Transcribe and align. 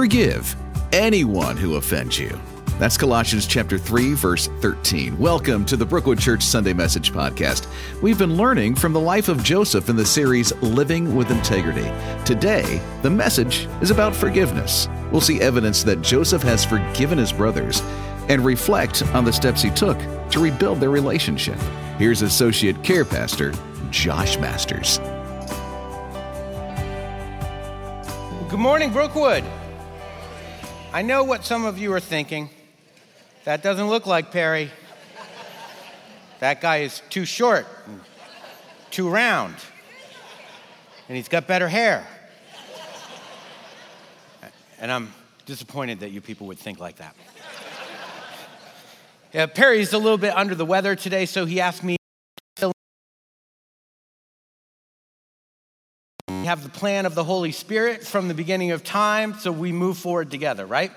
Forgive 0.00 0.56
anyone 0.94 1.58
who 1.58 1.76
offends 1.76 2.18
you. 2.18 2.40
That's 2.78 2.96
Colossians 2.96 3.46
chapter 3.46 3.76
3 3.76 4.14
verse 4.14 4.46
13. 4.62 5.18
Welcome 5.18 5.66
to 5.66 5.76
the 5.76 5.84
Brookwood 5.84 6.18
Church 6.18 6.42
Sunday 6.42 6.72
Message 6.72 7.12
podcast. 7.12 7.66
We've 8.00 8.16
been 8.16 8.34
learning 8.34 8.76
from 8.76 8.94
the 8.94 8.98
life 8.98 9.28
of 9.28 9.44
Joseph 9.44 9.90
in 9.90 9.96
the 9.96 10.06
series 10.06 10.56
Living 10.62 11.14
with 11.14 11.30
Integrity. 11.30 11.92
Today, 12.24 12.80
the 13.02 13.10
message 13.10 13.68
is 13.82 13.90
about 13.90 14.16
forgiveness. 14.16 14.88
We'll 15.12 15.20
see 15.20 15.42
evidence 15.42 15.82
that 15.82 16.00
Joseph 16.00 16.42
has 16.44 16.64
forgiven 16.64 17.18
his 17.18 17.30
brothers 17.30 17.82
and 18.30 18.42
reflect 18.42 19.02
on 19.08 19.26
the 19.26 19.34
steps 19.34 19.60
he 19.60 19.68
took 19.68 19.98
to 20.30 20.40
rebuild 20.40 20.80
their 20.80 20.88
relationship. 20.88 21.58
Here's 21.98 22.22
associate 22.22 22.82
care 22.82 23.04
pastor 23.04 23.52
Josh 23.90 24.38
Masters. 24.38 24.98
Good 28.48 28.58
morning, 28.58 28.94
Brookwood. 28.94 29.44
I 30.92 31.02
know 31.02 31.22
what 31.22 31.44
some 31.44 31.64
of 31.64 31.78
you 31.78 31.92
are 31.92 32.00
thinking. 32.00 32.50
That 33.44 33.62
doesn't 33.62 33.88
look 33.88 34.06
like 34.06 34.32
Perry. 34.32 34.72
That 36.40 36.60
guy 36.60 36.78
is 36.78 37.00
too 37.10 37.24
short, 37.24 37.66
too 38.90 39.08
round, 39.08 39.54
and 41.08 41.16
he's 41.16 41.28
got 41.28 41.46
better 41.46 41.68
hair. 41.68 42.04
And 44.80 44.90
I'm 44.90 45.12
disappointed 45.46 46.00
that 46.00 46.10
you 46.10 46.20
people 46.20 46.48
would 46.48 46.58
think 46.58 46.80
like 46.80 46.96
that. 46.96 47.14
Yeah, 49.32 49.46
Perry's 49.46 49.92
a 49.92 49.98
little 49.98 50.18
bit 50.18 50.34
under 50.34 50.56
the 50.56 50.66
weather 50.66 50.96
today, 50.96 51.24
so 51.26 51.44
he 51.46 51.60
asked 51.60 51.84
me 51.84 51.99
have 56.50 56.64
the 56.64 56.68
plan 56.68 57.06
of 57.06 57.14
the 57.14 57.22
Holy 57.22 57.52
Spirit 57.52 58.04
from 58.04 58.26
the 58.26 58.34
beginning 58.34 58.72
of 58.72 58.82
time, 58.82 59.34
so 59.34 59.52
we 59.52 59.70
move 59.70 59.96
forward 59.96 60.32
together, 60.32 60.66
right? 60.66 60.90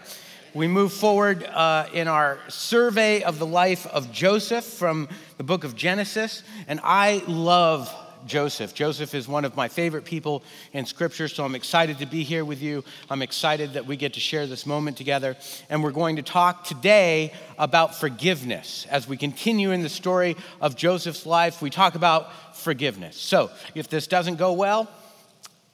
We 0.56 0.68
move 0.68 0.92
forward 0.92 1.44
uh, 1.44 1.86
in 1.94 2.08
our 2.08 2.40
survey 2.48 3.22
of 3.22 3.38
the 3.38 3.46
life 3.46 3.86
of 3.86 4.12
Joseph 4.12 4.66
from 4.66 5.08
the 5.38 5.44
book 5.44 5.64
of 5.64 5.76
Genesis, 5.76 6.42
and 6.68 6.80
I 6.84 7.22
love 7.28 7.94
Joseph. 8.26 8.74
Joseph 8.74 9.14
is 9.14 9.28
one 9.28 9.46
of 9.46 9.56
my 9.56 9.68
favorite 9.68 10.06
people 10.06 10.44
in 10.72 10.88
Scripture, 10.88 11.28
so 11.28 11.46
I'm 11.46 11.54
excited 11.54 12.00
to 12.00 12.08
be 12.08 12.24
here 12.24 12.44
with 12.44 12.64
you. 12.64 12.84
I'm 13.08 13.22
excited 13.22 13.74
that 13.74 13.86
we 13.86 13.96
get 13.96 14.16
to 14.16 14.20
share 14.20 14.48
this 14.48 14.66
moment 14.66 14.98
together. 14.98 15.38
And 15.70 15.84
we're 15.84 15.92
going 15.92 16.16
to 16.16 16.24
talk 16.24 16.64
today 16.64 17.32
about 17.60 17.94
forgiveness. 17.94 18.88
As 18.90 19.08
we 19.08 19.18
continue 19.18 19.70
in 19.70 19.84
the 19.84 19.90
story 19.90 20.36
of 20.62 20.76
Joseph's 20.76 21.28
life, 21.28 21.62
we 21.62 21.70
talk 21.70 21.94
about 21.94 22.56
forgiveness. 22.56 23.18
So 23.18 23.52
if 23.76 23.88
this 23.88 24.08
doesn't 24.08 24.38
go 24.38 24.54
well, 24.54 24.90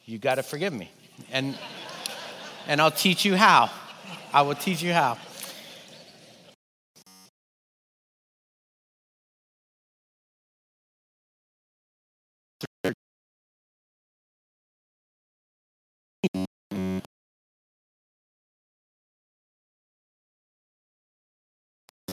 you 0.09 0.17
got 0.17 0.35
to 0.35 0.43
forgive 0.43 0.73
me. 0.73 0.91
And, 1.31 1.55
and 2.67 2.81
I'll 2.81 2.89
teach 2.89 3.25
you 3.25 3.35
how. 3.35 3.69
I 4.33 4.41
will 4.41 4.55
teach 4.55 4.81
you 4.81 4.91
how. 4.91 5.17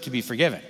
To 0.03 0.11
be 0.11 0.21
forgiven. 0.21 0.61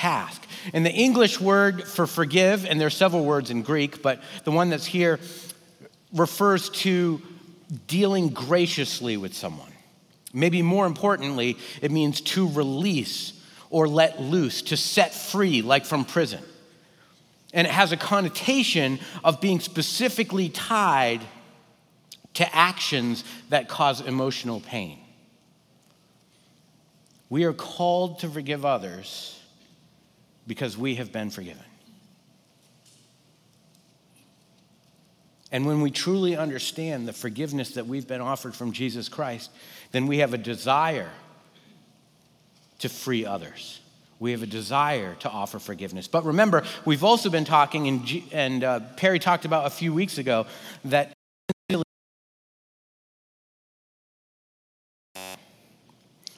Task. 0.00 0.42
And 0.72 0.84
the 0.84 0.92
English 0.92 1.38
word 1.38 1.84
for 1.84 2.06
forgive, 2.06 2.64
and 2.64 2.80
there 2.80 2.86
are 2.86 2.90
several 2.90 3.22
words 3.22 3.50
in 3.50 3.60
Greek, 3.60 4.00
but 4.00 4.22
the 4.44 4.50
one 4.50 4.70
that's 4.70 4.86
here 4.86 5.20
refers 6.14 6.70
to 6.70 7.20
dealing 7.86 8.30
graciously 8.30 9.18
with 9.18 9.34
someone. 9.34 9.70
Maybe 10.32 10.62
more 10.62 10.86
importantly, 10.86 11.58
it 11.82 11.90
means 11.90 12.22
to 12.22 12.48
release 12.48 13.34
or 13.68 13.86
let 13.86 14.20
loose, 14.22 14.62
to 14.62 14.76
set 14.76 15.12
free, 15.12 15.60
like 15.60 15.84
from 15.84 16.06
prison. 16.06 16.42
And 17.52 17.66
it 17.66 17.72
has 17.72 17.92
a 17.92 17.96
connotation 17.98 19.00
of 19.22 19.40
being 19.40 19.60
specifically 19.60 20.48
tied 20.48 21.20
to 22.34 22.56
actions 22.56 23.22
that 23.50 23.68
cause 23.68 24.00
emotional 24.00 24.60
pain. 24.60 24.98
We 27.28 27.44
are 27.44 27.52
called 27.52 28.20
to 28.20 28.30
forgive 28.30 28.64
others 28.64 29.39
because 30.46 30.76
we 30.76 30.96
have 30.96 31.12
been 31.12 31.30
forgiven. 31.30 31.64
And 35.52 35.66
when 35.66 35.80
we 35.80 35.90
truly 35.90 36.36
understand 36.36 37.08
the 37.08 37.12
forgiveness 37.12 37.72
that 37.72 37.86
we've 37.86 38.06
been 38.06 38.20
offered 38.20 38.54
from 38.54 38.72
Jesus 38.72 39.08
Christ, 39.08 39.50
then 39.90 40.06
we 40.06 40.18
have 40.18 40.32
a 40.32 40.38
desire 40.38 41.10
to 42.78 42.88
free 42.88 43.26
others. 43.26 43.80
We 44.20 44.32
have 44.32 44.42
a 44.42 44.46
desire 44.46 45.14
to 45.20 45.30
offer 45.30 45.58
forgiveness. 45.58 46.06
But 46.06 46.24
remember, 46.24 46.62
we've 46.84 47.02
also 47.02 47.30
been 47.30 47.44
talking, 47.44 47.88
and, 47.88 48.22
and 48.32 48.64
uh, 48.64 48.80
Perry 48.96 49.18
talked 49.18 49.44
about 49.44 49.66
a 49.66 49.70
few 49.70 49.92
weeks 49.92 50.18
ago, 50.18 50.46
that 50.84 51.12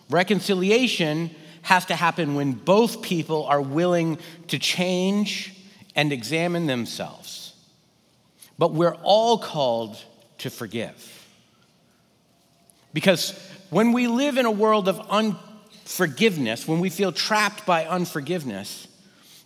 reconciliation 0.09 1.35
has 1.63 1.87
to 1.87 1.97
happen 1.97 2.35
when 2.35 2.53
both 2.53 3.03
people 3.03 3.45
are 3.47 3.61
willing 3.61 4.19
to 4.49 4.59
change 4.59 5.55
and 5.95 6.13
examine 6.13 6.67
themselves. 6.67 7.55
But 8.59 8.73
we're 8.73 8.97
all 9.03 9.39
called 9.39 9.97
to 10.39 10.51
forgive. 10.51 11.27
Because 12.93 13.33
when 13.71 13.93
we 13.93 14.07
live 14.07 14.37
in 14.37 14.47
a 14.47 14.51
world 14.51 14.89
of 14.89 15.01
unforgiveness, 15.09 16.69
when 16.69 16.81
we 16.81 16.91
feel 16.91 17.13
trapped 17.13 17.65
by 17.65 17.87
unforgiveness, 17.87 18.89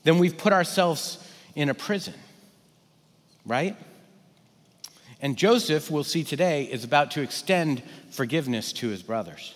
then 0.04 0.19
we've 0.19 0.37
put 0.37 0.53
ourselves 0.53 1.19
in 1.54 1.69
a 1.69 1.75
prison, 1.75 2.15
right? 3.44 3.77
And 5.21 5.37
Joseph, 5.37 5.91
we'll 5.91 6.04
see 6.04 6.25
today, 6.25 6.65
is 6.65 6.84
about 6.84 7.12
to 7.12 7.22
extend 7.22 7.83
forgiveness 8.10 8.72
to 8.75 8.88
his 8.88 9.03
brothers. 9.03 9.54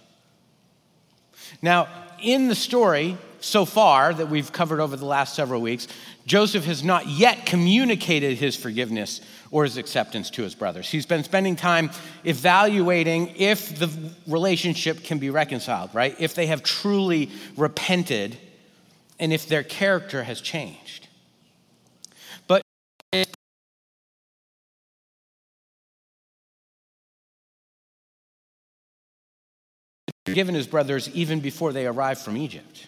Now, 1.63 1.89
in 2.23 2.49
the 2.49 2.55
story 2.55 3.17
so 3.41 3.65
far 3.65 4.13
that 4.13 4.29
we've 4.29 4.53
covered 4.53 4.81
over 4.81 4.97
the 4.97 5.07
last 5.07 5.35
several 5.35 5.61
weeks, 5.61 5.89
Joseph 6.27 6.65
has 6.67 6.85
not 6.85 7.07
yet 7.09 7.47
communicated 7.47 8.37
his 8.37 8.55
forgiveness 8.55 9.21
or 9.51 9.65
his 9.65 9.77
acceptance 9.77 10.31
to 10.31 10.43
his 10.43 10.55
brothers. 10.55 10.89
He's 10.89 11.07
been 11.07 11.25
spending 11.25 11.57
time 11.57 11.91
evaluating 12.25 13.35
if 13.37 13.79
the 13.79 13.91
relationship 14.27 15.03
can 15.03 15.19
be 15.19 15.31
reconciled, 15.31 15.95
right? 15.95 16.15
If 16.21 16.35
they 16.35 16.47
have 16.47 16.63
truly 16.63 17.31
repented 17.57 18.37
and 19.19 19.33
if 19.33 19.49
their 19.49 19.63
character 19.63 20.23
has 20.23 20.41
changed. 20.41 21.09
Forgiven 30.31 30.55
his 30.55 30.67
brothers 30.67 31.09
even 31.11 31.41
before 31.41 31.73
they 31.73 31.87
arrived 31.87 32.21
from 32.21 32.37
Egypt. 32.37 32.87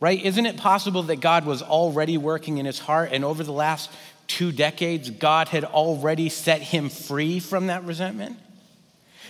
Right? 0.00 0.22
Isn't 0.24 0.46
it 0.46 0.56
possible 0.56 1.02
that 1.04 1.20
God 1.20 1.44
was 1.44 1.62
already 1.62 2.16
working 2.16 2.58
in 2.58 2.66
his 2.66 2.78
heart 2.78 3.10
and 3.12 3.24
over 3.24 3.42
the 3.42 3.52
last 3.52 3.90
two 4.26 4.50
decades, 4.50 5.10
God 5.10 5.48
had 5.48 5.64
already 5.64 6.28
set 6.28 6.62
him 6.62 6.88
free 6.88 7.38
from 7.38 7.66
that 7.66 7.84
resentment? 7.84 8.38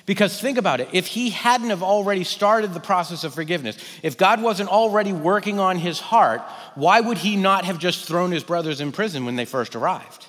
Because 0.07 0.41
think 0.41 0.59
about 0.59 0.81
it, 0.81 0.89
if 0.93 1.07
he 1.07 1.31
hadn't 1.31 1.71
have 1.71 1.83
already 1.83 2.25
started 2.25 2.73
the 2.73 2.81
process 2.81 3.25
of 3.25 3.35
forgiveness, 3.35 3.77
if 4.03 4.17
God 4.17 4.43
wasn't 4.43 4.69
already 4.69 5.13
working 5.13 5.59
on 5.59 5.77
his 5.77 6.01
heart, 6.01 6.41
why 6.75 7.01
would 7.01 7.19
he 7.19 7.37
not 7.37 7.65
have 7.65 7.79
just 7.79 8.07
thrown 8.07 8.31
his 8.31 8.45
brothers 8.45 8.81
in 8.81 8.93
prison 8.93 9.25
when 9.25 9.37
they 9.37 9.45
first 9.45 9.77
arrived? 9.77 10.27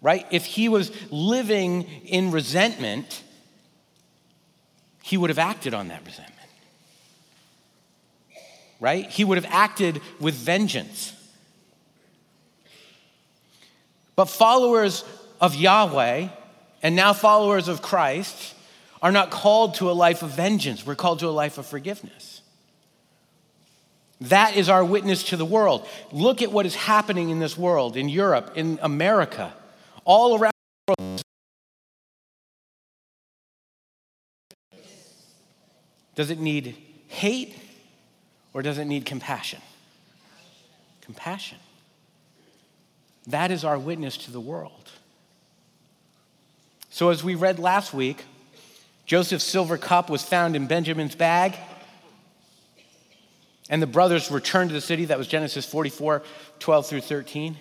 Right? 0.00 0.26
If 0.30 0.44
he 0.44 0.68
was 0.68 0.90
living 1.10 1.82
in 2.04 2.30
resentment, 2.30 3.22
he 5.02 5.16
would 5.16 5.30
have 5.30 5.38
acted 5.38 5.74
on 5.74 5.88
that 5.88 6.04
resentment. 6.04 6.38
Right? 8.80 9.08
He 9.08 9.24
would 9.24 9.36
have 9.36 9.52
acted 9.52 10.00
with 10.20 10.34
vengeance. 10.34 11.14
But 14.16 14.26
followers 14.26 15.04
of 15.40 15.54
Yahweh, 15.54 16.28
and 16.82 16.96
now 16.96 17.12
followers 17.12 17.68
of 17.68 17.82
Christ, 17.82 18.54
are 19.00 19.12
not 19.12 19.30
called 19.30 19.74
to 19.76 19.90
a 19.90 19.92
life 19.92 20.22
of 20.22 20.30
vengeance. 20.30 20.86
We're 20.86 20.94
called 20.94 21.18
to 21.20 21.28
a 21.28 21.30
life 21.30 21.58
of 21.58 21.66
forgiveness. 21.66 22.40
That 24.20 24.56
is 24.56 24.68
our 24.68 24.84
witness 24.84 25.24
to 25.30 25.36
the 25.36 25.44
world. 25.44 25.86
Look 26.12 26.42
at 26.42 26.52
what 26.52 26.64
is 26.64 26.76
happening 26.76 27.30
in 27.30 27.40
this 27.40 27.58
world, 27.58 27.96
in 27.96 28.08
Europe, 28.08 28.52
in 28.54 28.78
America, 28.80 29.52
all 30.04 30.38
around 30.38 30.51
Does 36.14 36.30
it 36.30 36.38
need 36.38 36.76
hate 37.08 37.56
Or 38.54 38.62
does 38.62 38.78
it 38.78 38.84
need 38.84 39.06
compassion? 39.06 39.60
Compassion. 41.00 41.58
That 43.26 43.50
is 43.50 43.64
our 43.64 43.78
witness 43.78 44.16
to 44.18 44.30
the 44.30 44.40
world. 44.40 44.90
So, 46.90 47.08
as 47.08 47.24
we 47.24 47.34
read 47.34 47.58
last 47.58 47.94
week, 47.94 48.24
Joseph's 49.06 49.44
silver 49.44 49.78
cup 49.78 50.10
was 50.10 50.22
found 50.22 50.54
in 50.56 50.66
Benjamin's 50.66 51.14
bag. 51.14 51.56
And 53.70 53.80
the 53.80 53.86
brothers 53.86 54.30
returned 54.30 54.70
to 54.70 54.74
the 54.74 54.80
city. 54.80 55.06
That 55.06 55.16
was 55.16 55.28
Genesis 55.28 55.64
44 55.64 56.22
12 56.58 56.86
through 56.86 57.00
13. 57.00 57.56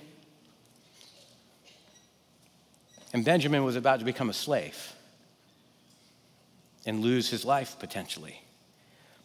And 3.13 3.23
Benjamin 3.23 3.63
was 3.63 3.75
about 3.75 3.99
to 3.99 4.05
become 4.05 4.29
a 4.29 4.33
slave 4.33 4.93
and 6.85 7.01
lose 7.01 7.29
his 7.29 7.45
life 7.45 7.77
potentially. 7.79 8.41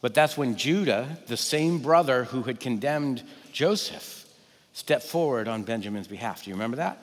But 0.01 0.15
that's 0.15 0.37
when 0.37 0.57
Judah, 0.57 1.19
the 1.27 1.37
same 1.37 1.79
brother 1.79 2.25
who 2.25 2.43
had 2.43 2.61
condemned 2.61 3.23
Joseph, 3.53 4.25
stepped 4.73 5.05
forward 5.05 5.49
on 5.49 5.63
Benjamin's 5.63 6.09
behalf. 6.09 6.45
Do 6.45 6.51
you 6.51 6.55
remember 6.55 6.77
that? 6.77 6.99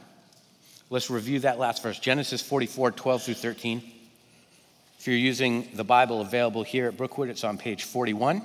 Let's 0.90 1.10
review 1.10 1.40
that 1.40 1.58
last 1.58 1.82
verse 1.82 1.98
Genesis 1.98 2.42
44 2.42 2.92
12 2.92 3.24
through 3.24 3.34
13. 3.34 3.82
If 5.00 5.08
you're 5.08 5.18
using 5.18 5.68
the 5.74 5.84
Bible 5.84 6.22
available 6.22 6.64
here 6.64 6.88
at 6.88 6.96
Brookwood, 6.96 7.30
it's 7.30 7.44
on 7.44 7.58
page 7.58 7.84
41. 7.84 8.42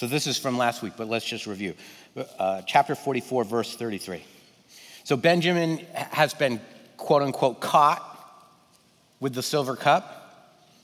So 0.00 0.06
this 0.06 0.26
is 0.26 0.38
from 0.38 0.56
last 0.56 0.80
week, 0.80 0.94
but 0.96 1.08
let's 1.08 1.26
just 1.26 1.46
review. 1.46 1.74
Uh, 2.38 2.62
chapter 2.62 2.94
44, 2.94 3.44
verse 3.44 3.76
33. 3.76 4.24
So 5.04 5.16
Benjamin 5.16 5.78
has 5.92 6.32
been, 6.32 6.58
quote 7.00 7.22
unquote, 7.22 7.60
caught 7.60 8.06
with 9.18 9.34
the 9.34 9.42
silver 9.42 9.74
cup. 9.74 10.16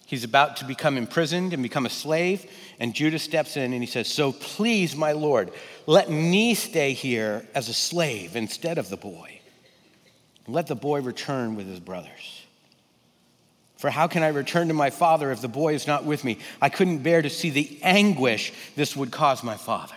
He's 0.07 0.25
about 0.25 0.57
to 0.59 0.65
become 0.65 0.97
imprisoned 0.97 1.53
and 1.53 1.63
become 1.63 1.87
a 1.87 1.91
slave. 1.91 2.51
And 2.79 2.95
Judah 2.95 3.19
steps 3.19 3.57
in 3.57 3.73
and 3.73 3.83
he 3.83 3.87
says, 3.87 4.09
So 4.09 4.33
please, 4.33 4.95
my 4.97 5.13
Lord, 5.13 5.51
let 5.87 6.11
me 6.11 6.55
stay 6.55 6.93
here 6.93 7.47
as 7.55 7.69
a 7.69 7.75
slave 7.75 8.37
instead 8.37 8.79
of 8.79 8.89
the 8.89 8.97
boy. 8.97 9.41
Let 10.47 10.69
the 10.69 10.77
boy 10.77 11.01
return 11.01 11.57
with 11.57 11.67
his 11.67 11.81
brothers. 11.81 12.45
For 13.79 13.91
how 13.91 14.07
can 14.07 14.23
I 14.23 14.29
return 14.29 14.69
to 14.69 14.75
my 14.75 14.91
father 14.91 15.31
if 15.33 15.41
the 15.41 15.49
boy 15.49 15.75
is 15.75 15.87
not 15.87 16.05
with 16.05 16.25
me? 16.25 16.39
I 16.63 16.69
couldn't 16.69 16.99
bear 16.99 17.21
to 17.21 17.29
see 17.29 17.51
the 17.51 17.79
anguish 17.83 18.53
this 18.75 18.97
would 18.97 19.11
cause 19.11 19.43
my 19.43 19.57
father. 19.57 19.97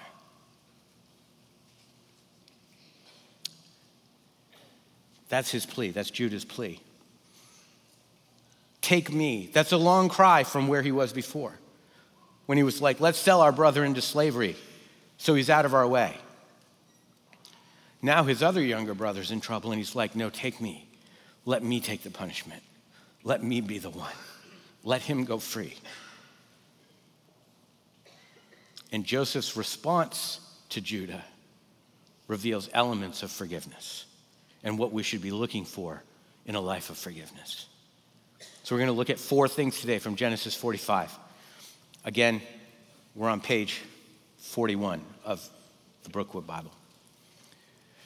That's 5.30 5.52
his 5.52 5.66
plea. 5.66 5.92
That's 5.92 6.10
Judah's 6.10 6.46
plea. 6.46 6.80
Take 8.82 9.14
me. 9.14 9.50
That's 9.54 9.72
a 9.72 9.78
long 9.78 10.10
cry 10.10 10.44
from 10.44 10.68
where 10.68 10.82
he 10.82 10.92
was 10.92 11.14
before. 11.14 11.54
When 12.48 12.58
he 12.58 12.64
was 12.64 12.82
like, 12.82 13.00
let's 13.00 13.20
sell 13.20 13.42
our 13.42 13.52
brother 13.52 13.86
into 13.86 14.02
slavery 14.02 14.56
so 15.18 15.36
he's 15.36 15.50
out 15.50 15.66
of 15.66 15.74
our 15.74 15.88
way. 15.88 16.18
Now 18.02 18.24
his 18.24 18.42
other 18.42 18.64
younger 18.64 18.96
brother's 18.96 19.32
in 19.32 19.42
trouble 19.42 19.72
and 19.72 19.78
he's 19.78 19.96
like, 19.96 20.16
no, 20.16 20.30
take 20.30 20.60
me. 20.60 20.88
Let 21.46 21.64
me 21.64 21.80
take 21.80 22.04
the 22.04 22.10
punishment. 22.10 22.64
Let 23.24 23.44
me 23.44 23.62
be 23.62 23.78
the 23.78 23.90
one. 23.90 24.14
Let 24.84 25.02
him 25.02 25.26
go 25.26 25.38
free. 25.38 25.76
And 28.92 29.06
Joseph's 29.06 29.56
response 29.56 30.40
to 30.70 30.82
Judah 30.82 31.24
reveals 32.28 32.70
elements 32.74 33.22
of 33.22 33.30
forgiveness 33.30 34.06
and 34.64 34.78
what 34.78 34.92
we 34.92 35.04
should 35.04 35.22
be 35.22 35.32
looking 35.32 35.66
for 35.66 36.04
in 36.46 36.56
a 36.56 36.62
life 36.62 36.90
of 36.90 36.98
forgiveness. 36.98 37.68
So 38.64 38.76
we're 38.76 38.80
going 38.80 38.92
to 38.92 38.98
look 38.98 39.10
at 39.10 39.20
four 39.20 39.48
things 39.48 39.80
today 39.82 40.00
from 40.00 40.16
Genesis 40.16 40.56
45. 40.56 41.18
Again, 42.06 42.42
we're 43.16 43.30
on 43.30 43.42
page 43.42 43.82
41 44.38 45.02
of 45.26 45.48
the 46.04 46.10
Brookwood 46.10 46.46
Bible. 46.46 46.72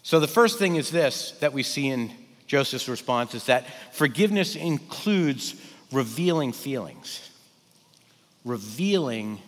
So 0.04 0.20
the 0.20 0.28
first 0.28 0.60
thing 0.60 0.76
is 0.76 0.92
this 0.92 1.32
that 1.40 1.54
we 1.54 1.64
see 1.64 1.88
in 1.88 2.12
Joseph's 2.48 2.90
response 2.90 3.34
is 3.34 3.46
that 3.46 3.66
forgiveness 3.94 4.56
includes 4.56 5.56
revealing 5.92 6.52
feelings. 6.52 7.30
Revealing 8.44 9.40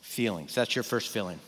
feelings. 0.00 0.54
That's 0.54 0.74
your 0.74 0.82
first 0.82 1.10
feeling. 1.10 1.38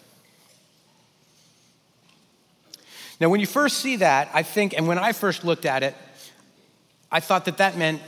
Now, 3.20 3.28
when 3.28 3.40
you 3.40 3.46
first 3.46 3.78
see 3.78 3.96
that, 3.96 4.28
I 4.34 4.42
think, 4.42 4.74
and 4.76 4.86
when 4.86 4.98
I 4.98 5.12
first 5.12 5.44
looked 5.44 5.64
at 5.64 5.82
it, 5.82 5.94
I 7.10 7.20
thought 7.20 7.46
that 7.46 7.58
that 7.58 7.76
meant 7.76 8.02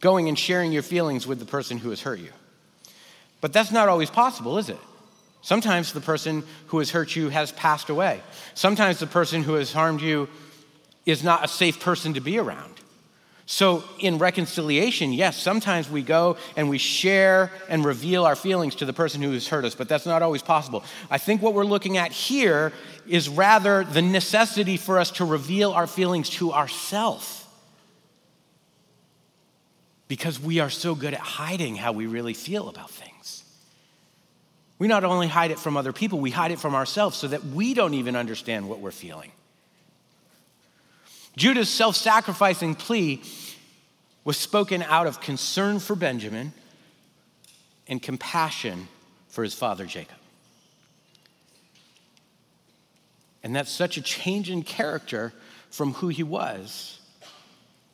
going 0.00 0.28
and 0.28 0.38
sharing 0.38 0.72
your 0.72 0.82
feelings 0.82 1.26
with 1.26 1.38
the 1.38 1.44
person 1.44 1.78
who 1.78 1.90
has 1.90 2.00
hurt 2.00 2.18
you. 2.18 2.30
But 3.40 3.52
that's 3.52 3.70
not 3.70 3.88
always 3.88 4.10
possible, 4.10 4.58
is 4.58 4.68
it? 4.68 4.78
Sometimes 5.42 5.92
the 5.92 6.00
person 6.00 6.42
who 6.66 6.78
has 6.78 6.90
hurt 6.90 7.14
you 7.14 7.28
has 7.28 7.52
passed 7.52 7.90
away. 7.90 8.20
Sometimes 8.54 8.98
the 8.98 9.06
person 9.06 9.42
who 9.42 9.54
has 9.54 9.72
harmed 9.72 10.00
you 10.00 10.28
is 11.06 11.22
not 11.22 11.44
a 11.44 11.48
safe 11.48 11.80
person 11.80 12.14
to 12.14 12.20
be 12.20 12.38
around. 12.38 12.77
So, 13.50 13.82
in 13.98 14.18
reconciliation, 14.18 15.10
yes, 15.10 15.40
sometimes 15.40 15.88
we 15.88 16.02
go 16.02 16.36
and 16.54 16.68
we 16.68 16.76
share 16.76 17.50
and 17.70 17.82
reveal 17.82 18.26
our 18.26 18.36
feelings 18.36 18.74
to 18.74 18.84
the 18.84 18.92
person 18.92 19.22
who 19.22 19.32
has 19.32 19.48
hurt 19.48 19.64
us, 19.64 19.74
but 19.74 19.88
that's 19.88 20.04
not 20.04 20.20
always 20.20 20.42
possible. 20.42 20.84
I 21.10 21.16
think 21.16 21.40
what 21.40 21.54
we're 21.54 21.64
looking 21.64 21.96
at 21.96 22.12
here 22.12 22.74
is 23.06 23.26
rather 23.30 23.84
the 23.84 24.02
necessity 24.02 24.76
for 24.76 24.98
us 24.98 25.12
to 25.12 25.24
reveal 25.24 25.72
our 25.72 25.86
feelings 25.86 26.28
to 26.28 26.52
ourselves. 26.52 27.46
Because 30.08 30.38
we 30.38 30.60
are 30.60 30.68
so 30.68 30.94
good 30.94 31.14
at 31.14 31.20
hiding 31.20 31.74
how 31.74 31.92
we 31.92 32.06
really 32.06 32.34
feel 32.34 32.68
about 32.68 32.90
things. 32.90 33.44
We 34.78 34.88
not 34.88 35.04
only 35.04 35.26
hide 35.26 35.52
it 35.52 35.58
from 35.58 35.78
other 35.78 35.94
people, 35.94 36.20
we 36.20 36.30
hide 36.30 36.50
it 36.50 36.60
from 36.60 36.74
ourselves 36.74 37.16
so 37.16 37.28
that 37.28 37.42
we 37.46 37.72
don't 37.72 37.94
even 37.94 38.14
understand 38.14 38.68
what 38.68 38.80
we're 38.80 38.90
feeling. 38.90 39.32
Judah's 41.38 41.68
self 41.68 41.94
sacrificing 41.94 42.74
plea 42.74 43.22
was 44.24 44.36
spoken 44.36 44.82
out 44.82 45.06
of 45.06 45.20
concern 45.20 45.78
for 45.78 45.94
Benjamin 45.94 46.52
and 47.86 48.02
compassion 48.02 48.88
for 49.28 49.44
his 49.44 49.54
father 49.54 49.86
Jacob. 49.86 50.16
And 53.44 53.54
that's 53.54 53.70
such 53.70 53.96
a 53.96 54.02
change 54.02 54.50
in 54.50 54.62
character 54.62 55.32
from 55.70 55.92
who 55.94 56.08
he 56.08 56.24
was 56.24 57.00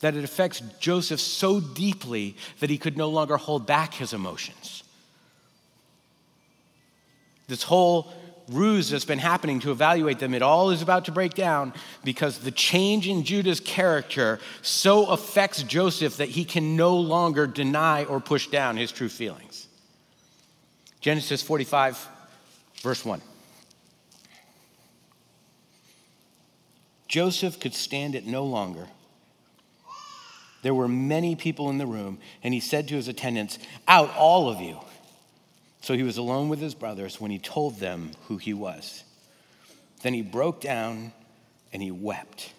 that 0.00 0.16
it 0.16 0.24
affects 0.24 0.60
Joseph 0.80 1.20
so 1.20 1.60
deeply 1.60 2.36
that 2.60 2.70
he 2.70 2.78
could 2.78 2.96
no 2.96 3.10
longer 3.10 3.36
hold 3.36 3.66
back 3.66 3.94
his 3.94 4.12
emotions. 4.12 4.82
This 7.46 7.62
whole 7.62 8.12
ruse 8.48 8.90
that's 8.90 9.04
been 9.04 9.18
happening 9.18 9.60
to 9.60 9.70
evaluate 9.70 10.18
them, 10.18 10.34
it 10.34 10.42
all 10.42 10.70
is 10.70 10.82
about 10.82 11.06
to 11.06 11.12
break 11.12 11.34
down 11.34 11.72
because 12.02 12.38
the 12.38 12.50
change 12.50 13.08
in 13.08 13.24
Judah's 13.24 13.60
character 13.60 14.38
so 14.62 15.06
affects 15.06 15.62
Joseph 15.62 16.18
that 16.18 16.28
he 16.28 16.44
can 16.44 16.76
no 16.76 16.96
longer 16.96 17.46
deny 17.46 18.04
or 18.04 18.20
push 18.20 18.48
down 18.48 18.76
his 18.76 18.92
true 18.92 19.08
feelings. 19.08 19.66
Genesis 21.00 21.42
45, 21.42 22.08
verse 22.82 23.04
1. 23.04 23.20
Joseph 27.08 27.60
could 27.60 27.74
stand 27.74 28.14
it 28.14 28.26
no 28.26 28.44
longer. 28.44 28.88
There 30.62 30.74
were 30.74 30.88
many 30.88 31.36
people 31.36 31.68
in 31.68 31.76
the 31.76 31.86
room, 31.86 32.18
and 32.42 32.54
he 32.54 32.60
said 32.60 32.88
to 32.88 32.94
his 32.94 33.06
attendants, 33.06 33.58
Out, 33.86 34.10
all 34.16 34.48
of 34.48 34.62
you. 34.62 34.80
So 35.84 35.92
he 35.92 36.02
was 36.02 36.16
alone 36.16 36.48
with 36.48 36.60
his 36.60 36.74
brothers 36.74 37.20
when 37.20 37.30
he 37.30 37.38
told 37.38 37.78
them 37.78 38.12
who 38.28 38.38
he 38.38 38.54
was. 38.54 39.04
Then 40.00 40.14
he 40.14 40.22
broke 40.22 40.62
down 40.62 41.12
and 41.74 41.82
he 41.82 41.90
wept. 41.90 42.54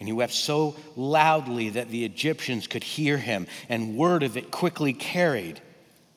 And 0.00 0.08
he 0.08 0.12
wept 0.12 0.32
so 0.32 0.74
loudly 0.96 1.68
that 1.70 1.88
the 1.88 2.04
Egyptians 2.04 2.66
could 2.66 2.82
hear 2.82 3.16
him, 3.16 3.46
and 3.68 3.96
word 3.96 4.24
of 4.24 4.36
it 4.36 4.50
quickly 4.50 4.92
carried 4.92 5.60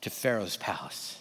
to 0.00 0.10
Pharaoh's 0.10 0.56
palace. 0.56 1.16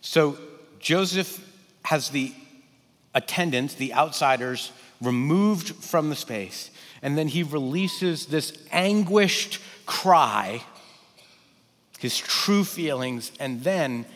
So 0.00 0.36
Joseph 0.80 1.38
has 1.84 2.10
the 2.10 2.34
attendants, 3.14 3.74
the 3.74 3.94
outsiders, 3.94 4.72
removed 5.00 5.68
from 5.68 6.10
the 6.10 6.16
space, 6.16 6.72
and 7.00 7.16
then 7.16 7.28
he 7.28 7.44
releases 7.44 8.26
this 8.26 8.52
anguished 8.72 9.60
cry 9.86 10.64
his 12.00 12.16
true 12.16 12.64
feelings, 12.64 13.30
and 13.38 13.62
then 13.62 14.06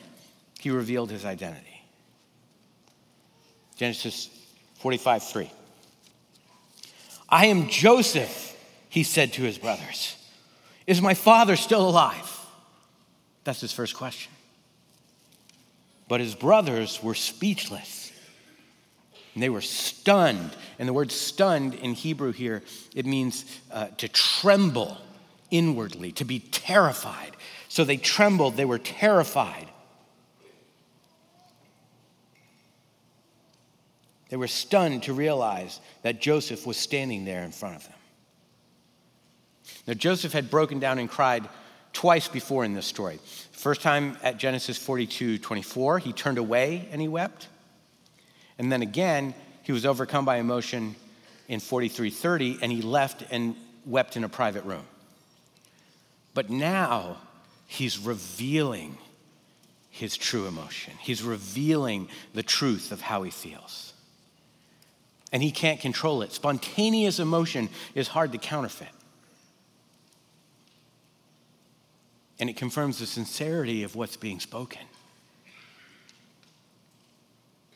he 0.58 0.70
revealed 0.70 1.10
his 1.10 1.26
identity. 1.26 1.84
Genesis 3.76 4.30
45 4.76 5.22
3. 5.22 5.52
I 7.28 7.46
am 7.46 7.68
Joseph, 7.68 8.56
he 8.88 9.02
said 9.02 9.34
to 9.34 9.42
his 9.42 9.58
brothers. 9.58 10.16
Is 10.86 11.02
my 11.02 11.12
father 11.12 11.56
still 11.56 11.86
alive? 11.86 12.40
That's 13.44 13.60
his 13.60 13.72
first 13.72 13.94
question. 13.94 14.32
But 16.08 16.20
his 16.20 16.34
brothers 16.34 17.02
were 17.02 17.14
speechless. 17.14 18.12
And 19.34 19.42
they 19.42 19.50
were 19.50 19.60
stunned. 19.60 20.56
And 20.78 20.88
the 20.88 20.94
word 20.94 21.12
stunned 21.12 21.74
in 21.74 21.92
Hebrew 21.92 22.32
here, 22.32 22.62
it 22.94 23.04
means 23.04 23.44
uh, 23.70 23.88
to 23.98 24.08
tremble 24.08 24.96
inwardly, 25.50 26.12
to 26.12 26.24
be 26.24 26.38
terrified. 26.38 27.32
So 27.74 27.82
they 27.82 27.96
trembled, 27.96 28.54
they 28.54 28.64
were 28.64 28.78
terrified. 28.78 29.66
They 34.28 34.36
were 34.36 34.46
stunned 34.46 35.02
to 35.02 35.12
realize 35.12 35.80
that 36.02 36.20
Joseph 36.20 36.68
was 36.68 36.76
standing 36.76 37.24
there 37.24 37.42
in 37.42 37.50
front 37.50 37.74
of 37.74 37.82
them. 37.82 37.98
Now, 39.88 39.94
Joseph 39.94 40.32
had 40.32 40.50
broken 40.50 40.78
down 40.78 41.00
and 41.00 41.10
cried 41.10 41.48
twice 41.92 42.28
before 42.28 42.64
in 42.64 42.74
this 42.74 42.86
story. 42.86 43.18
First 43.50 43.80
time 43.80 44.18
at 44.22 44.36
Genesis 44.36 44.78
42 44.78 45.38
24, 45.38 45.98
he 45.98 46.12
turned 46.12 46.38
away 46.38 46.88
and 46.92 47.00
he 47.00 47.08
wept. 47.08 47.48
And 48.56 48.70
then 48.70 48.82
again, 48.82 49.34
he 49.64 49.72
was 49.72 49.84
overcome 49.84 50.24
by 50.24 50.36
emotion 50.36 50.94
in 51.48 51.58
43:30 51.58 52.60
and 52.62 52.70
he 52.70 52.82
left 52.82 53.24
and 53.32 53.56
wept 53.84 54.16
in 54.16 54.22
a 54.22 54.28
private 54.28 54.62
room. 54.62 54.84
But 56.34 56.50
now 56.50 57.18
he's 57.74 57.98
revealing 57.98 58.96
his 59.90 60.16
true 60.16 60.46
emotion. 60.46 60.94
He's 61.00 61.22
revealing 61.22 62.08
the 62.32 62.42
truth 62.42 62.92
of 62.92 63.00
how 63.00 63.22
he 63.22 63.30
feels. 63.30 63.92
And 65.32 65.42
he 65.42 65.50
can't 65.50 65.80
control 65.80 66.22
it. 66.22 66.32
Spontaneous 66.32 67.18
emotion 67.18 67.68
is 67.94 68.08
hard 68.08 68.32
to 68.32 68.38
counterfeit. 68.38 68.88
And 72.38 72.48
it 72.48 72.56
confirms 72.56 72.98
the 72.98 73.06
sincerity 73.06 73.82
of 73.82 73.94
what's 73.96 74.16
being 74.16 74.40
spoken. 74.40 74.82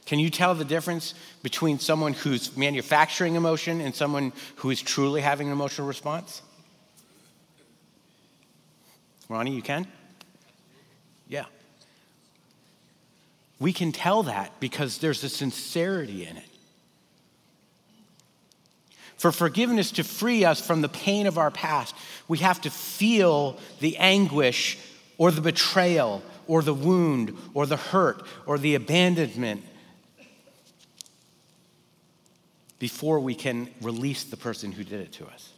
Can 0.07 0.19
you 0.19 0.31
tell 0.31 0.55
the 0.55 0.64
difference 0.64 1.14
between 1.43 1.78
someone 1.78 2.14
who's 2.14 2.57
manufacturing 2.57 3.35
emotion 3.35 3.81
and 3.81 3.95
someone 3.95 4.33
who 4.57 4.71
is 4.71 4.81
truly 4.81 5.21
having 5.21 5.49
an 5.49 5.52
emotional 5.52 5.87
response? 5.87 6.43
Ronnie, 9.28 9.54
you 9.54 9.62
can? 9.62 9.87
Yeah. 11.28 11.44
We 13.58 13.73
can 13.73 13.92
tell 13.92 14.23
that 14.25 14.58
because 14.61 14.99
there's 14.99 15.23
a 15.25 15.28
sincerity 15.28 16.26
in 16.26 16.37
it. 16.37 16.44
For 19.16 19.32
forgiveness 19.32 19.90
to 19.92 20.04
free 20.04 20.44
us 20.44 20.64
from 20.64 20.80
the 20.80 20.88
pain 20.88 21.26
of 21.26 21.38
our 21.38 21.50
past, 21.50 21.94
we 22.28 22.38
have 22.38 22.61
to 22.61 22.70
feel 22.70 23.58
the 23.80 23.97
anguish 23.97 24.78
or 25.18 25.32
the 25.32 25.40
betrayal 25.40 26.23
or 26.47 26.62
the 26.62 26.73
wound 26.73 27.37
or 27.52 27.66
the 27.66 27.76
hurt 27.76 28.23
or 28.47 28.58
the 28.58 28.76
abandonment 28.76 29.64
before 32.78 33.18
we 33.18 33.35
can 33.35 33.68
release 33.82 34.23
the 34.23 34.37
person 34.37 34.70
who 34.70 34.85
did 34.85 35.00
it 35.00 35.12
to 35.14 35.26
us. 35.26 35.52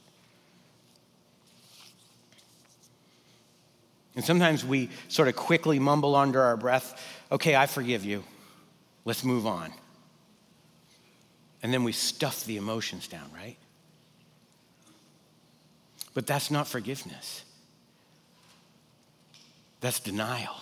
And 4.17 4.25
sometimes 4.25 4.65
we 4.65 4.91
sort 5.09 5.29
of 5.29 5.37
quickly 5.37 5.79
mumble 5.79 6.17
under 6.17 6.43
our 6.43 6.57
breath, 6.57 7.01
okay, 7.31 7.55
I 7.55 7.67
forgive 7.67 8.05
you. 8.05 8.25
Let's 9.05 9.25
move 9.25 9.47
on. 9.47 9.73
And 11.63 11.73
then 11.73 11.85
we 11.85 11.93
stuff 11.93 12.45
the 12.45 12.57
emotions 12.57 13.07
down, 13.07 13.31
right? 13.35 13.57
But 16.15 16.27
that's 16.27 16.51
not 16.51 16.67
forgiveness, 16.67 17.45
that's 19.81 20.01
denial. 20.01 20.57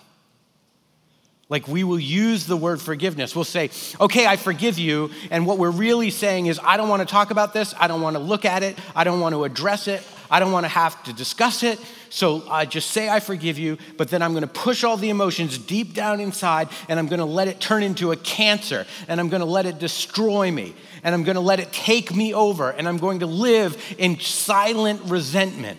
Like 1.51 1.67
we 1.67 1.83
will 1.83 1.99
use 1.99 2.45
the 2.45 2.59
word 2.59 2.79
forgiveness. 2.79 3.35
We'll 3.35 3.43
say, 3.45 3.71
okay, 3.99 4.27
I 4.27 4.37
forgive 4.37 4.79
you. 4.79 5.11
And 5.31 5.47
what 5.47 5.57
we're 5.57 5.71
really 5.71 6.11
saying 6.11 6.45
is, 6.45 6.61
I 6.63 6.77
don't 6.77 6.91
want 6.91 7.01
to 7.01 7.11
talk 7.11 7.31
about 7.31 7.55
this. 7.55 7.75
I 7.79 7.89
don't 7.89 8.03
want 8.03 8.17
to 8.17 8.21
look 8.21 8.45
at 8.45 8.63
it. 8.63 8.79
I 8.95 9.05
don't 9.05 9.21
want 9.21 9.35
to 9.35 9.45
address 9.45 9.89
it. 9.89 10.07
I 10.31 10.41
don't 10.41 10.53
want 10.53 10.65
to 10.65 10.69
have 10.69 11.03
to 11.05 11.13
discuss 11.13 11.63
it. 11.63 11.81
So 12.11 12.49
I 12.51 12.65
just 12.65 12.91
say, 12.91 13.09
I 13.09 13.21
forgive 13.21 13.59
you. 13.59 13.79
But 13.97 14.09
then 14.09 14.23
I'm 14.23 14.33
going 14.33 14.43
to 14.43 14.47
push 14.47 14.85
all 14.85 14.97
the 14.97 15.11
emotions 15.11 15.59
deep 15.59 15.95
down 15.95 16.21
inside 16.21 16.69
and 16.89 16.99
I'm 16.99 17.07
going 17.07 17.21
to 17.21 17.25
let 17.25 17.49
it 17.49 17.61
turn 17.61 17.83
into 17.83 18.13
a 18.13 18.17
cancer 18.17 18.87
and 19.09 19.21
I'm 19.21 19.29
going 19.29 19.41
to 19.41 19.47
let 19.47 19.67
it 19.67 19.79
destroy 19.79 20.51
me 20.51 20.75
and 21.03 21.15
I'm 21.15 21.25
going 21.25 21.37
to 21.37 21.41
let 21.41 21.61
it 21.61 21.73
take 21.73 22.15
me 22.15 22.35
over 22.35 22.71
and 22.71 22.89
I'm 22.89 22.99
going 22.99 23.21
to 23.21 23.27
live 23.27 23.95
in 23.99 24.19
silent 24.21 25.03
resentment. 25.05 25.79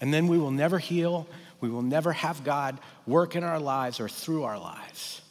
And 0.00 0.12
then 0.12 0.26
we 0.26 0.38
will 0.38 0.50
never 0.50 0.78
heal. 0.78 1.26
We 1.60 1.70
will 1.70 1.82
never 1.82 2.12
have 2.12 2.44
God 2.44 2.78
work 3.06 3.36
in 3.36 3.44
our 3.44 3.58
lives 3.58 4.00
or 4.00 4.08
through 4.08 4.44
our 4.44 4.58
lives 4.58 5.22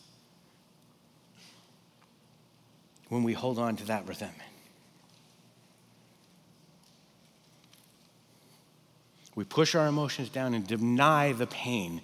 when 3.09 3.21
we 3.21 3.33
hold 3.33 3.59
on 3.59 3.75
to 3.75 3.85
that 3.85 4.07
resentment. 4.07 4.52
We 9.35 9.43
push 9.43 9.75
our 9.75 9.87
emotions 9.87 10.29
down 10.29 10.53
and 10.53 10.65
deny 10.65 11.33
the 11.33 11.47
pain, 11.47 12.01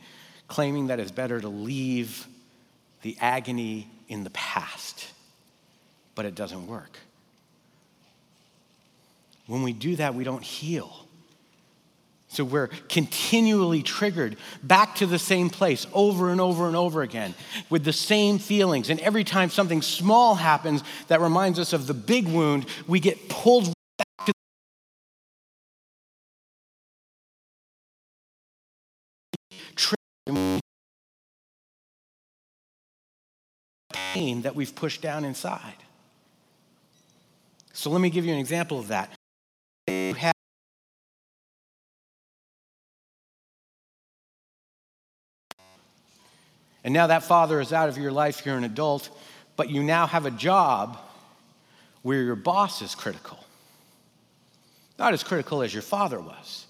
claiming 0.47 0.87
that 0.87 0.99
it's 0.99 1.11
better 1.11 1.39
to 1.39 1.47
leave 1.47 2.27
the 3.01 3.17
agony 3.21 3.89
in 4.07 4.23
the 4.23 4.31
past. 4.31 5.07
But 6.15 6.25
it 6.25 6.35
doesn't 6.35 6.67
work. 6.67 6.97
When 9.47 9.63
we 9.63 9.73
do 9.73 9.95
that, 9.95 10.15
we 10.15 10.23
don't 10.23 10.43
heal. 10.43 11.05
So 12.31 12.43
we're 12.43 12.67
continually 12.67 13.81
triggered 13.81 14.37
back 14.61 14.95
to 14.97 15.07
the 15.07 15.17
same 15.17 15.49
place 15.49 15.87
over 15.93 16.29
and 16.29 16.39
over 16.39 16.67
and 16.67 16.75
over 16.75 17.01
again 17.01 17.33
with 17.71 17.83
the 17.83 17.93
same 17.93 18.37
feelings. 18.37 18.91
And 18.91 18.99
every 18.99 19.23
time 19.23 19.49
something 19.49 19.81
small 19.81 20.35
happens 20.35 20.83
that 21.07 21.21
reminds 21.21 21.57
us 21.57 21.73
of 21.73 21.87
the 21.87 21.95
big 21.95 22.27
wound, 22.27 22.67
we 22.87 22.99
get 22.99 23.29
pulled 23.29 23.73
pain 34.19 34.41
that 34.41 34.53
we've 34.53 34.75
pushed 34.75 35.01
down 35.01 35.23
inside. 35.23 35.79
So 37.71 37.89
let 37.89 38.01
me 38.01 38.09
give 38.09 38.25
you 38.25 38.33
an 38.33 38.39
example 38.39 38.77
of 38.77 38.89
that. 38.89 39.13
You 39.87 40.13
have 40.13 40.33
And 46.83 46.93
now 46.93 47.07
that 47.07 47.23
father 47.23 47.59
is 47.61 47.71
out 47.71 47.89
of 47.89 47.97
your 47.97 48.11
life, 48.11 48.45
you're 48.45 48.57
an 48.57 48.63
adult, 48.63 49.09
but 49.55 49.69
you 49.69 49.83
now 49.83 50.07
have 50.07 50.25
a 50.25 50.31
job 50.31 50.97
where 52.01 52.23
your 52.23 52.35
boss 52.35 52.81
is 52.81 52.95
critical. 52.95 53.37
Not 54.97 55.13
as 55.13 55.23
critical 55.23 55.61
as 55.61 55.73
your 55.73 55.83
father 55.83 56.19
was, 56.19 56.65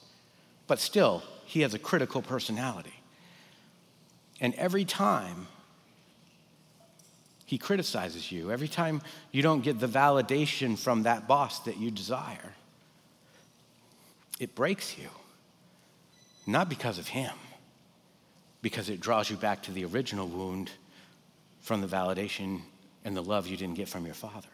but 0.68 0.80
still, 0.80 1.24
he 1.46 1.62
has 1.62 1.74
a 1.74 1.80
critical 1.80 2.22
personality. 2.22 2.94
And 4.42 4.54
every 4.56 4.84
time 4.84 5.48
he 7.50 7.58
criticizes 7.58 8.32
you, 8.32 8.52
every 8.52 8.68
time 8.68 9.02
you 9.32 9.42
don't 9.42 9.64
get 9.64 9.80
the 9.80 9.88
validation 9.88 10.78
from 10.78 11.02
that 11.02 11.28
boss 11.28 11.62
that 11.62 11.78
you 11.78 11.90
desire, 11.90 12.54
it 14.40 14.54
breaks 14.54 15.00
you. 15.00 15.10
Not 16.46 16.70
because 16.70 17.00
of 17.00 17.08
him 17.08 17.34
because 18.62 18.88
it 18.88 19.00
draws 19.00 19.32
you 19.32 19.36
back 19.36 19.64
to 19.64 19.72
the 19.72 19.84
original 19.86 20.28
wound 20.28 20.70
from 21.60 21.82
the 21.82 21.88
validation 21.88 22.62
and 23.04 23.18
the 23.18 23.24
love 23.24 23.48
you 23.48 23.58
didn't 23.58 23.78
get 23.78 23.90
from 23.90 24.06
your 24.06 24.14
father. 24.14 24.48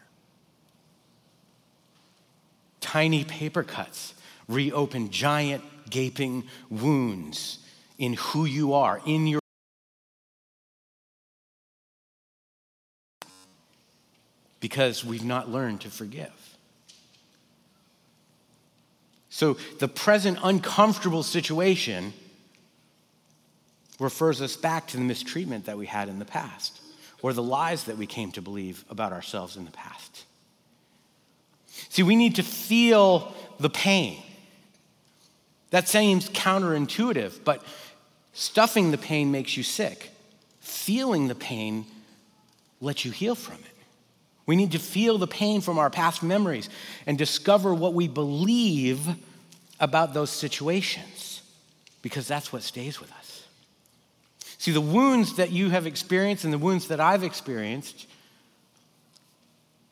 Tiny 2.80 3.24
paper 3.24 3.62
cuts 3.62 4.14
reopen 4.48 5.10
giant 5.10 5.62
gaping 5.90 6.44
wounds 6.70 7.58
in 7.98 8.14
who 8.14 8.46
you 8.46 8.72
are, 8.72 9.02
in 9.04 9.26
your 9.26 9.40
because 14.66 15.04
we've 15.04 15.24
not 15.24 15.48
learned 15.48 15.80
to 15.80 15.88
forgive. 15.88 16.32
So 19.28 19.58
the 19.78 19.86
present 19.86 20.40
uncomfortable 20.42 21.22
situation 21.22 22.12
refers 24.00 24.42
us 24.42 24.56
back 24.56 24.88
to 24.88 24.96
the 24.96 25.04
mistreatment 25.04 25.66
that 25.66 25.78
we 25.78 25.86
had 25.86 26.08
in 26.08 26.18
the 26.18 26.24
past 26.24 26.80
or 27.22 27.32
the 27.32 27.44
lies 27.44 27.84
that 27.84 27.96
we 27.96 28.06
came 28.06 28.32
to 28.32 28.42
believe 28.42 28.84
about 28.90 29.12
ourselves 29.12 29.56
in 29.56 29.64
the 29.66 29.70
past. 29.70 30.24
See, 31.88 32.02
we 32.02 32.16
need 32.16 32.34
to 32.34 32.42
feel 32.42 33.36
the 33.60 33.70
pain. 33.70 34.20
That 35.70 35.86
seems 35.86 36.28
counterintuitive, 36.28 37.44
but 37.44 37.62
stuffing 38.32 38.90
the 38.90 38.98
pain 38.98 39.30
makes 39.30 39.56
you 39.56 39.62
sick. 39.62 40.10
Feeling 40.58 41.28
the 41.28 41.36
pain 41.36 41.86
lets 42.80 43.04
you 43.04 43.12
heal 43.12 43.36
from 43.36 43.54
it. 43.54 43.75
We 44.46 44.54
need 44.56 44.72
to 44.72 44.78
feel 44.78 45.18
the 45.18 45.26
pain 45.26 45.60
from 45.60 45.78
our 45.78 45.90
past 45.90 46.22
memories 46.22 46.68
and 47.04 47.18
discover 47.18 47.74
what 47.74 47.94
we 47.94 48.06
believe 48.06 49.08
about 49.80 50.14
those 50.14 50.30
situations 50.30 51.42
because 52.00 52.28
that's 52.28 52.52
what 52.52 52.62
stays 52.62 53.00
with 53.00 53.12
us. 53.12 53.44
See, 54.58 54.70
the 54.70 54.80
wounds 54.80 55.36
that 55.36 55.50
you 55.50 55.70
have 55.70 55.86
experienced 55.86 56.44
and 56.44 56.52
the 56.52 56.58
wounds 56.58 56.88
that 56.88 57.00
I've 57.00 57.24
experienced 57.24 58.06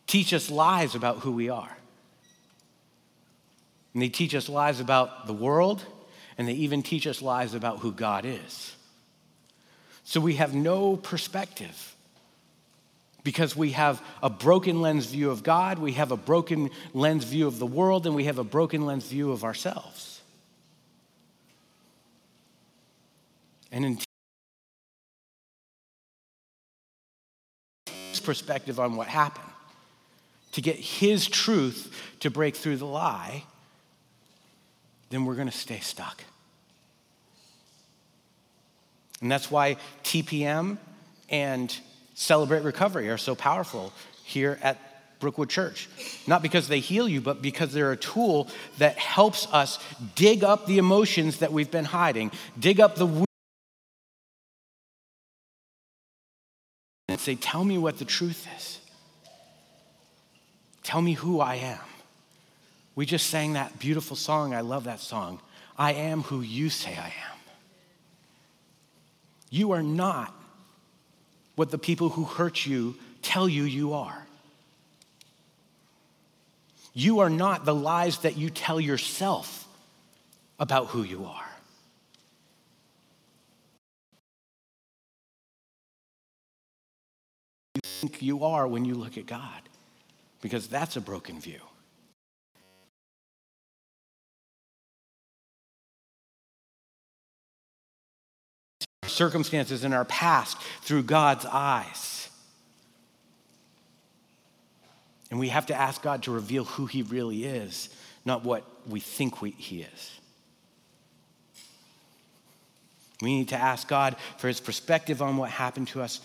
teach 0.07 0.33
us 0.33 0.51
lies 0.51 0.95
about 0.95 1.19
who 1.19 1.33
we 1.33 1.49
are. 1.49 1.77
And 3.93 4.03
they 4.03 4.09
teach 4.09 4.35
us 4.35 4.49
lies 4.49 4.81
about 4.81 5.27
the 5.27 5.33
world, 5.33 5.85
and 6.37 6.49
they 6.49 6.53
even 6.55 6.83
teach 6.83 7.07
us 7.07 7.23
lies 7.23 7.55
about 7.55 7.81
who 7.81 7.93
God 7.93 8.25
is. 8.25 8.75
So 10.05 10.21
we 10.21 10.35
have 10.35 10.55
no 10.55 10.97
perspective 10.97 11.94
because 13.25 13.57
we 13.57 13.71
have 13.71 14.01
a 14.23 14.29
broken 14.31 14.83
lens 14.83 15.07
view 15.07 15.31
of 15.31 15.43
God, 15.43 15.79
we 15.79 15.93
have 15.93 16.13
a 16.13 16.17
broken 16.17 16.71
lens 16.93 17.25
view 17.25 17.47
of 17.47 17.59
the 17.59 17.67
world, 17.67 18.07
and 18.07 18.15
we 18.15 18.25
have 18.25 18.39
a 18.39 18.45
broken 18.45 18.85
lens 18.85 19.07
view 19.07 19.33
of 19.33 19.43
ourselves. 19.43 20.21
And 23.73 23.85
in 23.85 23.99
his 27.87 28.21
perspective 28.21 28.79
on 28.79 28.95
what 28.95 29.09
happened, 29.09 29.51
to 30.53 30.61
get 30.61 30.77
his 30.77 31.27
truth 31.27 31.93
to 32.21 32.31
break 32.31 32.55
through 32.55 32.77
the 32.77 32.87
lie, 32.87 33.43
then 35.11 35.25
we're 35.25 35.35
going 35.35 35.51
to 35.51 35.57
stay 35.57 35.81
stuck. 35.81 36.23
And 39.21 39.33
that's 39.33 39.51
why 39.51 39.79
TPM 40.05 40.77
and 41.31 41.77
Celebrate 42.15 42.63
Recovery 42.63 43.11
are 43.11 43.19
so 43.19 43.35
powerful 43.35 43.93
here 44.23 44.59
at 44.63 44.79
Brookwood 45.19 45.51
Church. 45.51 45.89
Not 46.27 46.43
because 46.43 46.69
they 46.69 46.81
heal 46.81 47.09
you, 47.09 47.21
but 47.21 47.43
because 47.43 47.73
they're 47.73 47.93
a 47.93 47.97
tool 47.97 48.49
that 48.79 48.97
helps 48.99 49.47
us 49.53 49.79
dig 50.15 50.45
up 50.45 50.67
the 50.67 50.79
emotions 50.79 51.39
that 51.39 51.53
we've 51.53 51.71
been 51.71 51.85
hiding, 51.85 52.31
dig 52.59 52.81
up 52.81 52.97
the 52.97 53.07
wounds, 53.07 53.27
and 57.09 57.19
say, 57.21 57.35
Tell 57.35 57.65
me 57.65 57.79
what 57.79 57.99
the 57.99 58.05
truth 58.05 58.47
is. 58.57 58.81
Tell 60.83 61.01
me 61.01 61.15
who 61.15 61.41
I 61.41 61.57
am. 61.57 61.81
We 62.95 63.07
just 63.07 63.29
sang 63.29 63.55
that 63.55 63.79
beautiful 63.79 64.17
song. 64.17 64.55
I 64.55 64.61
love 64.61 64.85
that 64.85 65.01
song. 65.01 65.41
I 65.77 65.95
am 65.95 66.23
who 66.23 66.43
you 66.43 66.71
say 66.71 66.93
I 66.93 67.07
am. 67.07 67.39
You 69.51 69.73
are 69.73 69.83
not 69.83 70.33
what 71.57 71.71
the 71.71 71.79
people 71.79 72.11
who 72.11 72.25
hurt 72.25 72.67
you 72.67 72.97
tell 73.23 73.49
you 73.49 73.65
you 73.65 73.95
are. 73.95 74.27
You 76.93 77.21
are 77.21 77.31
not 77.31 77.65
the 77.65 77.75
lies 77.75 78.19
that 78.19 78.37
you 78.37 78.51
tell 78.51 78.81
yourself 78.81 79.67
about 80.59 80.89
who 80.89 81.03
you 81.03 81.25
are. 81.25 81.51
You 87.75 87.81
think 87.83 88.23
you 88.23 88.45
are 88.45 88.69
when 88.69 88.85
you 88.85 88.95
look 88.95 89.19
at 89.19 89.27
God, 89.27 89.63
because 90.41 90.69
that's 90.69 90.97
a 90.97 91.01
broken 91.01 91.41
view. 91.41 91.61
Circumstances 99.15 99.85
in 99.85 99.93
our 99.93 100.05
past 100.05 100.59
through 100.83 101.05
God's 101.05 101.47
eyes. 101.47 102.29
And 105.31 105.41
we 105.41 105.49
have 105.49 105.67
to 105.67 105.75
ask 105.75 106.03
God 106.03 106.25
to 106.25 106.31
reveal 106.31 106.65
who 106.65 106.87
He 106.87 107.03
really 107.03 107.45
is, 107.45 107.89
not 108.25 108.45
what 108.45 108.65
we 108.87 109.01
think 109.01 109.41
we, 109.41 109.51
He 109.51 109.83
is. 109.83 110.11
We 113.21 113.39
need 113.39 113.49
to 113.49 113.57
ask 113.57 113.89
God 113.89 114.17
for 114.39 114.49
His 114.49 114.61
perspective 114.61 115.23
on 115.23 115.37
what 115.37 115.51
happened 115.51 115.89
to 115.89 116.03
us 116.03 116.21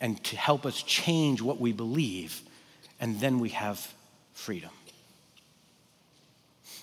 and 0.00 0.22
to 0.24 0.36
help 0.36 0.66
us 0.66 0.82
change 0.82 1.42
what 1.42 1.60
we 1.60 1.72
believe, 1.72 2.42
and 3.00 3.18
then 3.20 3.40
we 3.40 3.50
have 3.50 3.92
freedom. 4.34 4.70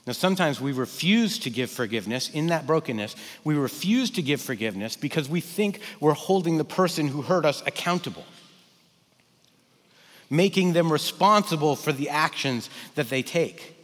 Now, 0.08 0.14
sometimes 0.14 0.60
we 0.60 0.72
refuse 0.72 1.38
to 1.40 1.52
give 1.52 1.70
forgiveness 1.70 2.30
in 2.30 2.48
that 2.48 2.66
brokenness. 2.66 3.16
We 3.44 3.56
refuse 3.56 4.10
to 4.12 4.24
give 4.24 4.42
forgiveness 4.42 4.96
because 4.96 5.30
we 5.30 5.42
think 5.42 5.80
we're 6.00 6.14
holding 6.14 6.58
the 6.58 6.66
person 6.66 7.08
who 7.08 7.22
hurt 7.22 7.46
us 7.46 7.62
accountable, 7.68 8.26
making 10.30 10.74
them 10.74 10.92
responsible 10.92 11.76
for 11.76 11.92
the 11.92 12.10
actions 12.10 12.70
that 12.96 13.10
they 13.10 13.22
take. 13.22 13.78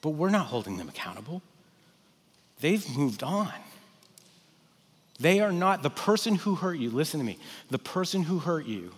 But 0.00 0.10
we're 0.10 0.30
not 0.30 0.46
holding 0.46 0.78
them 0.78 0.88
accountable. 0.88 1.42
They've 2.60 2.88
moved 2.96 3.22
on. 3.22 3.52
They 5.20 5.40
are 5.40 5.52
not 5.52 5.82
the 5.82 5.90
person 5.90 6.36
who 6.36 6.54
hurt 6.54 6.78
you. 6.78 6.90
Listen 6.90 7.20
to 7.20 7.26
me. 7.26 7.38
The 7.70 7.78
person 7.78 8.22
who 8.22 8.38
hurt 8.38 8.64
you 8.64 8.92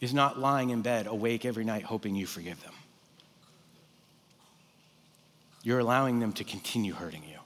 is 0.00 0.12
not 0.12 0.40
lying 0.40 0.70
in 0.70 0.82
bed 0.82 1.06
awake 1.06 1.44
every 1.44 1.64
night 1.64 1.84
hoping 1.84 2.16
you 2.16 2.26
forgive 2.26 2.60
them 2.64 2.72
you're 5.62 5.78
allowing 5.78 6.18
them 6.18 6.32
to 6.34 6.44
continue 6.44 6.92
hurting 6.92 7.22
you 7.24 7.38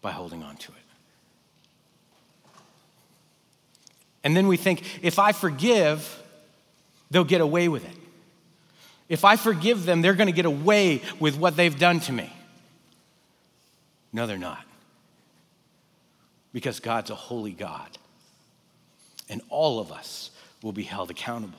by 0.00 0.12
holding 0.12 0.42
on 0.42 0.56
to 0.56 0.72
it. 0.72 0.78
And 4.22 4.36
then 4.36 4.48
we 4.48 4.56
think 4.56 4.82
if 5.02 5.18
I 5.18 5.32
forgive, 5.32 6.22
they'll 7.10 7.24
get 7.24 7.40
away 7.40 7.68
with 7.68 7.84
it. 7.84 7.96
If 9.08 9.24
I 9.24 9.36
forgive 9.36 9.84
them, 9.84 10.02
they're 10.02 10.14
going 10.14 10.28
to 10.28 10.32
get 10.32 10.44
away 10.44 11.02
with 11.18 11.36
what 11.36 11.56
they've 11.56 11.76
done 11.76 12.00
to 12.00 12.12
me. 12.12 12.32
No, 14.12 14.26
they're 14.26 14.38
not. 14.38 14.64
Because 16.52 16.80
God's 16.80 17.10
a 17.10 17.14
holy 17.14 17.52
God. 17.52 17.98
And 19.28 19.40
all 19.48 19.80
of 19.80 19.90
us 19.90 20.30
will 20.62 20.72
be 20.72 20.82
held 20.82 21.10
accountable. 21.10 21.58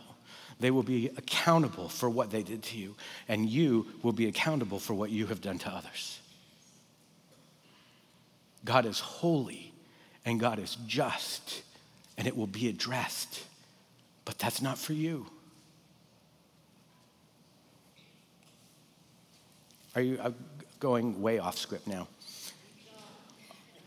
They 0.62 0.72
will 0.72 0.84
be 0.84 1.08
accountable 1.18 1.90
for 1.90 2.10
what 2.10 2.30
they 2.30 2.44
did 2.44 2.62
to 2.64 2.78
you, 2.78 2.96
and 3.28 3.50
you 3.50 3.88
will 4.04 4.12
be 4.12 4.28
accountable 4.28 4.80
for 4.80 4.94
what 4.94 5.10
you 5.10 5.26
have 5.26 5.42
done 5.42 5.58
to 5.60 5.70
others. 5.70 6.20
God 8.64 8.86
is 8.86 9.00
holy 9.00 9.74
and 10.24 10.40
God 10.40 10.60
is 10.60 10.78
just, 10.86 11.64
and 12.16 12.28
it 12.28 12.38
will 12.38 12.46
be 12.46 12.70
addressed, 12.70 13.44
but 14.24 14.38
that's 14.38 14.62
not 14.62 14.78
for 14.78 14.94
you. 14.94 15.26
Are 19.96 20.02
you 20.02 20.20
I'm 20.24 20.36
going 20.80 21.22
way 21.24 21.40
off 21.40 21.58
script 21.58 21.88
now? 21.88 22.08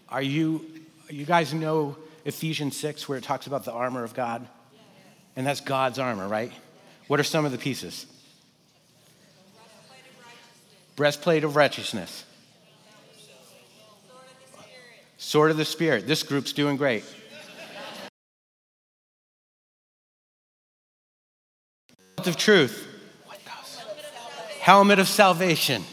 Are 0.08 0.22
you, 0.22 0.64
you 1.08 1.24
guys 1.24 1.54
know 1.54 1.96
Ephesians 2.24 2.76
6 2.76 3.08
where 3.08 3.16
it 3.16 3.24
talks 3.24 3.46
about 3.46 3.64
the 3.64 3.72
armor 3.72 4.02
of 4.02 4.12
God? 4.12 4.46
And 5.36 5.46
that's 5.46 5.60
God's 5.60 5.98
armor, 5.98 6.28
right? 6.28 6.52
What 7.06 7.20
are 7.20 7.24
some 7.24 7.44
of 7.44 7.52
the 7.52 7.58
pieces? 7.58 8.06
Breastplate 10.96 11.44
of 11.44 11.56
righteousness. 11.56 12.24
Sword 15.18 15.50
of 15.50 15.56
the 15.56 15.64
Spirit. 15.64 16.06
This 16.06 16.22
group's 16.22 16.52
doing 16.52 16.76
great. 16.76 17.04
Belt 22.16 22.28
of 22.28 22.36
truth. 22.36 22.88
Helmet 24.60 24.98
of 24.98 25.08
salvation. 25.08 25.84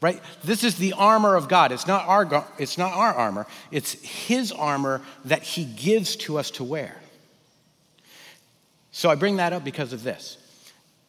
Right? 0.00 0.20
This 0.42 0.64
is 0.64 0.76
the 0.76 0.92
armor 0.92 1.36
of 1.36 1.48
God. 1.48 1.72
It's 1.72 1.86
not 1.86 2.06
our 2.06 2.46
it's 2.58 2.76
not 2.76 2.92
our 2.92 3.14
armor. 3.14 3.46
It's 3.70 3.92
his 4.02 4.52
armor 4.52 5.00
that 5.24 5.42
he 5.42 5.64
gives 5.64 6.16
to 6.16 6.36
us 6.36 6.50
to 6.52 6.64
wear. 6.64 6.96
So 8.96 9.10
I 9.10 9.16
bring 9.16 9.38
that 9.38 9.52
up 9.52 9.64
because 9.64 9.92
of 9.92 10.04
this. 10.04 10.38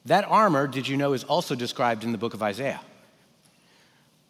That 0.05 0.25
armor, 0.25 0.65
did 0.65 0.87
you 0.87 0.97
know, 0.97 1.13
is 1.13 1.23
also 1.23 1.53
described 1.53 2.03
in 2.03 2.11
the 2.11 2.17
book 2.17 2.33
of 2.33 2.41
Isaiah. 2.41 2.81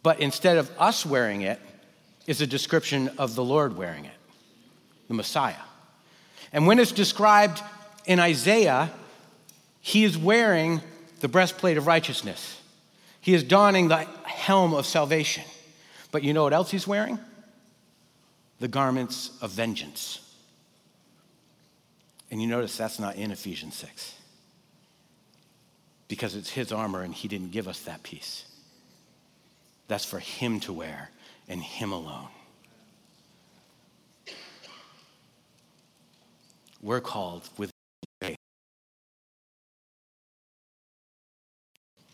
But 0.02 0.20
instead 0.20 0.58
of 0.58 0.70
us 0.78 1.06
wearing 1.06 1.40
it, 1.40 1.58
is 2.26 2.42
a 2.42 2.46
description 2.46 3.08
of 3.16 3.34
the 3.34 3.42
Lord 3.42 3.74
wearing 3.74 4.04
it, 4.04 4.12
the 5.08 5.14
Messiah. 5.14 5.54
And 6.52 6.66
when 6.66 6.78
it's 6.78 6.92
described 6.92 7.62
in 8.04 8.20
Isaiah, 8.20 8.90
he 9.80 10.04
is 10.04 10.18
wearing 10.18 10.82
the 11.20 11.28
breastplate 11.28 11.78
of 11.78 11.86
righteousness. 11.86 12.60
He 13.22 13.32
is 13.32 13.42
donning 13.42 13.88
the 13.88 14.06
helm 14.24 14.74
of 14.74 14.84
salvation. 14.84 15.44
But 16.12 16.22
you 16.22 16.34
know 16.34 16.42
what 16.42 16.52
else 16.52 16.70
he's 16.70 16.86
wearing? 16.86 17.18
The 18.60 18.68
garments 18.68 19.30
of 19.40 19.50
vengeance. 19.50 20.20
And 22.30 22.42
you 22.42 22.48
notice 22.48 22.76
that's 22.76 22.98
not 22.98 23.16
in 23.16 23.30
Ephesians 23.30 23.74
6 23.76 24.14
because 26.08 26.34
it's 26.34 26.50
his 26.50 26.72
armor 26.72 27.02
and 27.02 27.14
he 27.14 27.28
didn't 27.28 27.50
give 27.50 27.68
us 27.68 27.80
that 27.80 28.02
piece. 28.02 28.44
That's 29.88 30.04
for 30.04 30.18
him 30.18 30.60
to 30.60 30.72
wear 30.72 31.10
and 31.48 31.62
him 31.62 31.92
alone. 31.92 32.28
We're 36.82 37.00
called 37.00 37.48
with 37.56 37.70
faith 38.20 38.36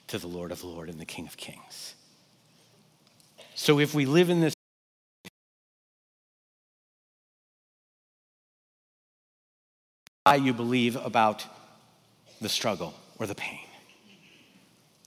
to 0.06 0.18
the 0.18 0.26
Lord 0.26 0.52
of 0.52 0.62
Lords 0.62 0.90
and 0.90 1.00
the 1.00 1.06
King 1.06 1.26
of 1.26 1.36
Kings. 1.36 1.94
So 3.54 3.78
if 3.78 3.94
we 3.94 4.06
live 4.06 4.30
in 4.30 4.40
this 4.40 4.51
you 10.30 10.52
believe 10.52 10.96
about 10.96 11.44
the 12.40 12.48
struggle 12.48 12.94
or 13.18 13.26
the 13.26 13.34
pain. 13.34 13.66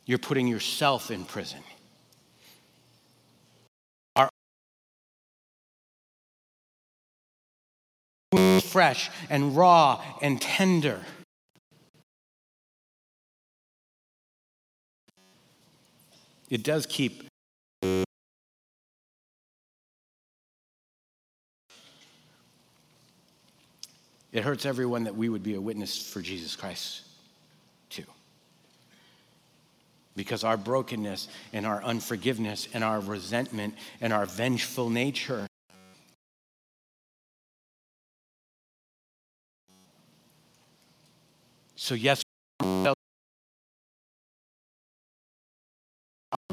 You're 0.05 0.19
putting 0.19 0.47
yourself 0.47 1.09
in 1.09 1.25
prison. 1.25 1.59
Fresh 8.63 9.09
and 9.29 9.55
raw 9.55 10.03
and 10.21 10.41
tender. 10.41 10.99
It 16.49 16.61
does 16.61 16.85
keep 16.85 17.23
It 24.35 24.43
hurts 24.43 24.65
everyone 24.65 25.05
that 25.05 25.15
we 25.15 25.29
would 25.29 25.43
be 25.43 25.55
a 25.55 25.61
witness 25.61 26.11
for 26.11 26.21
Jesus 26.21 26.57
Christ 26.57 27.03
too. 27.89 28.03
Because 30.13 30.43
our 30.43 30.57
brokenness 30.57 31.29
and 31.53 31.65
our 31.65 31.81
unforgiveness 31.81 32.67
and 32.73 32.83
our 32.83 32.99
resentment 32.99 33.75
and 34.01 34.11
our 34.11 34.25
vengeful 34.25 34.89
nature 34.89 35.47
So, 41.77 41.93
yes, 41.93 42.21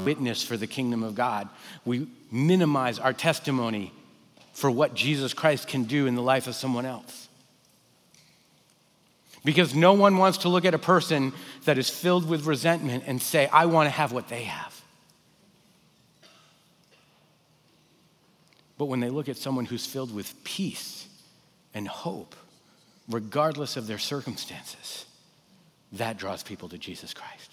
witness 0.05 0.43
for 0.43 0.55
the 0.55 0.67
kingdom 0.67 1.03
of 1.03 1.15
God. 1.15 1.49
We 1.83 2.07
minimize 2.31 2.99
our 2.99 3.13
testimony 3.13 3.91
for 4.53 4.69
what 4.69 4.93
Jesus 4.93 5.33
Christ 5.33 5.67
can 5.67 5.83
do 5.83 6.07
in 6.07 6.15
the 6.15 6.21
life 6.21 6.47
of 6.47 6.55
someone 6.55 6.85
else. 6.85 7.27
Because 9.43 9.75
no 9.75 9.93
one 9.93 10.17
wants 10.17 10.39
to 10.39 10.49
look 10.49 10.63
at 10.63 10.73
a 10.73 10.79
person 10.79 11.33
that 11.65 11.77
is 11.77 11.89
filled 11.89 12.27
with 12.27 12.45
resentment 12.45 13.03
and 13.07 13.21
say, 13.21 13.47
I 13.47 13.65
want 13.65 13.87
to 13.87 13.91
have 13.91 14.11
what 14.11 14.29
they 14.29 14.43
have. 14.43 14.81
But 18.77 18.85
when 18.85 19.01
they 19.01 19.09
look 19.09 19.29
at 19.29 19.37
someone 19.37 19.65
who's 19.65 19.85
filled 19.85 20.13
with 20.13 20.43
peace 20.43 21.07
and 21.73 21.87
hope, 21.87 22.35
regardless 23.09 23.75
of 23.77 23.85
their 23.87 23.97
circumstances, 23.97 25.05
that 25.93 26.17
draws 26.17 26.41
people 26.41 26.69
to 26.69 26.77
Jesus 26.77 27.13
Christ. 27.13 27.51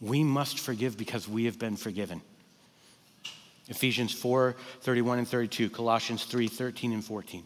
We 0.00 0.22
must 0.22 0.60
forgive 0.60 0.96
because 0.96 1.28
we 1.28 1.46
have 1.46 1.58
been 1.58 1.76
forgiven. 1.76 2.22
Ephesians 3.68 4.12
4 4.12 4.54
31 4.80 5.18
and 5.18 5.28
32, 5.28 5.68
Colossians 5.70 6.24
3 6.24 6.48
13 6.48 6.92
and 6.92 7.04
14 7.04 7.44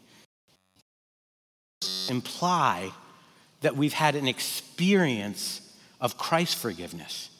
imply 2.08 2.92
that 3.60 3.76
we've 3.76 3.92
had 3.92 4.16
an 4.16 4.28
experience 4.28 5.60
of 6.00 6.18
Christ's 6.18 6.60
forgiveness. 6.60 7.30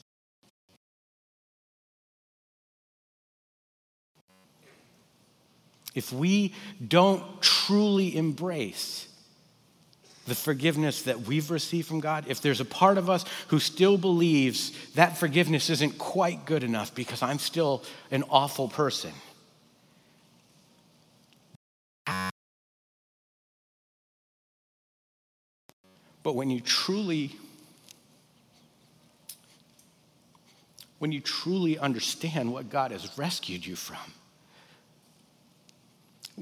If 5.94 6.12
we 6.12 6.54
don't 6.86 7.42
truly 7.42 8.16
embrace 8.16 9.08
the 10.26 10.34
forgiveness 10.34 11.02
that 11.02 11.22
we've 11.22 11.50
received 11.50 11.88
from 11.88 12.00
God, 12.00 12.24
if 12.28 12.40
there's 12.40 12.60
a 12.60 12.64
part 12.64 12.96
of 12.96 13.10
us 13.10 13.24
who 13.48 13.58
still 13.58 13.98
believes 13.98 14.70
that 14.94 15.18
forgiveness 15.18 15.68
isn't 15.68 15.98
quite 15.98 16.46
good 16.46 16.62
enough 16.62 16.94
because 16.94 17.22
I'm 17.22 17.38
still 17.38 17.82
an 18.10 18.24
awful 18.30 18.68
person, 18.68 19.12
But 26.22 26.34
when 26.34 26.50
you 26.50 26.60
truly 26.60 27.36
when 30.98 31.10
you 31.10 31.20
truly 31.20 31.76
understand 31.76 32.52
what 32.52 32.70
God 32.70 32.92
has 32.92 33.18
rescued 33.18 33.66
you 33.66 33.74
from, 33.74 33.96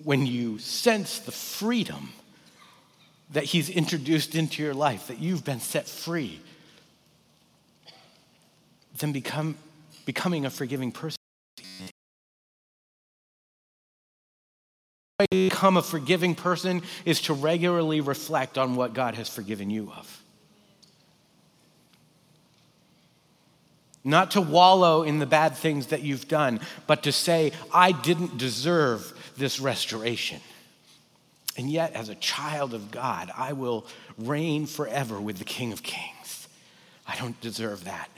when 0.04 0.26
you 0.26 0.58
sense 0.58 1.18
the 1.18 1.32
freedom 1.32 2.12
that 3.30 3.44
He's 3.44 3.70
introduced 3.70 4.34
into 4.34 4.62
your 4.62 4.74
life, 4.74 5.06
that 5.06 5.18
you've 5.18 5.46
been 5.46 5.60
set 5.60 5.88
free, 5.88 6.40
then 8.98 9.12
become, 9.12 9.56
becoming 10.04 10.44
a 10.44 10.50
forgiving 10.50 10.92
person 10.92 11.19
become 15.26 15.76
a 15.76 15.82
forgiving 15.82 16.34
person 16.34 16.82
is 17.04 17.20
to 17.22 17.34
regularly 17.34 18.00
reflect 18.00 18.58
on 18.58 18.76
what 18.76 18.94
God 18.94 19.14
has 19.14 19.28
forgiven 19.28 19.70
you 19.70 19.92
of. 19.96 20.22
Not 24.02 24.30
to 24.32 24.40
wallow 24.40 25.02
in 25.02 25.18
the 25.18 25.26
bad 25.26 25.56
things 25.56 25.88
that 25.88 26.02
you've 26.02 26.26
done, 26.26 26.60
but 26.86 27.02
to 27.02 27.12
say, 27.12 27.52
I 27.72 27.92
didn't 27.92 28.38
deserve 28.38 29.12
this 29.36 29.60
restoration. 29.60 30.40
And 31.56 31.70
yet, 31.70 31.92
as 31.92 32.08
a 32.08 32.14
child 32.14 32.72
of 32.72 32.90
God, 32.90 33.30
I 33.36 33.52
will 33.52 33.86
reign 34.16 34.66
forever 34.66 35.20
with 35.20 35.38
the 35.38 35.44
King 35.44 35.72
of 35.72 35.82
Kings. 35.82 36.48
I 37.06 37.16
don't 37.16 37.38
deserve 37.40 37.84
that. 37.84 38.08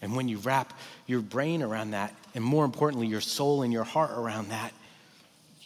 And 0.00 0.16
when 0.16 0.28
you 0.28 0.38
wrap 0.38 0.72
your 1.06 1.20
brain 1.20 1.62
around 1.62 1.90
that, 1.90 2.14
and 2.38 2.46
more 2.46 2.64
importantly, 2.64 3.08
your 3.08 3.20
soul 3.20 3.62
and 3.62 3.72
your 3.72 3.82
heart 3.82 4.12
around 4.12 4.50
that, 4.50 4.72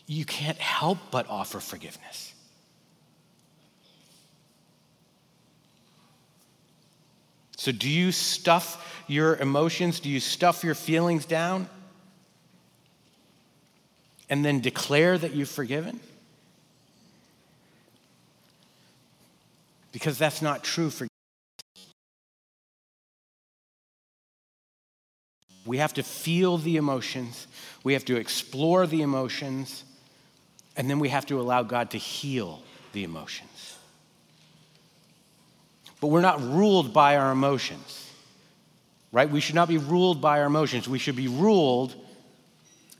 you 0.06 0.24
can't 0.24 0.56
help 0.56 0.96
but 1.10 1.28
offer 1.28 1.60
forgiveness. 1.60 2.32
So, 7.58 7.72
do 7.72 7.90
you 7.90 8.10
stuff 8.10 9.04
your 9.06 9.36
emotions? 9.36 10.00
Do 10.00 10.08
you 10.08 10.18
stuff 10.18 10.64
your 10.64 10.74
feelings 10.74 11.26
down? 11.26 11.68
And 14.30 14.42
then 14.42 14.60
declare 14.60 15.18
that 15.18 15.34
you've 15.34 15.50
forgiven? 15.50 16.00
Because 19.92 20.16
that's 20.16 20.40
not 20.40 20.64
true 20.64 20.88
for 20.88 21.06
We 25.64 25.78
have 25.78 25.94
to 25.94 26.02
feel 26.02 26.58
the 26.58 26.76
emotions, 26.76 27.46
we 27.84 27.92
have 27.92 28.04
to 28.06 28.16
explore 28.16 28.86
the 28.86 29.02
emotions, 29.02 29.84
and 30.76 30.88
then 30.88 30.98
we 30.98 31.10
have 31.10 31.26
to 31.26 31.40
allow 31.40 31.62
God 31.62 31.90
to 31.90 31.98
heal 31.98 32.62
the 32.92 33.04
emotions. 33.04 33.76
But 36.00 36.08
we're 36.08 36.20
not 36.20 36.40
ruled 36.40 36.92
by 36.92 37.16
our 37.16 37.30
emotions, 37.30 38.10
right? 39.12 39.30
We 39.30 39.40
should 39.40 39.54
not 39.54 39.68
be 39.68 39.78
ruled 39.78 40.20
by 40.20 40.40
our 40.40 40.46
emotions. 40.46 40.88
We 40.88 40.98
should 40.98 41.14
be 41.14 41.28
ruled 41.28 41.94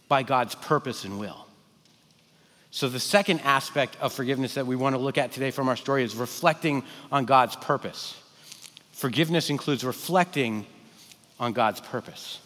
by 0.09 0.22
God's 0.22 0.55
purpose 0.55 1.05
and 1.05 1.18
will. 1.18 1.46
So, 2.70 2.88
the 2.88 3.01
second 3.01 3.40
aspect 3.40 3.96
of 4.01 4.12
forgiveness 4.12 4.55
that 4.55 4.66
we 4.66 4.77
want 4.77 4.94
to 4.94 5.01
look 5.01 5.18
at 5.18 5.33
today 5.33 5.51
from 5.51 5.68
our 5.68 5.77
story 5.77 6.05
is 6.05 6.14
reflecting 6.14 6.85
on 7.11 7.25
God's 7.27 7.57
purpose. 7.57 8.16
Forgiveness 8.92 9.51
includes 9.51 9.85
reflecting 9.85 10.66
on 11.40 11.53
God's 11.53 11.81
purpose. 11.81 12.38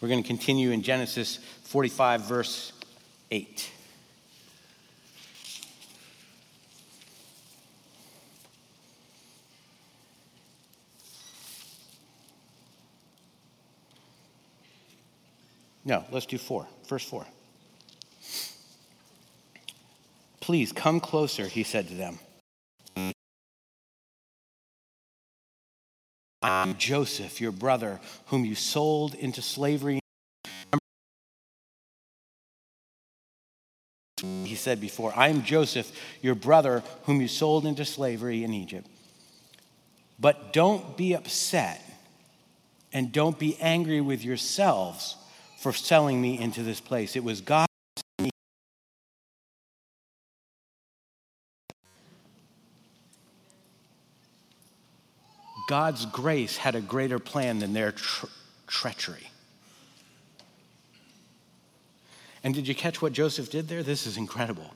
We're 0.00 0.08
going 0.08 0.22
to 0.22 0.26
continue 0.26 0.70
in 0.70 0.82
Genesis 0.82 1.38
45, 1.64 2.22
verse 2.22 2.72
8. 3.30 3.72
No, 15.84 16.04
let's 16.10 16.26
do 16.26 16.36
four. 16.36 16.66
Verse 16.86 17.02
four. 17.02 17.26
Please 20.40 20.70
come 20.70 21.00
closer, 21.00 21.46
he 21.46 21.62
said 21.62 21.88
to 21.88 21.94
them. 21.94 22.18
I 26.42 26.62
am 26.62 26.76
Joseph, 26.76 27.40
your 27.40 27.52
brother, 27.52 28.00
whom 28.26 28.44
you 28.44 28.54
sold 28.54 29.14
into 29.14 29.42
slavery. 29.42 30.00
He 34.20 34.54
said 34.54 34.80
before, 34.80 35.12
I 35.16 35.28
am 35.28 35.42
Joseph, 35.42 35.90
your 36.22 36.34
brother, 36.34 36.82
whom 37.04 37.20
you 37.20 37.28
sold 37.28 37.66
into 37.66 37.84
slavery 37.84 38.44
in 38.44 38.52
Egypt. 38.52 38.86
But 40.18 40.52
don't 40.52 40.96
be 40.96 41.14
upset 41.14 41.82
and 42.92 43.12
don't 43.12 43.38
be 43.38 43.56
angry 43.60 44.00
with 44.00 44.24
yourselves 44.24 45.16
for 45.58 45.72
selling 45.72 46.20
me 46.20 46.38
into 46.38 46.62
this 46.62 46.80
place. 46.80 47.14
It 47.16 47.22
was 47.24 47.40
God 47.40 47.67
God's 55.68 56.06
grace 56.06 56.56
had 56.56 56.74
a 56.74 56.80
greater 56.80 57.18
plan 57.18 57.58
than 57.58 57.74
their 57.74 57.92
tre- 57.92 58.30
treachery. 58.66 59.30
And 62.42 62.54
did 62.54 62.66
you 62.66 62.74
catch 62.74 63.02
what 63.02 63.12
Joseph 63.12 63.50
did 63.50 63.68
there? 63.68 63.82
This 63.82 64.06
is 64.06 64.16
incredible. 64.16 64.72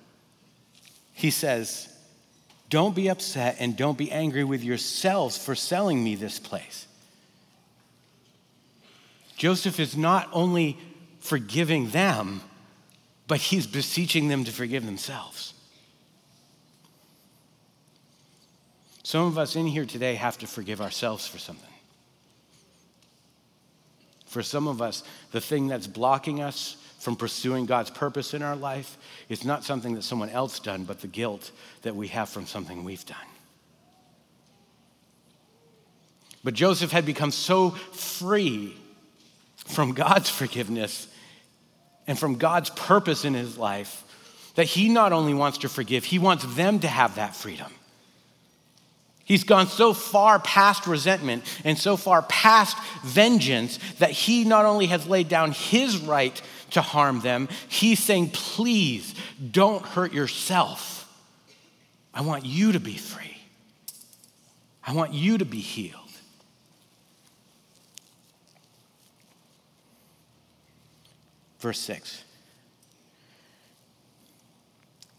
He 1.14 1.30
says, 1.30 1.88
Don't 2.68 2.94
be 2.94 3.08
upset 3.08 3.56
and 3.58 3.74
don't 3.74 3.96
be 3.96 4.12
angry 4.12 4.44
with 4.44 4.62
yourselves 4.62 5.38
for 5.38 5.54
selling 5.54 6.04
me 6.04 6.14
this 6.14 6.38
place. 6.38 6.86
Joseph 9.34 9.80
is 9.80 9.96
not 9.96 10.28
only 10.30 10.76
forgiving 11.20 11.88
them, 11.88 12.42
but 13.26 13.40
he's 13.40 13.66
beseeching 13.66 14.28
them 14.28 14.44
to 14.44 14.52
forgive 14.52 14.84
themselves. 14.84 15.54
Some 19.02 19.26
of 19.26 19.38
us 19.38 19.56
in 19.56 19.66
here 19.66 19.84
today 19.84 20.14
have 20.14 20.38
to 20.38 20.46
forgive 20.46 20.80
ourselves 20.80 21.26
for 21.26 21.38
something. 21.38 21.68
For 24.26 24.42
some 24.42 24.66
of 24.66 24.80
us, 24.80 25.02
the 25.32 25.40
thing 25.40 25.66
that's 25.66 25.86
blocking 25.86 26.40
us 26.40 26.76
from 26.98 27.16
pursuing 27.16 27.66
God's 27.66 27.90
purpose 27.90 28.32
in 28.32 28.42
our 28.42 28.56
life 28.56 28.96
is 29.28 29.44
not 29.44 29.64
something 29.64 29.94
that 29.94 30.02
someone 30.02 30.30
else 30.30 30.60
done, 30.60 30.84
but 30.84 31.00
the 31.00 31.08
guilt 31.08 31.50
that 31.82 31.96
we 31.96 32.08
have 32.08 32.28
from 32.28 32.46
something 32.46 32.84
we've 32.84 33.04
done. 33.04 33.18
But 36.44 36.54
Joseph 36.54 36.92
had 36.92 37.04
become 37.04 37.30
so 37.30 37.70
free 37.70 38.74
from 39.56 39.92
God's 39.92 40.30
forgiveness 40.30 41.08
and 42.06 42.18
from 42.18 42.36
God's 42.36 42.70
purpose 42.70 43.24
in 43.24 43.34
his 43.34 43.58
life 43.58 44.04
that 44.54 44.66
he 44.66 44.88
not 44.88 45.12
only 45.12 45.34
wants 45.34 45.58
to 45.58 45.68
forgive, 45.68 46.04
he 46.04 46.18
wants 46.18 46.44
them 46.54 46.80
to 46.80 46.88
have 46.88 47.16
that 47.16 47.34
freedom. 47.34 47.70
He's 49.32 49.44
gone 49.44 49.66
so 49.66 49.94
far 49.94 50.38
past 50.40 50.86
resentment 50.86 51.44
and 51.64 51.78
so 51.78 51.96
far 51.96 52.20
past 52.20 52.76
vengeance 53.02 53.78
that 53.98 54.10
he 54.10 54.44
not 54.44 54.66
only 54.66 54.88
has 54.88 55.06
laid 55.06 55.30
down 55.30 55.52
his 55.52 55.96
right 55.96 56.38
to 56.72 56.82
harm 56.82 57.20
them, 57.20 57.48
he's 57.66 57.98
saying, 57.98 58.28
please 58.34 59.14
don't 59.50 59.86
hurt 59.86 60.12
yourself. 60.12 61.10
I 62.12 62.20
want 62.20 62.44
you 62.44 62.72
to 62.72 62.78
be 62.78 62.98
free. 62.98 63.38
I 64.86 64.92
want 64.92 65.14
you 65.14 65.38
to 65.38 65.46
be 65.46 65.60
healed. 65.60 66.10
Verse 71.58 71.78
6. 71.78 72.22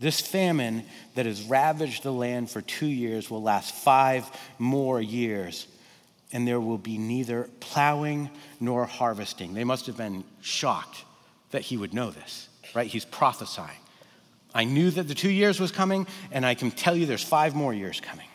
This 0.03 0.19
famine 0.19 0.83
that 1.15 1.25
has 1.25 1.43
ravaged 1.43 2.03
the 2.03 2.11
land 2.11 2.49
for 2.49 2.59
two 2.59 2.87
years 2.87 3.31
will 3.31 3.41
last 3.41 3.73
five 3.73 4.29
more 4.59 5.01
years, 5.01 5.65
and 6.33 6.45
there 6.45 6.59
will 6.59 6.77
be 6.77 6.97
neither 6.97 7.49
plowing 7.61 8.29
nor 8.59 8.85
harvesting. 8.85 9.53
They 9.53 9.63
must 9.63 9.85
have 9.85 9.95
been 9.95 10.25
shocked 10.41 11.05
that 11.51 11.61
he 11.61 11.77
would 11.77 11.93
know 11.93 12.11
this, 12.11 12.49
right? 12.75 12.85
He's 12.85 13.05
prophesying. 13.05 13.77
I 14.53 14.65
knew 14.65 14.91
that 14.91 15.07
the 15.07 15.15
two 15.15 15.31
years 15.31 15.57
was 15.57 15.71
coming, 15.71 16.05
and 16.33 16.45
I 16.45 16.53
can 16.53 16.69
tell 16.69 16.97
you 16.97 17.05
there's 17.05 17.23
five 17.23 17.55
more 17.55 17.73
years 17.73 18.01
coming. 18.01 18.27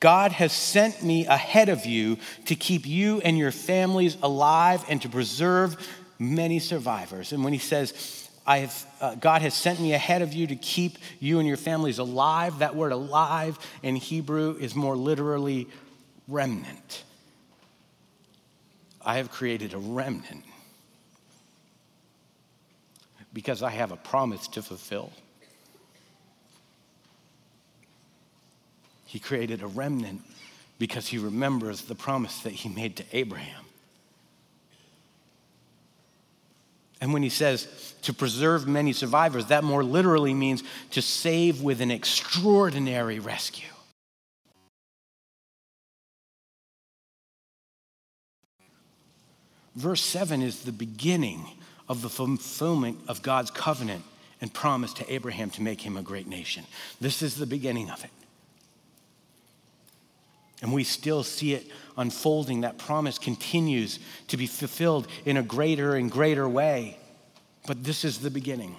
God 0.00 0.32
has 0.32 0.54
sent 0.54 1.02
me 1.02 1.26
ahead 1.26 1.68
of 1.68 1.84
you 1.84 2.16
to 2.46 2.54
keep 2.54 2.86
you 2.86 3.20
and 3.20 3.36
your 3.36 3.52
families 3.52 4.16
alive 4.22 4.82
and 4.88 5.02
to 5.02 5.10
preserve 5.10 5.76
many 6.18 6.58
survivors. 6.58 7.32
And 7.32 7.44
when 7.44 7.52
he 7.52 7.58
says, 7.58 8.29
I 8.50 8.58
have, 8.58 8.86
uh, 9.00 9.14
God 9.14 9.42
has 9.42 9.54
sent 9.54 9.78
me 9.78 9.92
ahead 9.92 10.22
of 10.22 10.32
you 10.32 10.48
to 10.48 10.56
keep 10.56 10.98
you 11.20 11.38
and 11.38 11.46
your 11.46 11.56
families 11.56 12.00
alive. 12.00 12.58
That 12.58 12.74
word 12.74 12.90
alive 12.90 13.56
in 13.80 13.94
Hebrew 13.94 14.56
is 14.58 14.74
more 14.74 14.96
literally 14.96 15.68
remnant. 16.26 17.04
I 19.00 19.18
have 19.18 19.30
created 19.30 19.72
a 19.72 19.78
remnant 19.78 20.42
because 23.32 23.62
I 23.62 23.70
have 23.70 23.92
a 23.92 23.96
promise 23.96 24.48
to 24.48 24.62
fulfill. 24.62 25.12
He 29.04 29.20
created 29.20 29.62
a 29.62 29.68
remnant 29.68 30.22
because 30.80 31.06
he 31.06 31.18
remembers 31.18 31.82
the 31.82 31.94
promise 31.94 32.40
that 32.40 32.52
he 32.52 32.68
made 32.68 32.96
to 32.96 33.04
Abraham. 33.12 33.64
And 37.00 37.12
when 37.12 37.22
he 37.22 37.28
says 37.30 37.66
to 38.02 38.12
preserve 38.12 38.66
many 38.66 38.92
survivors, 38.92 39.46
that 39.46 39.64
more 39.64 39.82
literally 39.82 40.34
means 40.34 40.62
to 40.90 41.00
save 41.00 41.62
with 41.62 41.80
an 41.80 41.90
extraordinary 41.90 43.18
rescue. 43.18 43.68
Verse 49.74 50.02
7 50.02 50.42
is 50.42 50.62
the 50.62 50.72
beginning 50.72 51.46
of 51.88 52.02
the 52.02 52.10
fulfillment 52.10 52.98
of 53.08 53.22
God's 53.22 53.50
covenant 53.50 54.04
and 54.40 54.52
promise 54.52 54.92
to 54.94 55.12
Abraham 55.12 55.50
to 55.50 55.62
make 55.62 55.80
him 55.80 55.96
a 55.96 56.02
great 56.02 56.26
nation. 56.26 56.64
This 57.00 57.22
is 57.22 57.36
the 57.36 57.46
beginning 57.46 57.90
of 57.90 58.04
it. 58.04 58.10
And 60.62 60.72
we 60.72 60.84
still 60.84 61.22
see 61.22 61.54
it 61.54 61.70
unfolding. 61.96 62.62
That 62.62 62.78
promise 62.78 63.18
continues 63.18 63.98
to 64.28 64.36
be 64.36 64.46
fulfilled 64.46 65.08
in 65.24 65.36
a 65.36 65.42
greater 65.42 65.96
and 65.96 66.10
greater 66.10 66.48
way. 66.48 66.98
But 67.66 67.84
this 67.84 68.04
is 68.04 68.18
the 68.18 68.30
beginning. 68.30 68.76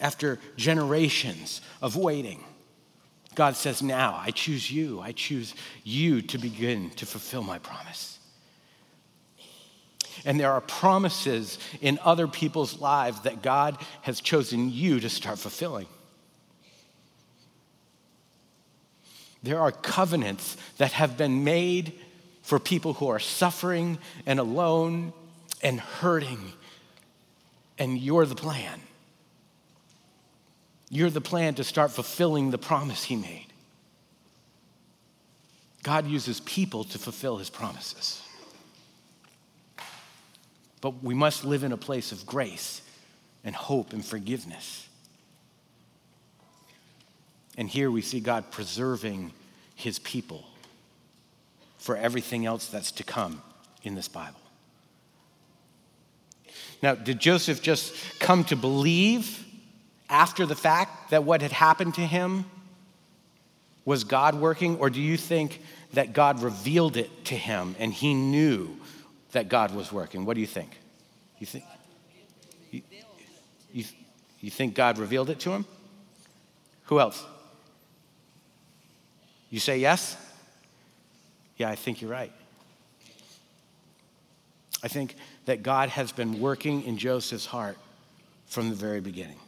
After 0.00 0.38
generations 0.56 1.60
of 1.80 1.96
waiting, 1.96 2.42
God 3.34 3.56
says, 3.56 3.82
Now 3.82 4.20
I 4.20 4.30
choose 4.30 4.70
you. 4.70 5.00
I 5.00 5.12
choose 5.12 5.54
you 5.82 6.22
to 6.22 6.38
begin 6.38 6.90
to 6.90 7.06
fulfill 7.06 7.42
my 7.42 7.58
promise. 7.58 8.18
And 10.24 10.38
there 10.38 10.52
are 10.52 10.60
promises 10.60 11.58
in 11.80 11.98
other 12.02 12.28
people's 12.28 12.80
lives 12.80 13.20
that 13.22 13.42
God 13.42 13.78
has 14.02 14.20
chosen 14.20 14.70
you 14.70 15.00
to 15.00 15.10
start 15.10 15.38
fulfilling. 15.38 15.86
There 19.44 19.60
are 19.60 19.70
covenants 19.70 20.56
that 20.78 20.92
have 20.92 21.18
been 21.18 21.44
made 21.44 21.92
for 22.40 22.58
people 22.58 22.94
who 22.94 23.08
are 23.08 23.18
suffering 23.18 23.98
and 24.24 24.40
alone 24.40 25.12
and 25.62 25.78
hurting. 25.78 26.54
And 27.78 27.98
you're 27.98 28.24
the 28.24 28.34
plan. 28.34 28.80
You're 30.88 31.10
the 31.10 31.20
plan 31.20 31.56
to 31.56 31.64
start 31.64 31.90
fulfilling 31.90 32.52
the 32.52 32.58
promise 32.58 33.04
He 33.04 33.16
made. 33.16 33.48
God 35.82 36.06
uses 36.06 36.40
people 36.40 36.84
to 36.84 36.98
fulfill 36.98 37.36
His 37.36 37.50
promises. 37.50 38.22
But 40.80 41.04
we 41.04 41.12
must 41.12 41.44
live 41.44 41.64
in 41.64 41.72
a 41.72 41.76
place 41.76 42.12
of 42.12 42.24
grace 42.24 42.80
and 43.44 43.54
hope 43.54 43.92
and 43.92 44.02
forgiveness. 44.02 44.83
And 47.56 47.68
here 47.68 47.90
we 47.90 48.02
see 48.02 48.20
God 48.20 48.50
preserving 48.50 49.32
his 49.74 49.98
people 49.98 50.44
for 51.78 51.96
everything 51.96 52.46
else 52.46 52.66
that's 52.68 52.92
to 52.92 53.04
come 53.04 53.42
in 53.82 53.94
this 53.94 54.08
Bible. 54.08 54.40
Now, 56.82 56.94
did 56.94 57.18
Joseph 57.18 57.62
just 57.62 57.94
come 58.18 58.44
to 58.44 58.56
believe 58.56 59.44
after 60.08 60.46
the 60.46 60.54
fact 60.54 61.10
that 61.10 61.24
what 61.24 61.42
had 61.42 61.52
happened 61.52 61.94
to 61.94 62.02
him 62.02 62.44
was 63.84 64.04
God 64.04 64.34
working, 64.34 64.76
or 64.78 64.90
do 64.90 65.00
you 65.00 65.16
think 65.16 65.60
that 65.92 66.12
God 66.12 66.42
revealed 66.42 66.96
it 66.96 67.24
to 67.26 67.34
him 67.34 67.76
and 67.78 67.92
he 67.92 68.14
knew 68.14 68.76
that 69.32 69.48
God 69.48 69.74
was 69.74 69.92
working? 69.92 70.24
What 70.24 70.34
do 70.34 70.40
you 70.40 70.46
think? 70.46 70.78
You 71.38 71.46
think? 71.46 71.64
You, 73.72 73.84
you, 74.40 74.50
think 74.50 74.74
God 74.74 74.98
revealed 74.98 75.30
it 75.30 75.40
to 75.40 75.50
him? 75.50 75.66
Who 76.84 77.00
else? 77.00 77.24
You 79.54 79.60
say 79.60 79.78
yes? 79.78 80.16
Yeah, 81.58 81.70
I 81.70 81.76
think 81.76 82.02
you're 82.02 82.10
right. 82.10 82.32
I 84.82 84.88
think 84.88 85.14
that 85.44 85.62
God 85.62 85.90
has 85.90 86.10
been 86.10 86.40
working 86.40 86.82
in 86.82 86.98
Joseph's 86.98 87.46
heart 87.46 87.78
from 88.46 88.68
the 88.68 88.74
very 88.74 88.98
beginning. 88.98 89.38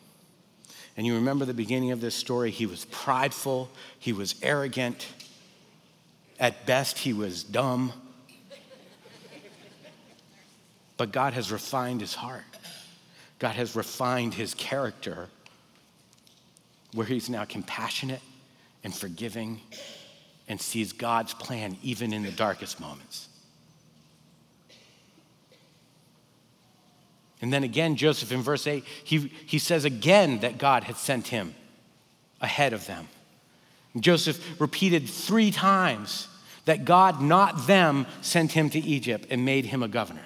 And 0.97 1.09
you 1.09 1.17
remember 1.17 1.45
the 1.45 1.55
beginning 1.55 1.91
of 1.91 2.01
this 2.01 2.15
story, 2.15 2.53
he 2.53 2.67
was 2.67 2.85
prideful, 2.85 3.69
he 3.99 4.13
was 4.13 4.37
arrogant, 4.43 5.09
at 6.39 6.67
best, 6.67 6.99
he 6.99 7.13
was 7.13 7.43
dumb. 7.43 7.93
But 10.97 11.11
God 11.11 11.33
has 11.33 11.51
refined 11.51 12.01
his 12.01 12.15
heart. 12.15 12.45
God 13.41 13.57
has 13.57 13.75
refined 13.75 14.35
his 14.35 14.55
character 14.55 15.27
where 16.93 17.09
he's 17.09 17.29
now 17.29 17.45
compassionate 17.45 18.23
and 18.85 18.95
forgiving 18.95 19.61
and 20.49 20.61
sees 20.61 20.93
God's 20.93 21.35
plan 21.35 21.77
even 21.83 22.13
in 22.13 22.23
the 22.23 22.31
darkest 22.31 22.81
moments. 22.81 23.29
And 27.43 27.53
then 27.53 27.65
again, 27.65 27.97
Joseph 27.97 28.33
in 28.33 28.43
verse 28.43 28.67
8, 28.67 28.85
he, 29.05 29.31
he 29.47 29.59
says 29.59 29.85
again 29.85 30.41
that 30.41 30.59
God 30.59 30.85
had 30.85 30.97
sent 30.97 31.29
him 31.29 31.55
ahead 32.41 32.73
of 32.73 32.87
them. 32.87 33.09
And 33.95 34.03
Joseph 34.03 34.61
repeated 34.61 35.09
three 35.09 35.51
times 35.51 36.29
that 36.65 36.85
God, 36.85 37.21
not 37.21 37.67
them, 37.67 38.07
sent 38.23 38.53
him 38.53 38.71
to 38.71 38.79
Egypt 38.79 39.27
and 39.31 39.45
made 39.45 39.67
him 39.67 39.83
a 39.83 39.89
governor. 39.89 40.25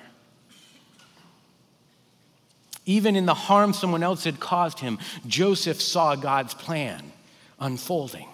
Even 2.86 3.16
in 3.16 3.26
the 3.26 3.34
harm 3.34 3.72
someone 3.72 4.02
else 4.02 4.24
had 4.24 4.40
caused 4.40 4.78
him, 4.78 4.98
Joseph 5.26 5.80
saw 5.82 6.16
God's 6.16 6.54
plan 6.54 7.12
unfolding 7.58 8.26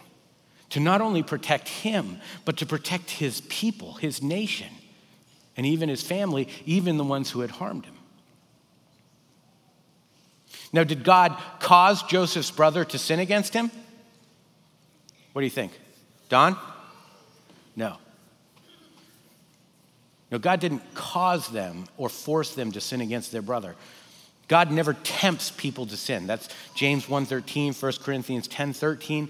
to 0.71 0.81
not 0.81 1.01
only 1.01 1.23
protect 1.23 1.69
him, 1.69 2.19
but 2.45 2.57
to 2.59 2.67
protect 2.67 3.11
his 3.11 3.41
people, 3.43 3.95
his 3.95 4.23
nation, 4.23 4.69
and 5.57 5.65
even 5.65 5.89
his 5.89 6.03
family, 6.03 6.49
even 6.65 6.97
the 6.97 7.05
ones 7.05 7.31
who 7.31 7.41
had 7.41 7.51
harmed 7.51 7.85
him. 7.85 7.95
Now, 10.73 10.85
did 10.85 11.05
God 11.05 11.41
cause 11.61 12.03
Joseph's 12.03 12.51
brother 12.51 12.85
to 12.85 12.99
sin 12.99 13.21
against 13.21 13.55
him? 13.55 13.71
What 15.33 15.41
do 15.41 15.47
you 15.47 15.51
think? 15.51 15.73
Don? 16.29 16.57
No. 17.77 17.99
No, 20.31 20.39
God 20.39 20.61
didn't 20.61 20.83
cause 20.95 21.49
them 21.49 21.87
or 21.97 22.09
force 22.09 22.55
them 22.55 22.73
to 22.73 22.81
sin 22.81 23.01
against 23.01 23.31
their 23.33 23.43
brother. 23.43 23.77
God 24.49 24.71
never 24.71 24.95
tempts 24.95 25.51
people 25.51 25.87
to 25.87 25.97
sin. 25.97 26.27
That's 26.27 26.49
James 26.75 27.07
1:13, 27.07 27.75
1 27.75 28.03
Corinthians 28.03 28.49
10:13. 28.49 29.29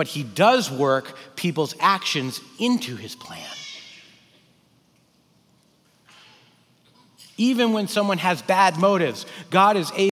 But 0.00 0.08
he 0.08 0.22
does 0.22 0.70
work 0.70 1.14
people's 1.36 1.74
actions 1.78 2.40
into 2.58 2.96
his 2.96 3.14
plan. 3.14 3.44
Even 7.36 7.74
when 7.74 7.86
someone 7.86 8.16
has 8.16 8.40
bad 8.40 8.78
motives, 8.78 9.26
God 9.50 9.76
is 9.76 9.92
able 9.94 10.08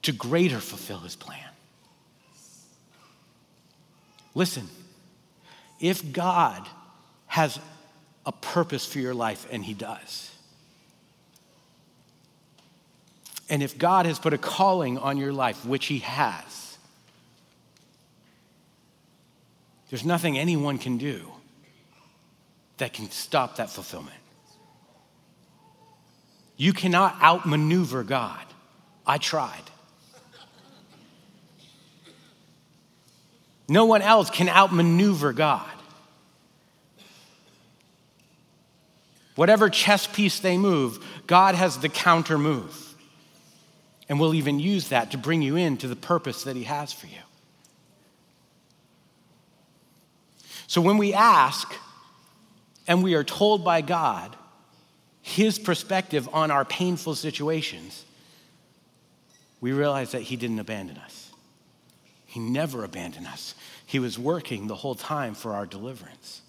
to 0.00 0.12
greater 0.12 0.58
fulfill 0.58 1.00
his 1.00 1.16
plan. 1.16 1.50
Listen, 4.34 4.70
if 5.80 6.14
God 6.14 6.66
has 7.26 7.60
a 8.24 8.32
purpose 8.32 8.86
for 8.86 9.00
your 9.00 9.12
life, 9.12 9.46
and 9.50 9.62
He 9.62 9.74
does. 9.74 10.31
And 13.52 13.62
if 13.62 13.76
God 13.76 14.06
has 14.06 14.18
put 14.18 14.32
a 14.32 14.38
calling 14.38 14.96
on 14.96 15.18
your 15.18 15.30
life, 15.30 15.66
which 15.66 15.84
He 15.84 15.98
has, 15.98 16.78
there's 19.90 20.06
nothing 20.06 20.38
anyone 20.38 20.78
can 20.78 20.96
do 20.96 21.30
that 22.78 22.94
can 22.94 23.10
stop 23.10 23.56
that 23.56 23.68
fulfillment. 23.68 24.16
You 26.56 26.72
cannot 26.72 27.20
outmaneuver 27.20 28.04
God. 28.04 28.42
I 29.06 29.18
tried. 29.18 29.64
No 33.68 33.84
one 33.84 34.00
else 34.00 34.30
can 34.30 34.48
outmaneuver 34.48 35.34
God. 35.34 35.68
Whatever 39.34 39.68
chess 39.68 40.06
piece 40.06 40.40
they 40.40 40.56
move, 40.56 41.04
God 41.26 41.54
has 41.54 41.76
the 41.76 41.90
counter 41.90 42.38
move. 42.38 42.91
And 44.08 44.18
we'll 44.20 44.34
even 44.34 44.58
use 44.58 44.88
that 44.88 45.12
to 45.12 45.18
bring 45.18 45.42
you 45.42 45.56
into 45.56 45.88
the 45.88 45.96
purpose 45.96 46.44
that 46.44 46.56
He 46.56 46.64
has 46.64 46.92
for 46.92 47.06
you. 47.06 47.22
So 50.66 50.80
when 50.80 50.98
we 50.98 51.12
ask 51.14 51.74
and 52.88 53.02
we 53.02 53.14
are 53.14 53.24
told 53.24 53.64
by 53.64 53.80
God 53.80 54.36
His 55.20 55.58
perspective 55.58 56.28
on 56.32 56.50
our 56.50 56.64
painful 56.64 57.14
situations, 57.14 58.04
we 59.60 59.72
realize 59.72 60.12
that 60.12 60.22
He 60.22 60.36
didn't 60.36 60.58
abandon 60.58 60.96
us. 60.98 61.30
He 62.26 62.40
never 62.40 62.82
abandoned 62.82 63.26
us. 63.26 63.54
He 63.84 63.98
was 63.98 64.18
working 64.18 64.66
the 64.66 64.74
whole 64.74 64.94
time 64.94 65.34
for 65.34 65.52
our 65.52 65.66
deliverance. 65.66 66.40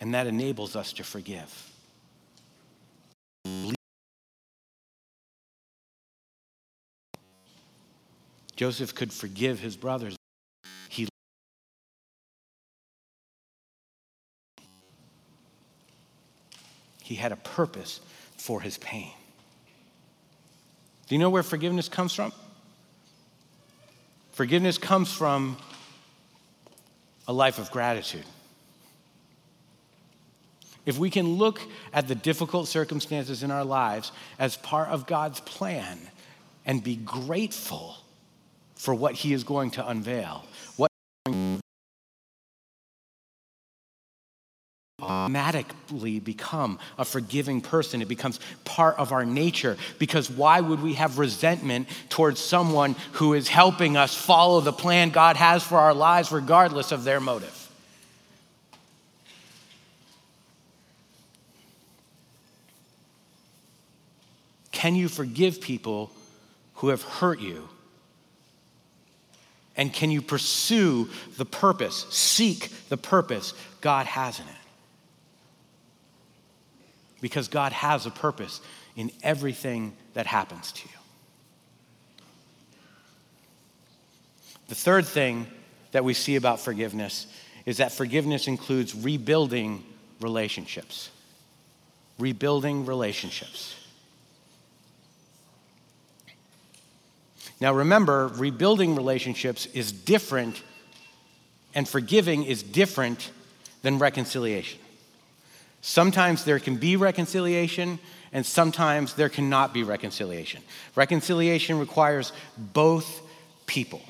And 0.00 0.14
that 0.14 0.28
enables 0.28 0.76
us 0.76 0.92
to 0.94 1.04
forgive. 1.04 1.72
Joseph 8.56 8.94
could 8.94 9.12
forgive 9.12 9.60
his 9.60 9.76
brothers. 9.76 10.16
He 10.88 11.06
He 17.02 17.14
had 17.14 17.30
a 17.30 17.36
purpose 17.36 18.00
for 18.36 18.60
his 18.60 18.78
pain. 18.78 19.12
Do 21.06 21.14
you 21.14 21.20
know 21.20 21.30
where 21.30 21.44
forgiveness 21.44 21.88
comes 21.88 22.12
from? 22.12 22.32
Forgiveness 24.32 24.76
comes 24.76 25.12
from 25.12 25.56
a 27.28 27.32
life 27.32 27.58
of 27.58 27.70
gratitude. 27.70 28.24
If 30.84 30.98
we 30.98 31.10
can 31.10 31.34
look 31.34 31.60
at 31.92 32.08
the 32.08 32.14
difficult 32.14 32.68
circumstances 32.68 33.42
in 33.42 33.50
our 33.50 33.64
lives 33.64 34.12
as 34.38 34.56
part 34.56 34.88
of 34.88 35.06
God's 35.06 35.40
plan 35.40 35.98
and 36.64 36.82
be 36.82 36.96
grateful 36.96 37.96
for 38.76 38.94
what 38.94 39.14
He 39.14 39.32
is 39.32 39.44
going 39.44 39.72
to 39.72 39.88
unveil, 39.88 40.44
what 40.76 40.90
automatically 45.02 46.20
become 46.20 46.78
a 46.98 47.04
forgiving 47.04 47.60
person. 47.60 48.00
It 48.00 48.08
becomes 48.08 48.40
part 48.64 48.96
of 48.98 49.12
our 49.12 49.24
nature 49.24 49.76
because 49.98 50.30
why 50.30 50.60
would 50.60 50.82
we 50.82 50.94
have 50.94 51.18
resentment 51.18 51.88
towards 52.08 52.40
someone 52.40 52.96
who 53.12 53.34
is 53.34 53.48
helping 53.48 53.96
us 53.96 54.14
follow 54.14 54.60
the 54.60 54.72
plan 54.72 55.10
God 55.10 55.36
has 55.36 55.62
for 55.62 55.78
our 55.78 55.94
lives, 55.94 56.32
regardless 56.32 56.92
of 56.92 57.04
their 57.04 57.20
motive? 57.20 57.62
Can 64.72 64.94
you 64.94 65.08
forgive 65.08 65.60
people 65.60 66.10
who 66.76 66.88
have 66.88 67.02
hurt 67.02 67.40
you? 67.40 67.68
And 69.76 69.92
can 69.92 70.10
you 70.10 70.22
pursue 70.22 71.08
the 71.36 71.44
purpose, 71.44 72.06
seek 72.10 72.70
the 72.88 72.96
purpose 72.96 73.52
God 73.80 74.06
has 74.06 74.38
in 74.38 74.46
it? 74.46 74.52
Because 77.20 77.48
God 77.48 77.72
has 77.72 78.06
a 78.06 78.10
purpose 78.10 78.60
in 78.96 79.10
everything 79.22 79.94
that 80.14 80.26
happens 80.26 80.72
to 80.72 80.88
you. 80.88 80.94
The 84.68 84.74
third 84.74 85.06
thing 85.06 85.46
that 85.92 86.04
we 86.04 86.14
see 86.14 86.36
about 86.36 86.60
forgiveness 86.60 87.26
is 87.66 87.76
that 87.78 87.92
forgiveness 87.92 88.48
includes 88.48 88.94
rebuilding 88.94 89.84
relationships. 90.20 91.10
Rebuilding 92.18 92.86
relationships. 92.86 93.74
Now, 97.60 97.72
remember, 97.72 98.28
rebuilding 98.28 98.94
relationships 98.94 99.66
is 99.66 99.90
different, 99.92 100.62
and 101.74 101.88
forgiving 101.88 102.44
is 102.44 102.62
different 102.62 103.30
than 103.82 103.98
reconciliation. 103.98 104.80
Sometimes 105.80 106.44
there 106.44 106.58
can 106.58 106.76
be 106.76 106.96
reconciliation, 106.96 107.98
and 108.32 108.44
sometimes 108.44 109.14
there 109.14 109.28
cannot 109.28 109.72
be 109.72 109.84
reconciliation. 109.84 110.62
Reconciliation 110.94 111.78
requires 111.78 112.32
both 112.58 113.22
people, 113.66 114.02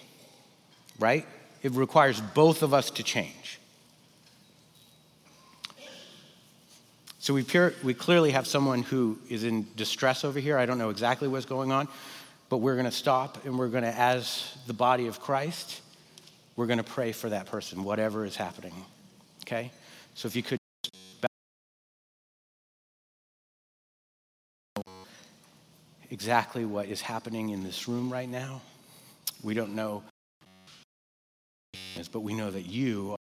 right? 0.98 1.26
It 1.62 1.72
requires 1.72 2.20
both 2.20 2.62
of 2.62 2.74
us 2.74 2.90
to 2.92 3.02
change. 3.02 3.60
So 7.18 7.34
we, 7.34 7.42
pure, 7.42 7.74
we 7.82 7.92
clearly 7.92 8.30
have 8.30 8.46
someone 8.46 8.82
who 8.82 9.18
is 9.28 9.42
in 9.42 9.66
distress 9.76 10.24
over 10.24 10.38
here. 10.38 10.56
I 10.56 10.64
don't 10.64 10.78
know 10.78 10.90
exactly 10.90 11.26
what's 11.26 11.44
going 11.44 11.72
on. 11.72 11.88
But 12.48 12.58
we're 12.58 12.74
going 12.74 12.86
to 12.86 12.92
stop 12.92 13.44
and 13.44 13.58
we're 13.58 13.68
going 13.68 13.82
to, 13.82 13.94
as 13.96 14.56
the 14.66 14.72
body 14.72 15.08
of 15.08 15.20
Christ, 15.20 15.82
we're 16.54 16.66
going 16.66 16.78
to 16.78 16.84
pray 16.84 17.12
for 17.12 17.28
that 17.28 17.46
person, 17.46 17.82
whatever 17.84 18.24
is 18.24 18.36
happening. 18.36 18.72
Okay? 19.42 19.72
So 20.14 20.26
if 20.26 20.36
you 20.36 20.42
could. 20.42 20.58
Exactly 26.08 26.64
what 26.64 26.86
is 26.86 27.00
happening 27.00 27.50
in 27.50 27.64
this 27.64 27.88
room 27.88 28.12
right 28.12 28.28
now. 28.28 28.62
We 29.42 29.54
don't 29.54 29.74
know, 29.74 30.04
but 32.12 32.20
we 32.20 32.32
know 32.32 32.50
that 32.50 32.66
you 32.66 33.10
are 33.10 33.16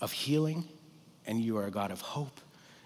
of 0.00 0.10
healing 0.10 0.64
and 1.26 1.40
you 1.40 1.58
are 1.58 1.66
a 1.66 1.70
God 1.70 1.90
of 1.90 2.00
hope 2.00 2.40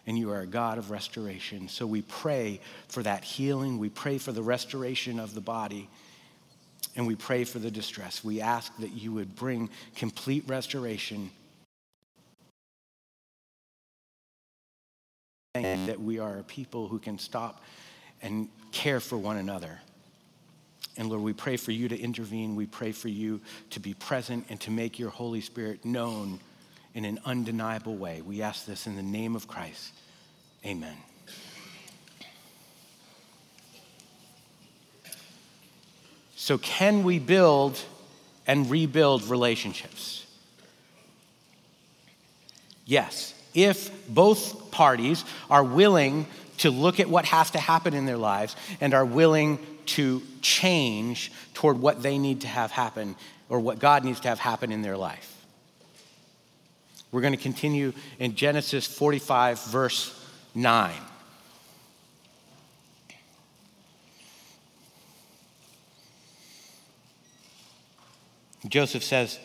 and 0.07 0.19
you 0.19 0.31
are 0.31 0.41
a 0.41 0.47
God 0.47 0.79
of 0.79 0.91
restoration. 0.91 1.69
So 1.69 1.87
we 1.87 2.03
pray 2.03 2.61
for 2.89 3.03
that 3.03 3.25
healing. 3.25 3.79
We 3.79 3.89
pray 3.89 4.19
for 4.19 4.33
the 4.33 4.43
restoration 4.43 5.19
of 5.19 5.35
the 5.35 5.41
body. 5.41 5.89
And 6.97 7.07
we 7.07 7.17
pray 7.17 7.45
for 7.45 7.59
the 7.59 7.71
distress. 7.71 8.23
We 8.23 8.41
ask 8.41 8.77
that 8.79 8.93
you 8.93 9.13
would 9.13 9.35
bring 9.35 9.71
complete 9.97 10.45
restoration. 10.47 11.31
That 15.55 16.01
we 16.01 16.19
are 16.19 16.39
a 16.39 16.43
people 16.43 16.89
who 16.89 16.99
can 16.99 17.19
stop 17.19 17.63
and 18.23 18.49
care 18.73 19.01
for 19.01 19.17
one 19.17 19.37
another. 19.37 19.81
And 20.97 21.09
Lord, 21.09 21.23
we 21.23 21.33
pray 21.33 21.57
for 21.57 21.73
you 21.73 21.89
to 21.89 21.99
intervene. 21.99 22.57
We 22.57 22.67
pray 22.67 22.93
for 22.93 23.09
you 23.09 23.41
to 23.71 23.81
be 23.81 23.95
present 23.95 24.47
and 24.49 24.61
to 24.61 24.71
make 24.71 24.99
your 24.99 25.11
Holy 25.11 25.41
Spirit 25.41 25.85
known 25.85 26.41
in 26.95 27.05
an 27.05 27.19
undeniable 27.25 27.97
way. 27.97 28.23
We 28.23 28.41
ask 28.41 28.65
this 28.65 28.87
in 28.87 28.97
the 28.97 29.03
name 29.03 29.35
of 29.35 29.49
Christ. 29.49 29.93
Amen. 30.65 30.97
So, 36.37 36.59
can 36.59 37.05
we 37.05 37.19
build 37.19 37.81
and 38.47 38.71
rebuild 38.71 39.25
relationships? 39.25 40.27
Yes, 42.85 43.35
if 43.55 43.91
both 44.09 44.71
parties 44.71 45.25
are 45.49 45.65
willing 45.65 46.27
to 46.59 46.71
look 46.71 47.01
at 47.01 47.09
what 47.09 47.25
has 47.25 47.51
to 47.53 47.59
happen 47.59 47.95
in 47.95 48.07
their 48.07 48.19
lives 48.19 48.57
and 48.81 48.95
are 48.95 49.05
willing 49.05 49.59
to 49.87 50.23
change 50.43 51.33
toward 51.55 51.81
what 51.81 52.03
they 52.03 52.19
need 52.19 52.43
to 52.43 52.47
have 52.47 52.71
happen 52.71 53.17
or 53.49 53.61
what 53.61 53.79
God 53.79 54.05
needs 54.05 54.21
to 54.21 54.29
have 54.29 54.39
happen 54.39 54.71
in 54.71 54.83
their 54.83 54.97
life. 54.97 55.34
We're 57.15 57.21
going 57.21 57.37
to 57.37 57.41
continue 57.41 57.93
in 58.19 58.35
Genesis 58.35 58.89
45, 58.89 59.67
verse 59.67 60.21
9. 60.57 60.93
Joseph 68.67 69.05
says, 69.05 69.39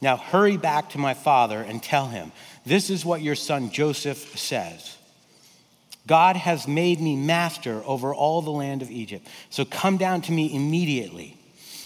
Now 0.00 0.16
hurry 0.18 0.56
back 0.56 0.90
to 0.90 0.98
my 0.98 1.14
father 1.14 1.60
and 1.60 1.82
tell 1.82 2.06
him, 2.06 2.30
This 2.64 2.90
is 2.90 3.04
what 3.04 3.22
your 3.22 3.34
son 3.34 3.72
Joseph 3.72 4.38
says. 4.38 4.96
God 6.06 6.36
has 6.36 6.68
made 6.68 7.00
me 7.00 7.16
master 7.16 7.82
over 7.86 8.14
all 8.14 8.40
the 8.40 8.52
land 8.52 8.82
of 8.82 8.90
Egypt. 8.92 9.26
So 9.50 9.64
come 9.64 9.96
down 9.96 10.20
to 10.22 10.32
me 10.32 10.54
immediately. 10.54 11.36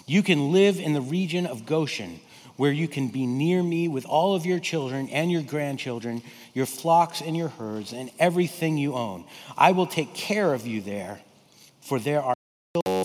You 0.06 0.22
can 0.22 0.52
live 0.52 0.78
in 0.78 0.92
the 0.92 1.00
region 1.00 1.46
of 1.46 1.64
Goshen, 1.64 2.20
where 2.60 2.70
you 2.70 2.86
can 2.86 3.08
be 3.08 3.24
near 3.26 3.62
me 3.62 3.88
with 3.88 4.04
all 4.04 4.34
of 4.34 4.44
your 4.44 4.58
children 4.58 5.08
and 5.08 5.32
your 5.32 5.40
grandchildren, 5.40 6.22
your 6.52 6.66
flocks 6.66 7.22
and 7.22 7.34
your 7.34 7.48
herds, 7.48 7.94
and 7.94 8.10
everything 8.18 8.76
you 8.76 8.92
own. 8.92 9.24
I 9.56 9.72
will 9.72 9.86
take 9.86 10.12
care 10.12 10.52
of 10.52 10.66
you 10.66 10.82
there, 10.82 11.18
for 11.80 11.98
there 11.98 12.20
are 12.20 12.34
your 12.84 13.04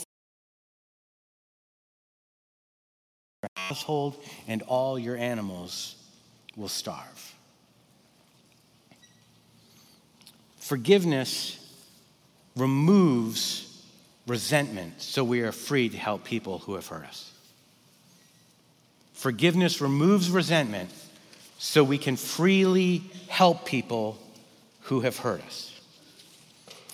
household 3.55 4.21
and 4.45 4.61
all 4.63 4.99
your 4.99 5.15
animals 5.15 5.95
will 6.57 6.67
starve. 6.67 7.33
Forgiveness 10.57 11.65
removes 12.57 13.85
resentment 14.27 15.01
so 15.01 15.23
we 15.23 15.39
are 15.43 15.53
free 15.53 15.87
to 15.87 15.95
help 15.95 16.25
people 16.25 16.59
who 16.59 16.75
have 16.75 16.85
hurt 16.85 17.05
us. 17.05 17.31
Forgiveness 19.16 19.82
removes 19.82 20.30
resentment 20.30 20.91
so 21.57 21.84
we 21.84 21.97
can 21.97 22.18
freely 22.18 23.01
help 23.28 23.66
people 23.66 24.20
who 24.82 25.01
have 25.01 25.18
hurt 25.18 25.41
us. 25.41 25.80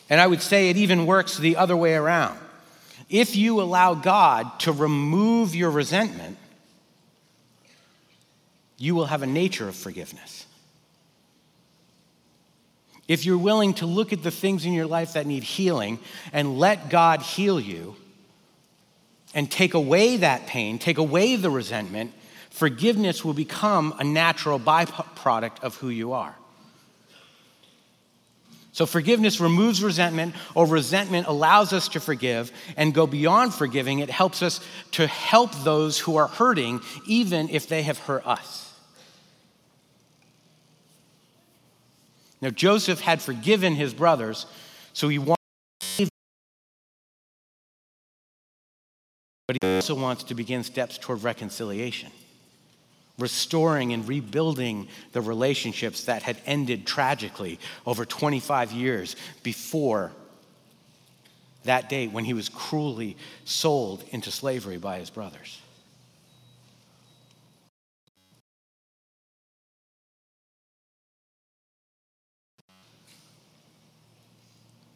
And 0.10 0.22
I 0.22 0.28
would 0.28 0.42
say 0.42 0.70
it 0.70 0.78
even 0.78 1.06
works 1.06 1.38
the 1.38 1.58
other 1.58 1.76
way 1.76 1.96
around. 1.96 2.40
If 3.10 3.36
you 3.36 3.60
allow 3.60 3.96
God 3.96 4.60
to 4.62 4.72
remove 4.72 5.56
your 5.56 5.72
resentment, 5.72 6.38
you 8.78 8.96
will 8.96 9.08
have 9.08 9.24
a 9.24 9.28
nature 9.28 9.68
of 9.68 9.76
forgiveness. 9.76 10.46
If 13.08 13.26
you're 13.26 13.38
willing 13.38 13.74
to 13.76 13.86
look 13.86 14.14
at 14.14 14.24
the 14.24 14.32
things 14.32 14.66
in 14.66 14.74
your 14.74 14.86
life 14.86 15.14
that 15.14 15.26
need 15.26 15.44
healing 15.44 16.00
and 16.32 16.60
let 16.60 16.90
God 16.90 17.22
heal 17.22 17.60
you 17.60 17.96
and 19.34 19.50
take 19.50 19.74
away 19.74 20.18
that 20.18 20.48
pain, 20.48 20.78
take 20.80 20.98
away 20.98 21.36
the 21.36 21.50
resentment, 21.50 22.14
forgiveness 22.50 23.24
will 23.24 23.34
become 23.34 23.96
a 23.98 24.04
natural 24.04 24.60
byproduct 24.60 25.64
of 25.64 25.76
who 25.78 25.90
you 25.90 26.14
are. 26.14 26.36
So, 28.74 28.86
forgiveness 28.86 29.42
removes 29.42 29.84
resentment, 29.84 30.34
or 30.56 30.66
resentment 30.66 31.28
allows 31.28 31.74
us 31.74 31.90
to 31.90 32.00
forgive 32.00 32.54
and 32.78 32.94
go 32.94 33.06
beyond 33.06 33.54
forgiving. 33.54 34.00
It 34.00 34.10
helps 34.10 34.42
us 34.42 34.62
to 34.92 35.08
help 35.08 35.54
those 35.64 36.00
who 36.00 36.16
are 36.16 36.28
hurting, 36.28 36.80
even 37.06 37.50
if 37.50 37.68
they 37.68 37.84
have 37.84 38.00
hurt 38.00 38.26
us. 38.26 38.74
Now, 42.40 42.50
Joseph 42.50 43.02
had 43.02 43.22
forgiven 43.22 43.76
his 43.76 43.94
brothers, 43.94 44.46
so 44.94 45.10
he 45.10 45.20
wanted 45.20 45.41
but 49.52 49.62
he 49.62 49.76
also 49.76 49.96
wants 49.96 50.24
to 50.24 50.34
begin 50.34 50.64
steps 50.64 50.98
toward 50.98 51.24
reconciliation, 51.24 52.10
restoring 53.20 53.92
and 53.92 54.08
rebuilding 54.08 54.88
the 55.12 55.20
relationships 55.20 56.06
that 56.06 56.24
had 56.24 56.38
ended 56.46 56.88
tragically 56.88 57.60
over 57.86 58.06
25 58.06 58.72
years 58.72 59.18
before 59.44 60.14
that 61.66 61.90
date 61.90 62.14
when 62.14 62.24
he 62.24 62.34
was 62.34 62.48
cruelly 62.48 63.18
sold 63.44 64.06
into 64.12 64.32
slavery 64.32 64.78
by 64.78 65.00
his 65.00 65.10
brothers. 65.10 65.60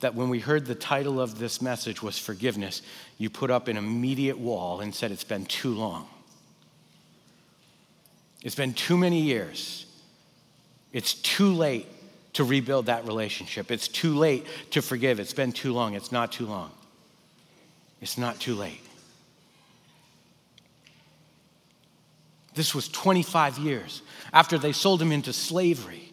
That 0.06 0.14
when 0.14 0.30
we 0.30 0.38
heard 0.38 0.68
the 0.68 0.76
title 0.76 1.20
of 1.20 1.40
this 1.40 1.64
message 1.64 2.04
was 2.04 2.16
forgiveness, 2.16 2.84
you 3.18 3.28
put 3.28 3.50
up 3.50 3.68
an 3.68 3.76
immediate 3.76 4.38
wall 4.38 4.82
and 4.82 4.94
said, 4.94 5.10
It's 5.10 5.24
been 5.24 5.48
too 5.48 5.74
long. 5.74 6.08
It's 8.44 8.54
been 8.54 8.76
too 8.76 8.98
many 8.98 9.22
years. 9.22 9.88
It's 10.94 11.16
too 11.16 11.52
late 11.52 11.88
to 12.34 12.44
rebuild 12.44 12.86
that 12.86 13.08
relationship. 13.08 13.72
It's 13.72 13.88
too 13.88 14.16
late 14.16 14.46
to 14.70 14.84
forgive. 14.84 15.20
It's 15.20 15.34
been 15.34 15.52
too 15.52 15.74
long. 15.74 15.96
It's 15.96 16.12
not 16.12 16.32
too 16.32 16.46
long. 16.46 16.70
It's 18.00 18.16
not 18.16 18.40
too 18.40 18.54
late. 18.54 18.84
This 22.54 22.76
was 22.76 22.90
25 22.90 23.58
years 23.58 24.04
after 24.32 24.60
they 24.60 24.72
sold 24.72 25.02
him 25.02 25.12
into 25.12 25.34
slavery. 25.34 26.05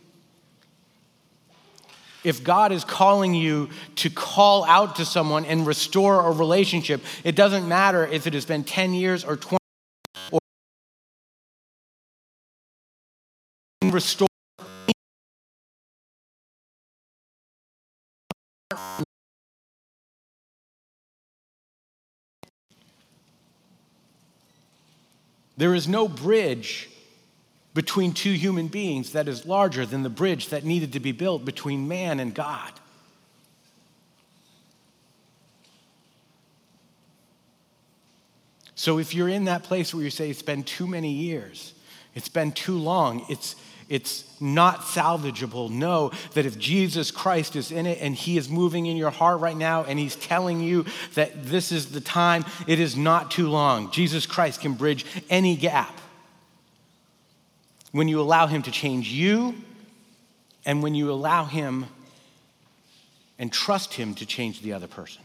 If 2.24 2.44
God 2.44 2.70
is 2.72 2.84
calling 2.84 3.34
you 3.34 3.68
to 3.96 4.10
call 4.10 4.64
out 4.64 4.96
to 4.96 5.04
someone 5.04 5.44
and 5.44 5.66
restore 5.66 6.26
a 6.26 6.30
relationship, 6.30 7.02
it 7.24 7.34
doesn't 7.34 7.68
matter 7.68 8.06
if 8.06 8.26
it 8.26 8.34
has 8.34 8.44
been 8.44 8.64
10 8.64 8.94
years 8.94 9.24
or 9.24 9.36
20 9.36 9.58
or 10.30 10.38
restore. 13.82 14.28
There 25.56 25.74
is 25.74 25.86
no 25.86 26.08
bridge 26.08 26.88
between 27.74 28.12
two 28.12 28.32
human 28.32 28.68
beings 28.68 29.12
that 29.12 29.28
is 29.28 29.46
larger 29.46 29.86
than 29.86 30.02
the 30.02 30.10
bridge 30.10 30.48
that 30.50 30.64
needed 30.64 30.92
to 30.92 31.00
be 31.00 31.12
built 31.12 31.44
between 31.44 31.88
man 31.88 32.20
and 32.20 32.34
God. 32.34 32.72
So 38.74 38.98
if 38.98 39.14
you're 39.14 39.28
in 39.28 39.44
that 39.44 39.62
place 39.62 39.94
where 39.94 40.02
you 40.02 40.10
say 40.10 40.28
it's 40.28 40.42
been 40.42 40.64
too 40.64 40.86
many 40.86 41.12
years, 41.12 41.72
it's 42.14 42.28
been 42.28 42.52
too 42.52 42.76
long, 42.76 43.24
it's 43.28 43.54
it's 43.88 44.40
not 44.40 44.80
salvageable. 44.80 45.68
Know 45.68 46.12
that 46.32 46.46
if 46.46 46.58
Jesus 46.58 47.10
Christ 47.10 47.56
is 47.56 47.70
in 47.70 47.84
it 47.84 47.98
and 48.00 48.14
He 48.14 48.38
is 48.38 48.48
moving 48.48 48.86
in 48.86 48.96
your 48.96 49.10
heart 49.10 49.40
right 49.40 49.56
now 49.56 49.84
and 49.84 49.98
He's 49.98 50.16
telling 50.16 50.60
you 50.60 50.86
that 51.14 51.44
this 51.44 51.70
is 51.70 51.90
the 51.90 52.00
time, 52.00 52.44
it 52.66 52.80
is 52.80 52.96
not 52.96 53.30
too 53.30 53.50
long. 53.50 53.90
Jesus 53.90 54.24
Christ 54.24 54.62
can 54.62 54.72
bridge 54.74 55.04
any 55.28 55.56
gap 55.56 56.00
when 57.92 58.08
you 58.08 58.20
allow 58.20 58.46
Him 58.46 58.62
to 58.62 58.70
change 58.70 59.08
you, 59.08 59.54
and 60.64 60.82
when 60.82 60.94
you 60.94 61.10
allow 61.10 61.44
Him 61.44 61.86
and 63.38 63.52
trust 63.52 63.94
Him 63.94 64.14
to 64.16 64.26
change 64.26 64.62
the 64.62 64.72
other 64.72 64.88
person. 64.88 65.22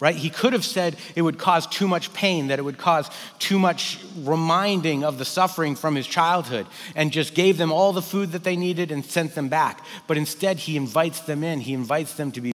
Right? 0.00 0.16
He 0.16 0.28
could 0.28 0.52
have 0.52 0.64
said 0.64 0.96
it 1.14 1.22
would 1.22 1.38
cause 1.38 1.66
too 1.66 1.88
much 1.88 2.12
pain, 2.12 2.48
that 2.48 2.58
it 2.58 2.62
would 2.62 2.76
cause 2.76 3.08
too 3.38 3.58
much 3.58 3.98
reminding 4.18 5.02
of 5.02 5.18
the 5.18 5.24
suffering 5.24 5.76
from 5.76 5.94
his 5.94 6.06
childhood, 6.06 6.66
and 6.94 7.12
just 7.12 7.34
gave 7.34 7.56
them 7.56 7.72
all 7.72 7.92
the 7.92 8.02
food 8.02 8.32
that 8.32 8.44
they 8.44 8.56
needed 8.56 8.90
and 8.90 9.04
sent 9.04 9.34
them 9.34 9.48
back. 9.48 9.82
But 10.06 10.18
instead, 10.18 10.58
he 10.58 10.76
invites 10.76 11.20
them 11.20 11.42
in. 11.42 11.60
He 11.60 11.72
invites 11.72 12.14
them 12.14 12.32
to 12.32 12.40
be 12.40 12.53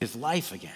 his 0.00 0.14
life 0.16 0.52
again. 0.52 0.72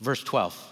Verse 0.00 0.22
12. 0.22 0.66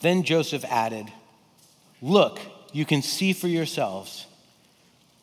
Then 0.00 0.22
Joseph 0.22 0.64
added, 0.66 1.10
Look, 2.02 2.38
you 2.72 2.84
can 2.84 3.00
see 3.00 3.32
for 3.32 3.48
yourselves, 3.48 4.26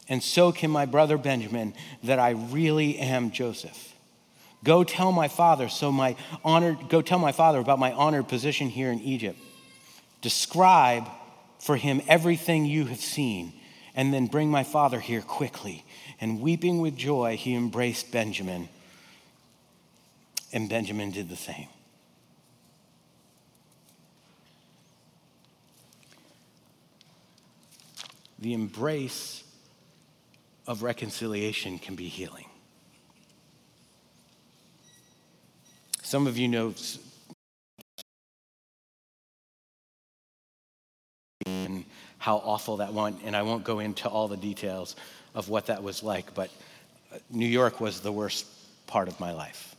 and 0.09 0.23
so 0.23 0.51
can 0.51 0.71
my 0.71 0.85
brother 0.85 1.17
Benjamin, 1.17 1.73
that 2.03 2.17
I 2.17 2.31
really 2.31 2.97
am 2.97 3.29
Joseph. 3.31 3.93
Go 4.63 4.83
tell 4.83 5.11
my 5.11 5.27
father, 5.27 5.69
so 5.69 5.91
my 5.91 6.15
honored, 6.43 6.89
go 6.89 7.01
tell 7.01 7.19
my 7.19 7.31
father 7.31 7.59
about 7.59 7.79
my 7.79 7.91
honored 7.91 8.27
position 8.27 8.69
here 8.69 8.91
in 8.91 8.99
Egypt. 9.01 9.39
Describe 10.21 11.07
for 11.61 11.77
him 11.77 12.01
everything 12.07 12.65
you 12.65 12.85
have 12.85 12.99
seen, 12.99 13.53
and 13.95 14.11
then 14.11 14.25
bring 14.25 14.49
my 14.49 14.63
father 14.63 14.99
here 14.99 15.21
quickly. 15.21 15.85
And 16.19 16.41
weeping 16.41 16.81
with 16.81 16.97
joy, 16.97 17.37
he 17.37 17.53
embraced 17.53 18.11
Benjamin, 18.11 18.67
and 20.51 20.67
Benjamin 20.67 21.11
did 21.11 21.29
the 21.29 21.35
same. 21.35 21.67
The 28.39 28.53
embrace 28.53 29.43
of 30.65 30.81
reconciliation 30.81 31.77
can 31.77 31.95
be 31.95 32.07
healing. 32.07 32.45
Some 36.01 36.25
of 36.25 36.39
you 36.39 36.47
know 36.47 36.73
how 42.21 42.37
awful 42.37 42.77
that 42.77 42.93
went, 42.93 43.19
and 43.25 43.35
I 43.35 43.41
won't 43.41 43.63
go 43.63 43.79
into 43.79 44.07
all 44.07 44.27
the 44.27 44.37
details 44.37 44.95
of 45.33 45.49
what 45.49 45.65
that 45.65 45.81
was 45.81 46.03
like, 46.03 46.35
but 46.35 46.51
uh, 47.11 47.17
New 47.31 47.47
York 47.47 47.81
was 47.81 47.99
the 47.99 48.11
worst 48.11 48.45
part 48.85 49.07
of 49.07 49.19
my 49.19 49.31
life. 49.31 49.75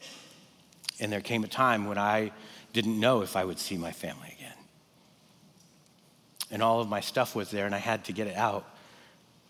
And 0.98 1.12
there 1.12 1.20
came 1.20 1.44
a 1.44 1.46
time 1.46 1.86
when 1.86 1.98
I 1.98 2.32
didn't 2.72 2.98
know 2.98 3.22
if 3.22 3.36
I 3.36 3.44
would 3.44 3.60
see 3.60 3.76
my 3.76 3.92
family 3.92 4.34
again. 4.36 4.56
And 6.50 6.64
all 6.64 6.80
of 6.80 6.88
my 6.88 7.00
stuff 7.00 7.36
was 7.36 7.48
there, 7.52 7.64
and 7.64 7.76
I 7.76 7.78
had 7.78 8.06
to 8.06 8.12
get 8.12 8.26
it 8.26 8.36
out. 8.36 8.68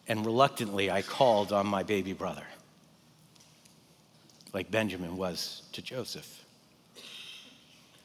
And 0.06 0.26
reluctantly, 0.26 0.90
I 0.90 1.00
called 1.00 1.50
on 1.50 1.66
my 1.66 1.84
baby 1.84 2.12
brother, 2.12 2.44
like 4.52 4.70
Benjamin 4.70 5.16
was 5.16 5.62
to 5.72 5.80
Joseph. 5.80 6.44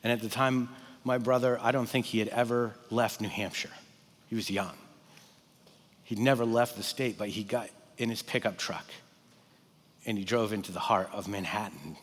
And 0.01 0.13
at 0.13 0.21
the 0.21 0.29
time, 0.29 0.69
my 1.03 1.17
brother, 1.17 1.59
I 1.61 1.73
don't 1.73 1.89
think 1.89 2.05
he 2.05 2.19
had 2.19 2.29
ever 2.29 2.73
left 2.89 3.19
New 3.19 3.27
Hampshire. 3.27 3.73
He 4.27 4.35
was 4.35 4.49
young. 4.49 4.75
He'd 6.03 6.19
never 6.19 6.45
left 6.45 6.77
the 6.77 6.83
state, 6.83 7.17
but 7.17 7.29
he 7.29 7.43
got 7.43 7.69
in 7.97 8.09
his 8.09 8.21
pickup 8.21 8.57
truck 8.57 8.85
and 10.05 10.17
he 10.17 10.23
drove 10.23 10.53
into 10.53 10.71
the 10.71 10.79
heart 10.79 11.09
of 11.11 11.27
Manhattan 11.27 11.97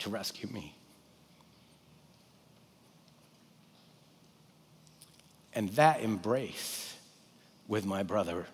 to 0.00 0.10
rescue 0.10 0.48
me. 0.48 0.74
And 5.54 5.68
that 5.70 6.00
embrace 6.00 6.96
with 7.68 7.86
my 7.86 8.02
brother, 8.02 8.46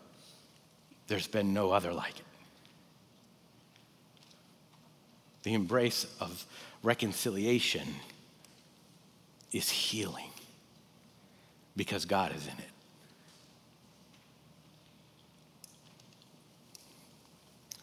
there's 1.07 1.27
been 1.27 1.55
no 1.55 1.71
other 1.71 1.93
like 1.93 2.19
it. 2.19 2.25
The 5.43 5.55
embrace 5.55 6.07
of 6.21 6.45
reconciliation 6.83 7.89
is 9.53 9.71
healing 9.71 10.31
because 11.81 12.05
God 12.05 12.37
is 12.37 12.47
in 12.47 12.53
it. 12.53 12.59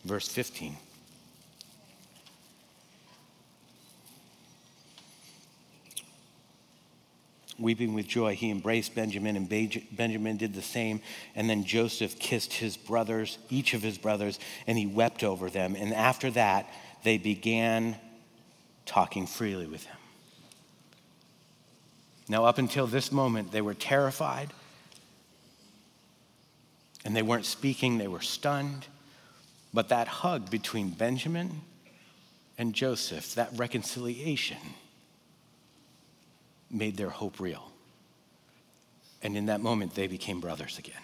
Verse 0.06 0.28
15. 0.28 0.78
Weeping 7.58 7.96
with 7.96 8.08
joy, 8.08 8.36
he 8.36 8.52
embraced 8.52 8.94
Benjamin, 8.94 9.36
and 9.36 9.50
Benjamin 9.50 10.38
did 10.38 10.54
the 10.54 10.62
same. 10.62 11.02
And 11.34 11.50
then 11.50 11.64
Joseph 11.64 12.20
kissed 12.20 12.54
his 12.54 12.78
brothers, 12.78 13.40
each 13.50 13.74
of 13.74 13.82
his 13.82 13.98
brothers, 13.98 14.38
and 14.68 14.78
he 14.78 14.86
wept 14.86 15.24
over 15.24 15.50
them. 15.50 15.76
And 15.76 15.92
after 15.92 16.30
that, 16.30 16.70
they 17.04 17.18
began 17.18 17.96
talking 18.86 19.26
freely 19.26 19.66
with 19.66 19.84
him. 19.86 19.97
Now, 22.30 22.46
up 22.46 22.58
until 22.58 22.88
this 22.88 23.12
moment, 23.12 23.52
they 23.52 23.62
were 23.62 23.74
terrified 23.74 24.54
and 27.06 27.16
they 27.16 27.22
weren't 27.22 27.46
speaking, 27.46 27.98
they 27.98 28.08
were 28.08 28.22
stunned. 28.22 28.86
But 29.74 29.90
that 29.90 30.08
hug 30.08 30.50
between 30.50 30.90
Benjamin 30.90 31.62
and 32.58 32.74
Joseph, 32.74 33.36
that 33.36 33.50
reconciliation, 33.56 34.58
made 36.70 36.98
their 36.98 37.10
hope 37.10 37.40
real. 37.40 37.72
And 39.24 39.38
in 39.38 39.46
that 39.46 39.62
moment, 39.62 39.96
they 39.96 40.08
became 40.08 40.42
brothers 40.42 40.78
again. 40.78 41.02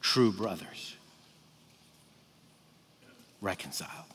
True 0.00 0.32
brothers. 0.32 0.96
Reconciled. 3.40 4.13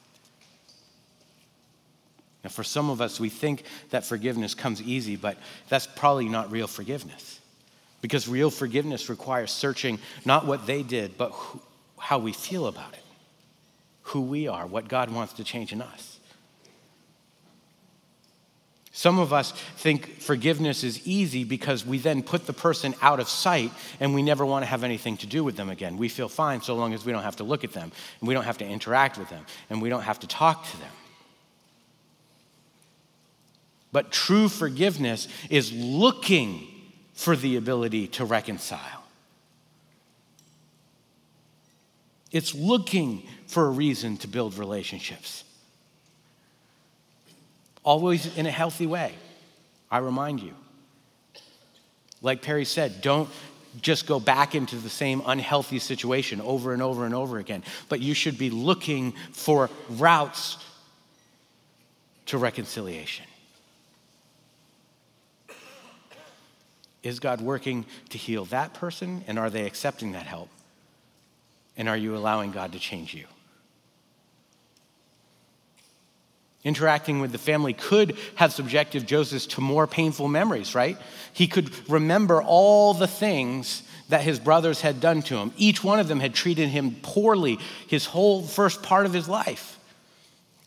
Now, 2.44 2.50
for 2.50 2.64
some 2.64 2.90
of 2.90 3.02
us, 3.02 3.20
we 3.20 3.30
think 3.30 3.64
that 3.90 4.06
forgiveness 4.06 4.54
comes 4.56 4.82
easy, 4.82 5.16
but 5.16 5.38
that's 5.68 5.88
probably 5.88 6.30
not 6.30 6.52
real 6.52 6.68
forgiveness. 6.68 7.40
Because 8.02 8.28
real 8.28 8.50
forgiveness 8.50 9.10
requires 9.10 9.52
searching 9.52 10.00
not 10.24 10.46
what 10.46 10.66
they 10.66 10.84
did, 10.84 11.18
but 11.18 11.32
who, 11.32 11.60
how 11.98 12.18
we 12.18 12.32
feel 12.32 12.68
about 12.68 12.94
it, 12.94 13.04
who 14.04 14.22
we 14.22 14.48
are, 14.48 14.66
what 14.66 14.88
God 14.88 15.12
wants 15.12 15.34
to 15.34 15.44
change 15.44 15.74
in 15.74 15.82
us. 15.82 16.20
Some 18.92 19.20
of 19.20 19.32
us 19.32 19.52
think 19.78 20.20
forgiveness 20.20 20.84
is 20.84 21.08
easy 21.08 21.46
because 21.46 21.86
we 21.86 22.00
then 22.00 22.22
put 22.22 22.46
the 22.46 22.54
person 22.54 22.96
out 23.02 23.20
of 23.20 23.30
sight 23.30 23.72
and 24.02 24.14
we 24.14 24.22
never 24.22 24.46
want 24.46 24.64
to 24.64 24.66
have 24.66 24.84
anything 24.84 25.16
to 25.18 25.28
do 25.28 25.42
with 25.44 25.56
them 25.56 25.70
again. 25.70 25.96
We 25.96 26.10
feel 26.10 26.28
fine 26.28 26.62
so 26.62 26.76
long 26.76 26.94
as 26.94 27.06
we 27.06 27.14
don't 27.14 27.24
have 27.24 27.38
to 27.38 27.46
look 27.46 27.64
at 27.64 27.72
them 27.72 27.92
and 28.20 28.28
we 28.28 28.34
don't 28.34 28.44
have 28.44 28.58
to 28.58 28.66
interact 28.66 29.18
with 29.18 29.30
them 29.30 29.46
and 29.70 29.82
we 29.82 29.88
don't 29.88 30.02
have 30.02 30.20
to 30.20 30.28
talk 30.28 30.66
to 30.70 30.78
them. 30.80 30.92
But 33.92 34.12
true 34.12 34.50
forgiveness 34.50 35.28
is 35.50 35.72
looking 35.74 36.68
for 37.14 37.36
the 37.36 37.56
ability 37.58 38.08
to 38.08 38.26
reconcile. 38.26 39.04
It's 42.32 42.54
looking 42.54 43.24
for 43.48 43.66
a 43.66 43.70
reason 43.70 44.18
to 44.18 44.28
build 44.28 44.58
relationships. 44.58 45.44
Always 47.84 48.38
in 48.38 48.46
a 48.46 48.52
healthy 48.52 48.86
way, 48.86 49.14
I 49.90 49.98
remind 49.98 50.42
you. 50.42 50.54
Like 52.22 52.42
Perry 52.42 52.66
said, 52.66 53.02
don't 53.02 53.30
just 53.82 54.06
go 54.06 54.20
back 54.20 54.56
into 54.56 54.76
the 54.76 54.90
same 54.90 55.22
unhealthy 55.26 55.80
situation 55.80 56.42
over 56.42 56.74
and 56.74 56.82
over 56.82 57.06
and 57.06 57.16
over 57.16 57.40
again, 57.40 57.64
but 57.88 58.00
you 58.00 58.14
should 58.14 58.38
be 58.38 58.50
looking 58.50 59.14
for 59.32 59.70
routes 59.90 60.58
to 62.28 62.38
reconciliation. 62.38 63.26
Is 67.02 67.20
God 67.20 67.42
working 67.42 67.86
to 68.10 68.18
heal 68.18 68.46
that 68.46 68.74
person? 68.74 69.24
And 69.28 69.40
are 69.40 69.50
they 69.50 69.66
accepting 69.66 70.12
that 70.14 70.26
help? 70.26 70.50
And 71.78 71.88
are 71.88 71.98
you 71.98 72.16
allowing 72.16 72.52
God 72.52 72.74
to 72.74 72.80
change 72.80 73.14
you? 73.14 73.26
Interacting 76.64 77.22
with 77.22 77.32
the 77.32 77.38
family 77.38 77.72
could 77.72 78.18
have 78.36 78.52
subjected 78.52 79.08
Joseph 79.08 79.48
to 79.50 79.62
more 79.62 79.88
painful 79.88 80.28
memories, 80.28 80.76
right? 80.76 80.98
He 81.32 81.48
could 81.48 81.72
remember 81.90 82.44
all 82.44 82.94
the 82.94 83.08
things 83.08 83.84
that 84.10 84.24
his 84.24 84.40
brothers 84.40 84.82
had 84.82 85.00
done 85.00 85.22
to 85.22 85.38
him. 85.38 85.54
Each 85.56 85.84
one 85.84 86.00
of 86.00 86.10
them 86.10 86.20
had 86.20 86.34
treated 86.34 86.68
him 86.68 86.98
poorly 87.02 87.60
his 87.88 88.06
whole 88.06 88.42
first 88.42 88.84
part 88.84 89.06
of 89.06 89.14
his 89.14 89.30
life. 89.30 89.79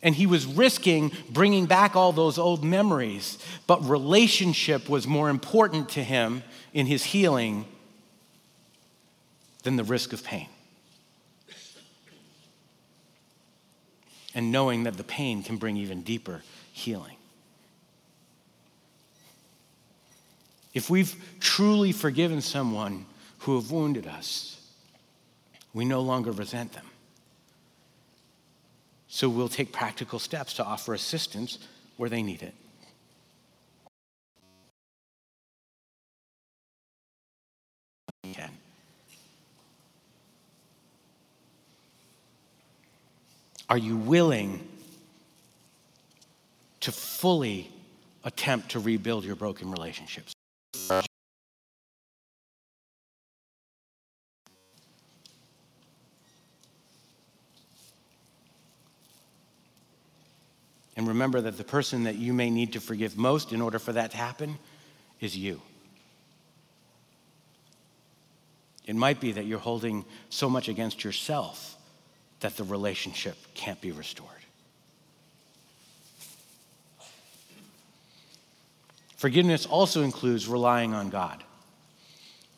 And 0.03 0.15
he 0.15 0.27
was 0.27 0.47
risking 0.47 1.13
bringing 1.31 1.67
back 1.67 1.95
all 1.95 2.13
those 2.13 2.39
old 2.39 2.65
memories. 2.65 3.39
But 3.67 3.89
relationship 3.89 4.89
was 4.89 5.07
more 5.07 5.29
important 5.29 5.91
to 5.91 6.03
him 6.03 6.43
in 6.73 6.87
his 6.87 7.05
healing 7.05 7.67
than 9.63 9.77
the 9.77 9.85
risk 9.85 10.13
of 10.13 10.25
pain. 10.25 10.49
And 14.35 14.51
knowing 14.51 14.85
that 14.85 14.97
the 14.97 15.05
pain 15.05 15.43
can 15.43 15.57
bring 15.57 15.77
even 15.77 16.03
deeper 16.03 16.43
healing. 16.73 17.17
If 20.75 20.89
we've 20.89 21.15
truly 21.39 21.93
forgiven 21.93 22.41
someone 22.41 23.05
who 23.41 23.57
have 23.57 23.71
wounded 23.71 24.07
us, 24.07 24.59
we 25.75 25.85
no 25.85 26.01
longer 26.01 26.33
resent 26.33 26.73
them. 26.73 26.87
So 29.15 29.29
we'll 29.29 29.51
take 29.51 29.73
practical 29.73 30.19
steps 30.19 30.55
to 30.55 30.65
offer 30.65 30.95
assistance 30.95 31.59
where 31.99 32.09
they 32.09 32.23
need 32.23 32.43
it. 32.43 32.55
Are 43.69 43.77
you 43.77 43.99
willing 43.99 44.67
to 46.81 46.91
fully 46.91 47.71
attempt 48.25 48.71
to 48.71 48.81
rebuild 48.81 49.25
your 49.25 49.37
broken 49.37 49.71
relationships? 49.71 50.33
Remember 61.23 61.41
that 61.43 61.57
the 61.57 61.63
person 61.63 62.03
that 62.03 62.17
you 62.17 62.33
may 62.33 62.51
need 62.51 62.73
to 62.73 62.81
forgive 62.81 63.17
most 63.17 63.53
in 63.53 63.61
order 63.61 63.79
for 63.79 63.93
that 63.93 64.11
to 64.11 64.17
happen 64.17 64.59
is 65.21 65.37
you. 65.37 65.61
It 68.87 68.97
might 68.97 69.21
be 69.21 69.31
that 69.31 69.45
you're 69.45 69.61
holding 69.61 70.05
so 70.31 70.51
much 70.51 70.69
against 70.69 71.05
yourself 71.05 71.77
that 72.41 72.57
the 72.57 72.65
relationship 72.65 73.37
can't 73.55 73.81
be 73.81 73.93
restored. 73.93 74.31
Forgiveness 79.17 79.65
also 79.65 80.03
includes 80.03 80.49
relying 80.49 80.93
on 80.93 81.09
God. 81.09 81.45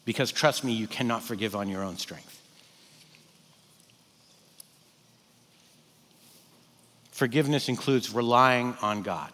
Because 0.06 0.32
trust 0.32 0.64
me, 0.64 0.72
you 0.72 0.86
cannot 0.86 1.22
forgive 1.22 1.54
on 1.54 1.68
your 1.68 1.82
own 1.82 1.98
strength. 1.98 2.33
Forgiveness 7.14 7.68
includes 7.68 8.12
relying 8.12 8.74
on 8.82 9.02
God. 9.02 9.30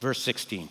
Verse 0.00 0.22
16. 0.22 0.68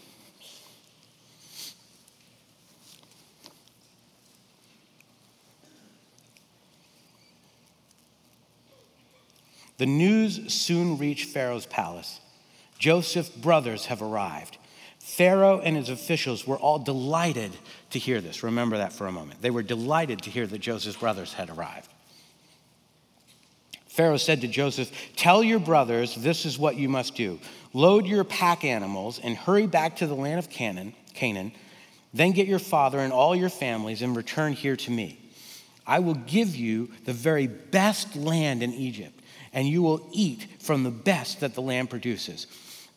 The 9.78 9.86
news 9.86 10.54
soon 10.54 10.98
reached 10.98 11.28
Pharaoh's 11.28 11.66
palace. 11.66 12.22
Joseph's 12.80 13.28
brothers 13.28 13.88
have 13.88 14.02
arrived. 14.02 14.58
Pharaoh 15.00 15.60
and 15.60 15.76
his 15.76 15.90
officials 15.90 16.48
were 16.48 16.56
all 16.56 16.80
delighted 16.80 17.52
to 17.90 18.00
hear 18.00 18.22
this. 18.22 18.44
Remember 18.44 18.78
that 18.78 18.94
for 18.94 19.08
a 19.08 19.12
moment. 19.12 19.42
They 19.42 19.52
were 19.52 19.62
delighted 19.62 20.22
to 20.22 20.30
hear 20.30 20.48
that 20.48 20.60
Joseph's 20.60 20.96
brothers 20.96 21.34
had 21.34 21.50
arrived. 21.50 21.90
Pharaoh 23.94 24.18
said 24.18 24.42
to 24.42 24.48
Joseph, 24.48 24.92
Tell 25.16 25.44
your 25.44 25.60
brothers 25.60 26.16
this 26.16 26.48
is 26.48 26.58
what 26.58 26.78
you 26.78 26.90
must 26.90 27.14
do. 27.14 27.40
Load 27.74 28.08
your 28.08 28.24
pack 28.24 28.66
animals 28.66 29.20
and 29.24 29.38
hurry 29.38 29.68
back 29.68 29.98
to 29.98 30.08
the 30.08 30.16
land 30.16 30.40
of 30.40 30.50
Canaan. 30.50 31.52
Then 32.12 32.32
get 32.32 32.48
your 32.48 32.58
father 32.58 32.98
and 32.98 33.14
all 33.14 33.36
your 33.36 33.50
families 33.50 34.02
and 34.02 34.16
return 34.16 34.54
here 34.54 34.76
to 34.78 34.90
me. 34.90 35.20
I 35.86 36.00
will 36.00 36.16
give 36.16 36.56
you 36.56 36.90
the 37.06 37.14
very 37.14 37.46
best 37.46 38.16
land 38.16 38.64
in 38.64 38.74
Egypt, 38.74 39.20
and 39.54 39.68
you 39.68 39.84
will 39.84 40.10
eat 40.12 40.48
from 40.60 40.82
the 40.82 40.90
best 40.90 41.42
that 41.42 41.54
the 41.54 41.62
land 41.62 41.92
produces. 41.92 42.48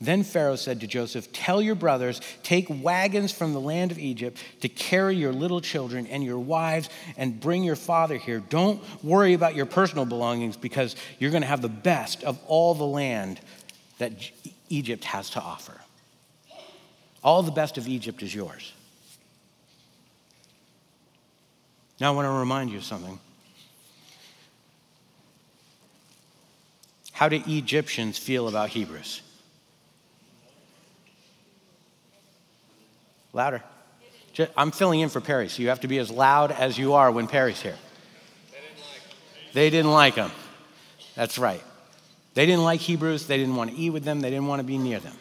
Then 0.00 0.24
Pharaoh 0.24 0.56
said 0.56 0.80
to 0.80 0.86
Joseph, 0.86 1.32
Tell 1.32 1.62
your 1.62 1.74
brothers, 1.74 2.20
take 2.42 2.66
wagons 2.68 3.32
from 3.32 3.54
the 3.54 3.60
land 3.60 3.90
of 3.90 3.98
Egypt 3.98 4.38
to 4.60 4.68
carry 4.68 5.16
your 5.16 5.32
little 5.32 5.62
children 5.62 6.06
and 6.06 6.22
your 6.22 6.38
wives 6.38 6.90
and 7.16 7.40
bring 7.40 7.64
your 7.64 7.76
father 7.76 8.16
here. 8.16 8.40
Don't 8.40 8.82
worry 9.02 9.32
about 9.32 9.54
your 9.54 9.64
personal 9.64 10.04
belongings 10.04 10.56
because 10.56 10.96
you're 11.18 11.30
going 11.30 11.42
to 11.42 11.48
have 11.48 11.62
the 11.62 11.68
best 11.68 12.24
of 12.24 12.38
all 12.46 12.74
the 12.74 12.84
land 12.84 13.40
that 13.98 14.12
Egypt 14.68 15.04
has 15.04 15.30
to 15.30 15.40
offer. 15.40 15.80
All 17.24 17.42
the 17.42 17.50
best 17.50 17.78
of 17.78 17.88
Egypt 17.88 18.22
is 18.22 18.34
yours. 18.34 18.72
Now, 21.98 22.12
I 22.12 22.14
want 22.14 22.26
to 22.26 22.32
remind 22.32 22.70
you 22.70 22.76
of 22.76 22.84
something. 22.84 23.18
How 27.12 27.30
do 27.30 27.42
Egyptians 27.46 28.18
feel 28.18 28.46
about 28.46 28.68
Hebrews? 28.68 29.22
Louder. 33.36 33.62
I'm 34.56 34.70
filling 34.70 35.00
in 35.00 35.08
for 35.08 35.20
Perry, 35.20 35.48
so 35.48 35.62
you 35.62 35.68
have 35.68 35.80
to 35.80 35.88
be 35.88 35.98
as 35.98 36.10
loud 36.10 36.50
as 36.50 36.76
you 36.76 36.94
are 36.94 37.10
when 37.10 37.26
Perry's 37.26 37.60
here. 37.60 37.76
They 39.52 39.70
didn't 39.70 39.92
like 39.92 40.14
him. 40.14 40.30
That's 41.14 41.38
right. 41.38 41.62
They 42.34 42.44
didn't 42.44 42.64
like 42.64 42.80
Hebrews. 42.80 43.26
They 43.26 43.38
didn't 43.38 43.56
want 43.56 43.70
to 43.70 43.76
eat 43.76 43.90
with 43.90 44.04
them. 44.04 44.20
They 44.20 44.30
didn't 44.30 44.46
want 44.46 44.60
to 44.60 44.64
be 44.64 44.76
near 44.76 45.00
them. 45.00 45.16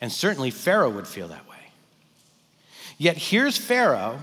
And 0.00 0.10
certainly 0.10 0.50
Pharaoh 0.50 0.90
would 0.90 1.06
feel 1.06 1.28
that 1.28 1.48
way. 1.48 1.56
Yet 2.98 3.16
here's 3.16 3.56
Pharaoh 3.56 4.22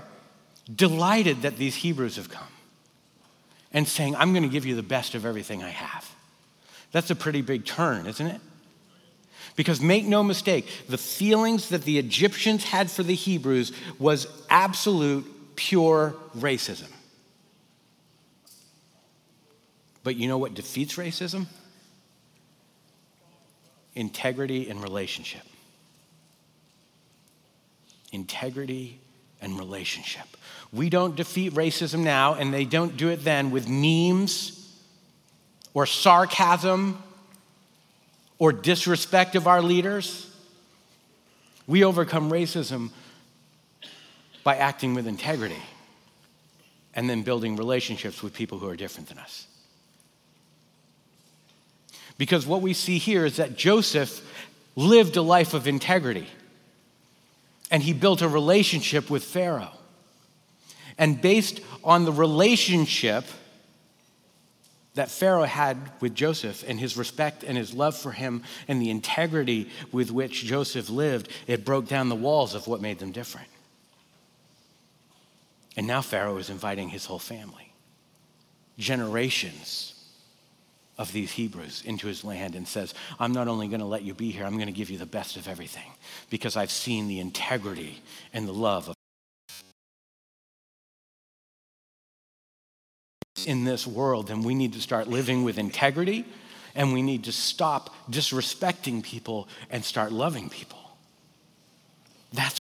delighted 0.74 1.42
that 1.42 1.56
these 1.56 1.76
Hebrews 1.76 2.16
have 2.16 2.28
come 2.28 2.46
and 3.72 3.88
saying, 3.88 4.16
I'm 4.16 4.32
going 4.32 4.42
to 4.42 4.48
give 4.48 4.66
you 4.66 4.74
the 4.74 4.82
best 4.82 5.14
of 5.14 5.24
everything 5.24 5.62
I 5.62 5.70
have. 5.70 6.10
That's 6.92 7.10
a 7.10 7.16
pretty 7.16 7.42
big 7.42 7.64
turn, 7.64 8.06
isn't 8.06 8.26
it? 8.26 8.40
Because 9.54 9.80
make 9.80 10.06
no 10.06 10.22
mistake, 10.22 10.66
the 10.88 10.98
feelings 10.98 11.68
that 11.68 11.82
the 11.82 11.98
Egyptians 11.98 12.64
had 12.64 12.90
for 12.90 13.02
the 13.02 13.14
Hebrews 13.14 13.72
was 13.98 14.26
absolute, 14.48 15.56
pure 15.56 16.14
racism. 16.36 16.88
But 20.04 20.16
you 20.16 20.26
know 20.26 20.38
what 20.38 20.54
defeats 20.54 20.96
racism? 20.96 21.46
Integrity 23.94 24.68
and 24.70 24.82
relationship. 24.82 25.42
Integrity 28.10 28.98
and 29.40 29.58
relationship. 29.58 30.26
We 30.72 30.88
don't 30.88 31.14
defeat 31.14 31.52
racism 31.52 32.00
now, 32.00 32.34
and 32.34 32.54
they 32.54 32.64
don't 32.64 32.96
do 32.96 33.10
it 33.10 33.22
then 33.22 33.50
with 33.50 33.68
memes 33.68 34.58
or 35.74 35.84
sarcasm 35.84 37.02
or 38.42 38.52
disrespect 38.52 39.36
of 39.36 39.46
our 39.46 39.62
leaders. 39.62 40.28
We 41.68 41.84
overcome 41.84 42.28
racism 42.28 42.90
by 44.42 44.56
acting 44.56 44.94
with 44.94 45.06
integrity 45.06 45.62
and 46.92 47.08
then 47.08 47.22
building 47.22 47.54
relationships 47.54 48.20
with 48.20 48.34
people 48.34 48.58
who 48.58 48.68
are 48.68 48.74
different 48.74 49.10
than 49.10 49.18
us. 49.18 49.46
Because 52.18 52.44
what 52.44 52.62
we 52.62 52.72
see 52.72 52.98
here 52.98 53.24
is 53.24 53.36
that 53.36 53.56
Joseph 53.56 54.28
lived 54.74 55.16
a 55.16 55.22
life 55.22 55.54
of 55.54 55.68
integrity 55.68 56.26
and 57.70 57.80
he 57.80 57.92
built 57.92 58.22
a 58.22 58.28
relationship 58.28 59.08
with 59.08 59.22
Pharaoh. 59.22 59.78
And 60.98 61.20
based 61.22 61.60
on 61.84 62.06
the 62.06 62.12
relationship, 62.12 63.24
that 64.94 65.10
Pharaoh 65.10 65.44
had 65.44 65.78
with 66.00 66.14
Joseph 66.14 66.64
and 66.66 66.78
his 66.78 66.96
respect 66.96 67.44
and 67.44 67.56
his 67.56 67.72
love 67.72 67.96
for 67.96 68.12
him 68.12 68.42
and 68.68 68.80
the 68.80 68.90
integrity 68.90 69.70
with 69.90 70.10
which 70.10 70.44
Joseph 70.44 70.90
lived, 70.90 71.28
it 71.46 71.64
broke 71.64 71.88
down 71.88 72.08
the 72.08 72.14
walls 72.14 72.54
of 72.54 72.66
what 72.66 72.80
made 72.80 72.98
them 72.98 73.12
different. 73.12 73.48
And 75.76 75.86
now 75.86 76.02
Pharaoh 76.02 76.36
is 76.36 76.50
inviting 76.50 76.90
his 76.90 77.06
whole 77.06 77.18
family, 77.18 77.72
generations 78.78 79.94
of 80.98 81.10
these 81.12 81.32
Hebrews 81.32 81.82
into 81.86 82.06
his 82.06 82.22
land 82.22 82.54
and 82.54 82.68
says, 82.68 82.92
I'm 83.18 83.32
not 83.32 83.48
only 83.48 83.68
going 83.68 83.80
to 83.80 83.86
let 83.86 84.02
you 84.02 84.12
be 84.12 84.30
here, 84.30 84.44
I'm 84.44 84.56
going 84.56 84.66
to 84.66 84.72
give 84.72 84.90
you 84.90 84.98
the 84.98 85.06
best 85.06 85.38
of 85.38 85.48
everything 85.48 85.90
because 86.28 86.54
I've 86.54 86.70
seen 86.70 87.08
the 87.08 87.18
integrity 87.18 88.02
and 88.34 88.46
the 88.46 88.52
love 88.52 88.90
of 88.90 88.94
in 93.46 93.64
this 93.64 93.86
world, 93.86 94.30
and 94.30 94.44
we 94.44 94.54
need 94.54 94.72
to 94.74 94.80
start 94.80 95.08
living 95.08 95.44
with 95.44 95.58
integrity, 95.58 96.24
and 96.74 96.92
we 96.92 97.02
need 97.02 97.24
to 97.24 97.32
stop 97.32 97.94
disrespecting 98.10 99.02
people 99.02 99.48
and 99.70 99.84
start 99.84 100.12
loving 100.12 100.48
people. 100.48 100.78
That's 102.32 102.58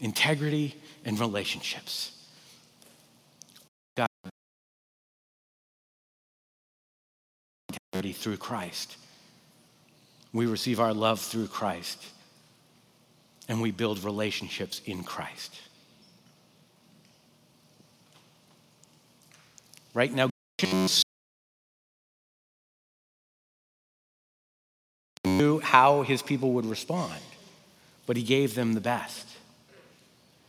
integrity 0.00 0.74
and 1.04 1.18
relationships. 1.18 2.12
God, 3.96 4.08
integrity 7.68 8.12
through 8.12 8.36
Christ. 8.36 8.96
We 10.32 10.46
receive 10.46 10.80
our 10.80 10.92
love 10.92 11.20
through 11.20 11.48
Christ 11.48 12.02
and 13.48 13.60
we 13.60 13.70
build 13.70 14.02
relationships 14.04 14.80
in 14.86 15.02
Christ. 15.04 15.54
Right 19.94 20.12
now, 20.12 20.28
knew 25.24 25.60
how 25.60 26.02
his 26.02 26.22
people 26.22 26.52
would 26.52 26.66
respond, 26.66 27.20
but 28.06 28.16
he 28.16 28.22
gave 28.22 28.54
them 28.54 28.74
the 28.74 28.80
best. 28.80 29.26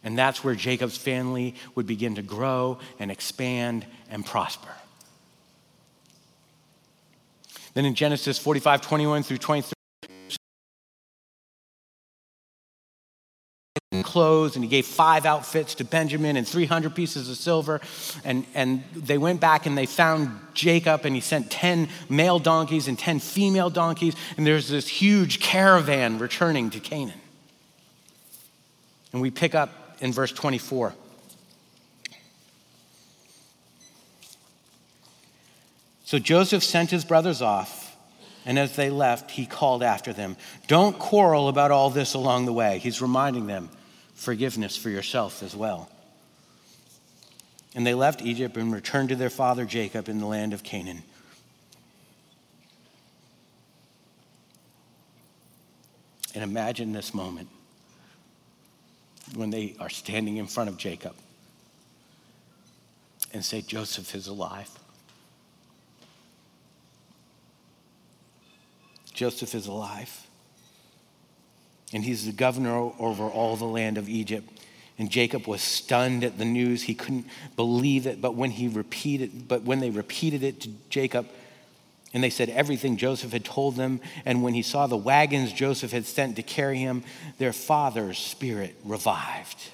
And 0.04 0.18
that's 0.18 0.44
where 0.44 0.56
Jacob's 0.56 0.98
family 0.98 1.56
would 1.76 1.88
begin 1.88 2.16
to 2.16 2.22
grow 2.22 2.80
and 3.00 3.12
expand 3.12 3.86
and 4.10 4.26
prosper. 4.26 4.70
Then 7.74 7.86
in 7.86 7.96
Genesis 7.96 8.40
45, 8.40 8.82
21 8.82 9.24
through 9.24 9.38
23, 9.38 9.77
clothes 14.04 14.56
and 14.56 14.64
he 14.64 14.70
gave 14.70 14.86
five 14.86 15.26
outfits 15.26 15.76
to 15.76 15.84
Benjamin 15.84 16.38
and 16.38 16.48
300 16.48 16.96
pieces 16.96 17.30
of 17.30 17.38
silver. 17.38 17.82
And, 18.24 18.46
and 18.54 18.84
they 18.96 19.18
went 19.18 19.40
back 19.40 19.66
and 19.66 19.78
they 19.78 19.86
found 19.86 20.40
Jacob 20.54 21.06
and 21.06 21.16
he 21.16 21.22
sent 21.22 21.52
10 21.52 21.90
male 22.10 22.40
donkeys 22.40 22.88
and 22.88 22.98
10 22.98 23.20
female 23.20 23.70
donkeys. 23.70 24.16
And 24.38 24.46
there's 24.46 24.70
this 24.70 24.88
huge 24.88 25.40
caravan 25.40 26.20
returning 26.20 26.70
to 26.72 26.80
Canaan. 26.80 27.20
And 29.14 29.22
we 29.22 29.32
pick 29.32 29.56
up 29.56 29.98
in 30.00 30.12
verse 30.12 30.32
24. 30.32 30.94
So 36.06 36.20
Joseph 36.20 36.64
sent 36.64 36.90
his 36.90 37.04
brothers 37.04 37.42
off 37.42 37.88
and 38.48 38.58
as 38.58 38.78
they 38.78 38.90
left, 38.90 39.30
he 39.30 39.46
called 39.46 39.84
after 39.84 40.14
them, 40.14 40.38
Don't 40.68 40.98
quarrel 40.98 41.50
about 41.50 41.70
all 41.70 41.90
this 41.90 42.14
along 42.14 42.46
the 42.46 42.54
way. 42.54 42.80
He's 42.80 43.02
reminding 43.02 43.46
them, 43.46 43.70
forgiveness 44.18 44.76
for 44.76 44.90
yourself 44.90 45.42
as 45.42 45.56
well. 45.56 45.90
And 47.74 47.86
they 47.86 47.94
left 47.94 48.22
Egypt 48.22 48.58
and 48.58 48.74
returned 48.74 49.10
to 49.10 49.16
their 49.16 49.30
father 49.30 49.64
Jacob 49.64 50.10
in 50.10 50.20
the 50.20 50.26
land 50.26 50.54
of 50.54 50.64
Canaan. 50.64 51.04
And 56.34 56.44
imagine 56.44 56.92
this 56.92 57.14
moment 57.14 57.48
when 59.36 59.52
they 59.52 59.76
are 59.80 59.90
standing 59.90 60.38
in 60.38 60.48
front 60.48 60.70
of 60.70 60.78
Jacob 60.78 61.16
and 63.34 63.46
say, 63.46 63.62
Joseph 63.62 64.16
is 64.16 64.28
alive. 64.28 64.70
Joseph 69.14 69.54
is 69.54 69.68
alive. 69.68 70.27
And 71.94 72.04
he's 72.04 72.26
the 72.26 72.32
governor 72.32 72.92
over 73.00 73.24
all 73.24 73.56
the 73.56 73.66
land 73.66 73.98
of 73.98 74.10
Egypt. 74.10 74.50
And 75.00 75.10
Jacob 75.10 75.48
was 75.48 75.62
stunned 75.62 76.24
at 76.24 76.38
the 76.38 76.46
news. 76.46 76.84
He 76.84 76.96
couldn't 76.96 77.28
believe 77.56 78.08
it, 78.08 78.20
but 78.20 78.36
when 78.36 78.52
he 78.52 78.68
repeated, 78.68 79.48
but 79.48 79.62
when 79.62 79.80
they 79.80 79.90
repeated 79.90 80.44
it 80.44 80.62
to 80.62 80.70
Jacob, 80.90 81.28
and 82.14 82.24
they 82.24 82.30
said 82.30 82.50
everything 82.50 82.98
Joseph 82.98 83.32
had 83.32 83.46
told 83.46 83.76
them, 83.76 84.02
and 84.26 84.42
when 84.42 84.54
he 84.54 84.62
saw 84.62 84.88
the 84.88 84.98
wagons 84.98 85.54
Joseph 85.54 85.92
had 85.92 86.06
sent 86.06 86.36
to 86.38 86.44
carry 86.44 86.80
him, 86.80 87.04
their 87.38 87.54
father's 87.54 88.18
spirit 88.18 88.76
revived. 88.84 89.70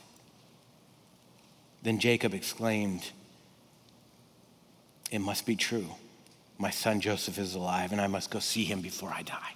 Then 1.84 1.99
Jacob 1.99 2.34
exclaimed, 2.34 3.11
It 5.11 5.20
must 5.20 5.45
be 5.45 5.55
true. 5.55 5.88
My 6.57 6.70
son 6.70 7.01
Joseph 7.01 7.38
is 7.38 7.55
alive, 7.55 7.91
and 7.91 8.01
I 8.01 8.07
must 8.07 8.30
go 8.30 8.39
see 8.39 8.64
him 8.64 8.82
before 8.82 9.11
I 9.14 9.22
die. 9.22 9.55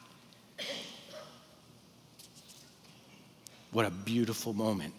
What 3.77 3.85
a 3.85 3.91
beautiful 3.91 4.53
moment 4.53 4.95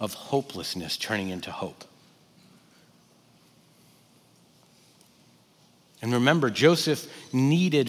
of 0.00 0.14
hopelessness 0.14 0.96
turning 0.96 1.28
into 1.28 1.50
hope. 1.50 1.84
And 6.00 6.14
remember, 6.14 6.48
Joseph 6.48 7.06
needed 7.34 7.86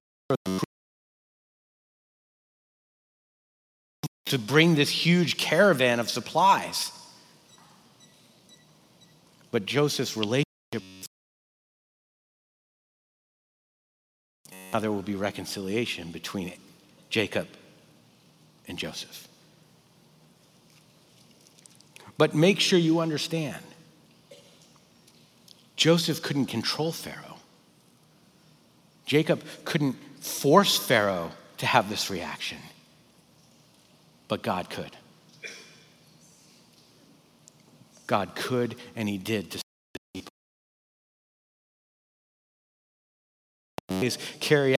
to 4.25 4.37
bring 4.37 4.75
this 4.75 4.89
huge 4.89 5.37
caravan 5.37 6.01
of 6.01 6.09
supplies. 6.09 6.91
But 9.51 9.65
Joseph's 9.65 10.17
relationship 10.17 10.83
Now 14.73 14.79
there 14.79 14.91
will 14.91 15.01
be 15.01 15.15
reconciliation 15.15 16.11
between 16.11 16.51
Jacob 17.09 17.47
and 18.67 18.77
Joseph. 18.77 19.28
But 22.19 22.35
make 22.35 22.59
sure 22.59 22.77
you 22.77 22.99
understand 22.99 23.63
Joseph 25.77 26.21
couldn't 26.21 26.47
control 26.47 26.91
Pharaoh. 26.91 27.37
Jacob 29.05 29.41
couldn't 29.63 29.95
force 30.19 30.75
Pharaoh 30.75 31.31
to 31.59 31.65
have 31.65 31.89
this 31.89 32.09
reaction, 32.09 32.57
but 34.27 34.41
God 34.41 34.69
could. 34.69 34.97
God 38.05 38.35
could, 38.35 38.75
and 38.97 39.07
He 39.07 39.17
did 39.17 39.51
to 39.51 39.59
is 44.01 44.17
carry 44.41 44.75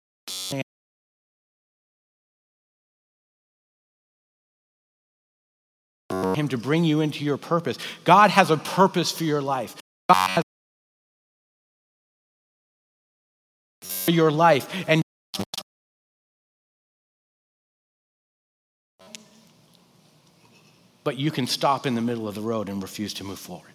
to 6.50 6.58
bring 6.58 6.84
you 6.84 7.00
into 7.00 7.24
your 7.24 7.36
purpose. 7.36 7.78
God 8.04 8.30
has 8.30 8.50
a 8.50 8.56
purpose 8.56 9.10
for 9.10 9.24
your 9.24 9.42
life. 9.42 9.76
God 10.08 10.30
has 10.30 10.44
for 13.82 14.10
your 14.10 14.30
life 14.30 14.68
and 14.88 15.02
but 21.02 21.16
you 21.18 21.30
can 21.30 21.46
stop 21.46 21.86
in 21.86 21.94
the 21.94 22.00
middle 22.00 22.28
of 22.28 22.34
the 22.34 22.40
road 22.40 22.68
and 22.68 22.82
refuse 22.82 23.14
to 23.14 23.24
move 23.24 23.38
forward. 23.38 23.70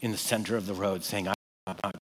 in 0.00 0.12
the 0.12 0.18
center 0.18 0.56
of 0.56 0.66
the 0.66 0.74
road 0.74 1.04
saying, 1.04 1.28
I'm 1.28 1.34
not. 1.66 1.99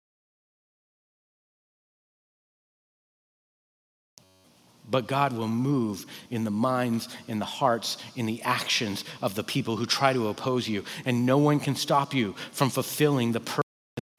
But 4.93 5.07
God 5.07 5.33
will 5.33 5.47
move 5.47 6.05
in 6.29 6.43
the 6.43 6.51
minds, 6.51 7.09
in 7.27 7.39
the 7.39 7.45
hearts, 7.45 7.97
in 8.15 8.27
the 8.27 8.43
actions 8.43 9.03
of 9.23 9.33
the 9.33 9.43
people 9.43 9.75
who 9.75 9.87
try 9.87 10.13
to 10.13 10.27
oppose 10.27 10.67
you. 10.67 10.85
And 11.03 11.25
no 11.25 11.39
one 11.39 11.59
can 11.59 11.75
stop 11.75 12.13
you 12.13 12.35
from 12.51 12.69
fulfilling 12.69 13.31
the 13.31 13.39
purpose, 13.39 13.63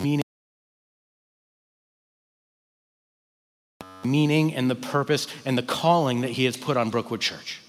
meaning, 0.01 0.25
meaning 4.03 4.53
and 4.53 4.69
the 4.69 4.75
purpose 4.75 5.29
and 5.45 5.57
the 5.57 5.63
calling 5.63 6.23
that 6.23 6.31
He 6.31 6.45
has 6.45 6.57
put 6.57 6.77
on 6.77 6.91
Brookwood 6.91 7.21
Church. 7.21 7.61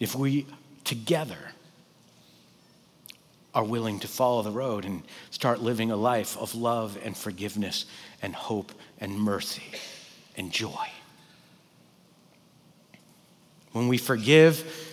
If 0.00 0.16
we 0.16 0.48
together 0.82 1.52
are 3.54 3.62
willing 3.62 4.00
to 4.00 4.08
follow 4.08 4.42
the 4.42 4.50
road 4.50 4.84
and 4.84 5.04
start 5.30 5.60
living 5.60 5.92
a 5.92 5.96
life 5.96 6.36
of 6.38 6.56
love 6.56 6.98
and 7.04 7.16
forgiveness 7.16 7.86
and 8.20 8.34
hope 8.34 8.72
and 8.98 9.16
mercy 9.16 9.62
and 10.36 10.52
joy. 10.52 10.88
When 13.72 13.88
we 13.88 13.98
forgive 13.98 14.92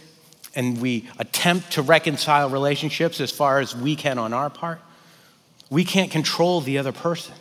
and 0.56 0.82
we 0.82 1.08
attempt 1.20 1.74
to 1.74 1.82
reconcile 1.82 2.50
relationships 2.50 3.22
as 3.22 3.32
far 3.32 3.60
as 3.60 3.76
we 3.76 3.96
can 3.96 4.18
on 4.18 4.34
our 4.34 4.50
part, 4.50 4.82
we 5.70 5.86
can't 5.86 6.12
control 6.12 6.62
the 6.62 6.80
other 6.80 6.92
person, 6.92 7.36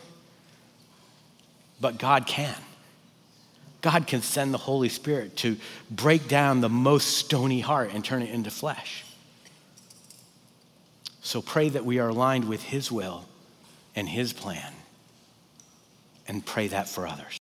but 1.81 1.97
God 1.97 2.25
can. 2.25 2.55
God 3.81 4.05
can 4.07 4.21
send 4.21 4.53
the 4.53 4.59
Holy 4.59 4.89
Spirit 4.89 5.35
to 5.37 5.57
break 5.89 6.27
down 6.27 6.61
the 6.61 6.69
most 6.69 7.17
stony 7.17 7.59
heart 7.59 7.91
and 7.93 8.05
turn 8.05 8.21
it 8.21 8.29
into 8.29 8.51
flesh. 8.51 9.03
So 11.21 11.41
pray 11.41 11.69
that 11.69 11.83
we 11.83 11.99
are 11.99 12.09
aligned 12.09 12.47
with 12.47 12.63
His 12.63 12.91
will 12.91 13.25
and 13.95 14.07
His 14.07 14.31
plan, 14.31 14.71
and 16.27 16.45
pray 16.45 16.67
that 16.67 16.87
for 16.87 17.07
others. 17.07 17.40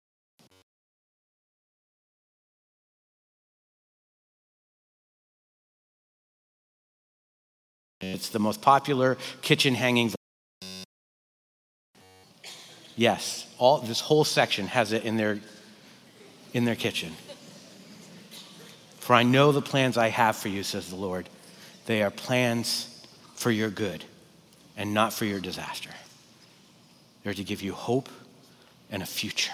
It's 8.02 8.30
the 8.30 8.40
most 8.40 8.60
popular 8.60 9.16
kitchen 9.42 9.74
hanging. 9.74 10.12
Yes, 12.96 13.46
all 13.58 13.78
this 13.78 14.00
whole 14.00 14.24
section 14.24 14.66
has 14.66 14.92
it 14.92 15.04
in 15.04 15.16
their 15.16 15.38
in 16.52 16.64
their 16.64 16.74
kitchen. 16.74 17.12
For 18.98 19.14
I 19.14 19.22
know 19.22 19.52
the 19.52 19.62
plans 19.62 19.96
I 19.96 20.08
have 20.08 20.36
for 20.36 20.48
you, 20.48 20.62
says 20.62 20.90
the 20.90 20.96
Lord. 20.96 21.28
They 21.86 22.02
are 22.02 22.10
plans 22.10 23.04
for 23.34 23.50
your 23.50 23.70
good 23.70 24.04
and 24.76 24.92
not 24.92 25.12
for 25.12 25.24
your 25.24 25.40
disaster. 25.40 25.90
They're 27.22 27.34
to 27.34 27.44
give 27.44 27.62
you 27.62 27.72
hope 27.72 28.08
and 28.90 29.02
a 29.02 29.06
future. 29.06 29.52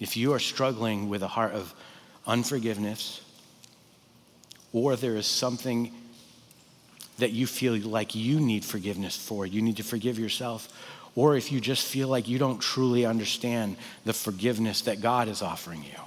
If 0.00 0.16
you 0.16 0.32
are 0.32 0.38
struggling 0.38 1.08
with 1.08 1.22
a 1.22 1.28
heart 1.28 1.52
of 1.52 1.74
unforgiveness, 2.26 3.20
or 4.72 4.96
there 4.96 5.16
is 5.16 5.26
something 5.26 5.92
that 7.18 7.32
you 7.32 7.46
feel 7.46 7.76
like 7.76 8.14
you 8.14 8.40
need 8.40 8.64
forgiveness 8.64 9.16
for, 9.16 9.44
you 9.46 9.60
need 9.60 9.76
to 9.76 9.82
forgive 9.82 10.18
yourself, 10.18 10.68
or 11.14 11.36
if 11.36 11.50
you 11.50 11.60
just 11.60 11.86
feel 11.86 12.08
like 12.08 12.28
you 12.28 12.38
don't 12.38 12.60
truly 12.60 13.04
understand 13.04 13.76
the 14.04 14.12
forgiveness 14.12 14.82
that 14.82 15.00
God 15.00 15.28
is 15.28 15.42
offering 15.42 15.82
you, 15.82 15.98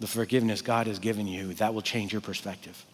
the 0.00 0.06
forgiveness 0.06 0.60
God 0.60 0.86
has 0.86 0.98
given 0.98 1.26
you, 1.26 1.54
that 1.54 1.72
will 1.72 1.82
change 1.82 2.12
your 2.12 2.20
perspective. 2.20 2.84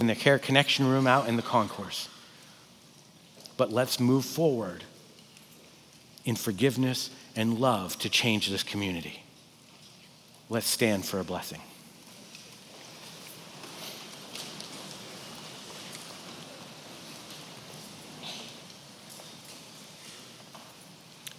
In 0.00 0.06
the 0.06 0.14
Care 0.14 0.38
Connection 0.38 0.86
room 0.86 1.06
out 1.06 1.28
in 1.28 1.36
the 1.36 1.42
concourse. 1.42 2.08
But 3.56 3.72
let's 3.72 3.98
move 3.98 4.24
forward 4.24 4.84
in 6.24 6.36
forgiveness 6.36 7.10
and 7.36 7.58
love 7.58 7.98
to 8.00 8.08
change 8.08 8.50
this 8.50 8.62
community. 8.62 9.22
Let's 10.50 10.66
stand 10.66 11.04
for 11.04 11.20
a 11.20 11.24
blessing. 11.24 11.60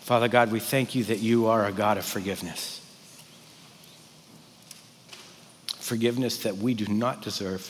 Father 0.01 0.27
God, 0.27 0.51
we 0.51 0.59
thank 0.59 0.95
you 0.95 1.03
that 1.03 1.19
you 1.19 1.45
are 1.45 1.67
a 1.67 1.71
God 1.71 1.99
of 1.99 2.03
forgiveness. 2.03 2.81
Forgiveness 5.67 6.41
that 6.43 6.57
we 6.57 6.73
do 6.73 6.87
not 6.87 7.21
deserve. 7.21 7.61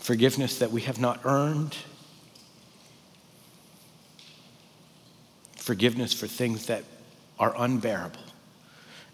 Forgiveness 0.00 0.58
that 0.58 0.72
we 0.72 0.80
have 0.80 0.98
not 0.98 1.20
earned. 1.24 1.76
Forgiveness 5.68 6.14
for 6.14 6.26
things 6.26 6.64
that 6.68 6.82
are 7.38 7.52
unbearable. 7.54 8.22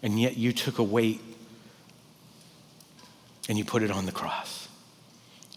And 0.01 0.17
yet 0.17 0.37
you 0.37 0.53
took 0.53 0.79
a 0.79 0.83
weight 0.83 1.19
and 3.49 3.57
you 3.57 3.65
put 3.65 3.83
it 3.83 3.91
on 3.91 4.05
the 4.05 4.13
cross. 4.13 4.69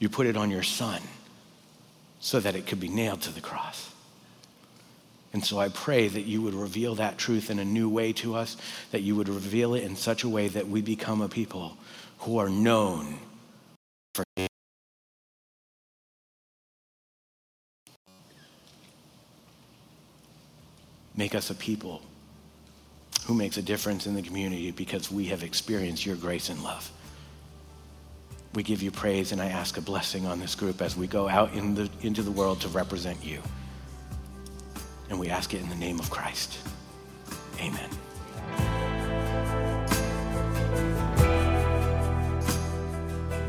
You 0.01 0.09
put 0.09 0.26
it 0.26 0.36
on 0.36 0.51
your 0.51 0.64
son 0.64 1.01
so 2.18 2.40
that 2.40 2.57
it 2.57 2.66
could 2.66 2.80
be 2.80 2.88
nailed 2.88 3.22
to 3.22 3.32
the 3.32 3.40
cross. 3.40 3.94
And 5.32 5.44
so 5.44 5.61
I 5.61 5.68
pray 5.68 6.09
that 6.09 6.22
you 6.22 6.42
would 6.42 6.55
reveal 6.55 6.96
that 6.96 7.16
truth 7.16 7.49
in 7.49 7.61
a 7.61 7.64
new 7.64 7.88
way 7.88 8.12
to 8.14 8.34
us, 8.34 8.57
that 8.90 9.03
you 9.03 9.14
would 9.14 9.28
reveal 9.28 9.74
it 9.74 9.84
in 9.84 9.94
such 9.94 10.24
a 10.24 10.28
way 10.28 10.49
that 10.49 10.66
we 10.66 10.82
become 10.82 11.20
a 11.20 11.28
people 11.28 11.76
who 12.18 12.38
are 12.38 12.49
known 12.49 13.20
for. 14.14 14.24
Make 21.19 21.35
us 21.35 21.51
a 21.51 21.55
people 21.57 22.01
who 23.27 23.35
makes 23.35 23.57
a 23.57 23.62
difference 23.62 24.07
in 24.07 24.14
the 24.14 24.23
community 24.23 24.71
because 24.71 25.11
we 25.11 25.25
have 25.25 25.43
experienced 25.43 26.07
your 26.07 26.14
grace 26.14 26.49
and 26.49 26.62
love. 26.62 26.93
We 28.55 28.62
give 28.62 28.83
you 28.83 28.93
praise, 28.93 29.33
and 29.33 29.43
I 29.43 29.47
ask 29.47 29.77
a 29.77 29.81
blessing 29.81 30.27
on 30.27 30.39
this 30.39 30.55
group 30.55 30.81
as 30.81 30.97
we 30.97 31.09
go 31.09 31.29
out 31.29 31.53
in 31.55 31.75
the, 31.75 31.91
into 32.03 32.23
the 32.23 32.31
world 32.31 32.61
to 32.61 32.69
represent 32.69 33.25
you. 33.25 33.43
And 35.11 35.19
we 35.19 35.29
ask 35.29 35.55
it 35.55 35.61
in 35.61 35.69
the 35.69 35.75
name 35.75 35.99
of 35.99 36.09
Christ. 36.09 36.57
Amen. 37.59 37.91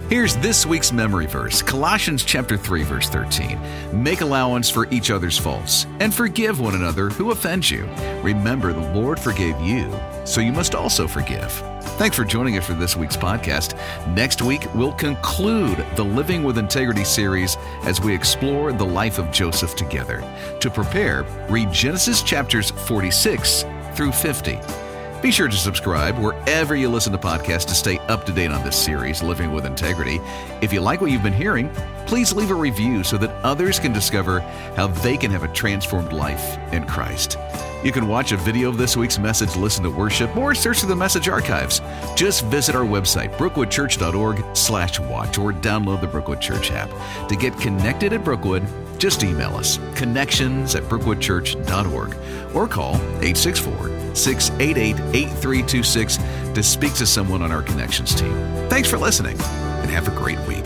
Here's 0.09 0.35
this 0.37 0.65
week's 0.65 0.91
memory 0.91 1.27
verse 1.27 1.61
Colossians 1.61 2.23
chapter 2.23 2.57
3 2.57 2.81
verse 2.81 3.09
13. 3.09 3.59
Make 3.93 4.21
allowance 4.21 4.67
for 4.67 4.87
each 4.89 5.11
other's 5.11 5.37
faults 5.37 5.85
and 5.99 6.11
forgive 6.11 6.59
one 6.59 6.73
another 6.73 7.11
who 7.11 7.29
offends 7.29 7.69
you. 7.69 7.87
Remember 8.23 8.73
the 8.73 8.91
Lord 8.91 9.19
forgave 9.19 9.59
you, 9.61 9.87
so 10.25 10.41
you 10.41 10.51
must 10.51 10.73
also 10.73 11.07
forgive. 11.07 11.51
Thanks 11.99 12.15
for 12.15 12.25
joining 12.25 12.57
us 12.57 12.65
for 12.65 12.73
this 12.73 12.95
week's 12.95 13.15
podcast. 13.15 13.77
Next 14.15 14.41
week, 14.41 14.65
we'll 14.73 14.93
conclude 14.93 15.85
the 15.95 16.05
Living 16.05 16.43
with 16.43 16.57
Integrity 16.57 17.03
series 17.03 17.55
as 17.83 18.01
we 18.01 18.15
explore 18.15 18.73
the 18.73 18.83
life 18.83 19.19
of 19.19 19.31
Joseph 19.31 19.75
together. 19.75 20.23
To 20.59 20.71
prepare, 20.71 21.23
read 21.51 21.71
Genesis 21.71 22.23
chapters 22.23 22.71
46 22.71 23.63
through 23.93 24.13
50. 24.13 24.88
Be 25.21 25.31
sure 25.31 25.49
to 25.49 25.57
subscribe 25.57 26.17
wherever 26.17 26.77
you 26.77 26.87
listen 26.87 27.11
to 27.11 27.17
podcasts 27.17 27.65
to 27.67 27.75
stay 27.75 27.97
up 28.07 28.25
to 28.25 28.31
date 28.31 28.51
on 28.51 28.63
this 28.63 28.77
series, 28.77 29.21
Living 29.21 29.51
with 29.51 29.65
Integrity. 29.65 30.21
If 30.61 30.71
you 30.71 30.79
like 30.79 31.01
what 31.01 31.11
you've 31.11 31.23
been 31.23 31.33
hearing, 31.33 31.69
please 32.05 32.31
leave 32.31 32.51
a 32.51 32.55
review 32.55 33.03
so 33.03 33.17
that 33.17 33.31
others 33.43 33.79
can 33.79 33.91
discover 33.91 34.39
how 34.77 34.87
they 34.87 35.17
can 35.17 35.29
have 35.31 35.43
a 35.43 35.49
transformed 35.49 36.13
life 36.13 36.57
in 36.71 36.85
Christ. 36.85 37.37
You 37.83 37.93
can 37.93 38.07
watch 38.07 38.33
a 38.33 38.37
video 38.37 38.67
of 38.67 38.77
this 38.77 38.97
week's 38.97 39.17
message, 39.17 39.55
listen 39.55 39.83
to 39.83 39.89
worship, 39.89 40.35
or 40.35 40.53
search 40.53 40.79
through 40.79 40.89
the 40.89 40.95
message 40.95 41.29
archives. 41.29 41.81
Just 42.15 42.43
visit 42.45 42.75
our 42.75 42.83
website, 42.83 43.33
brookwoodchurch.org 43.37 44.43
slash 44.55 44.99
watch, 44.99 45.37
or 45.37 45.53
download 45.53 46.01
the 46.01 46.07
Brookwood 46.07 46.41
Church 46.41 46.71
app. 46.71 46.89
To 47.29 47.35
get 47.37 47.57
connected 47.57 48.11
at 48.11 48.25
Brookwood, 48.25 48.67
just 48.97 49.23
email 49.23 49.55
us, 49.55 49.79
connections 49.95 50.75
at 50.75 50.83
brookwoodchurch.org, 50.83 52.15
or 52.53 52.67
call 52.67 52.95
864 52.95 54.15
688 54.15 54.99
8326 55.15 56.17
to 56.53 56.61
speak 56.61 56.93
to 56.95 57.05
someone 57.05 57.41
on 57.41 57.51
our 57.53 57.63
connections 57.63 58.13
team. 58.13 58.33
Thanks 58.69 58.89
for 58.89 58.97
listening, 58.97 59.39
and 59.39 59.89
have 59.89 60.09
a 60.09 60.11
great 60.11 60.39
week. 60.47 60.65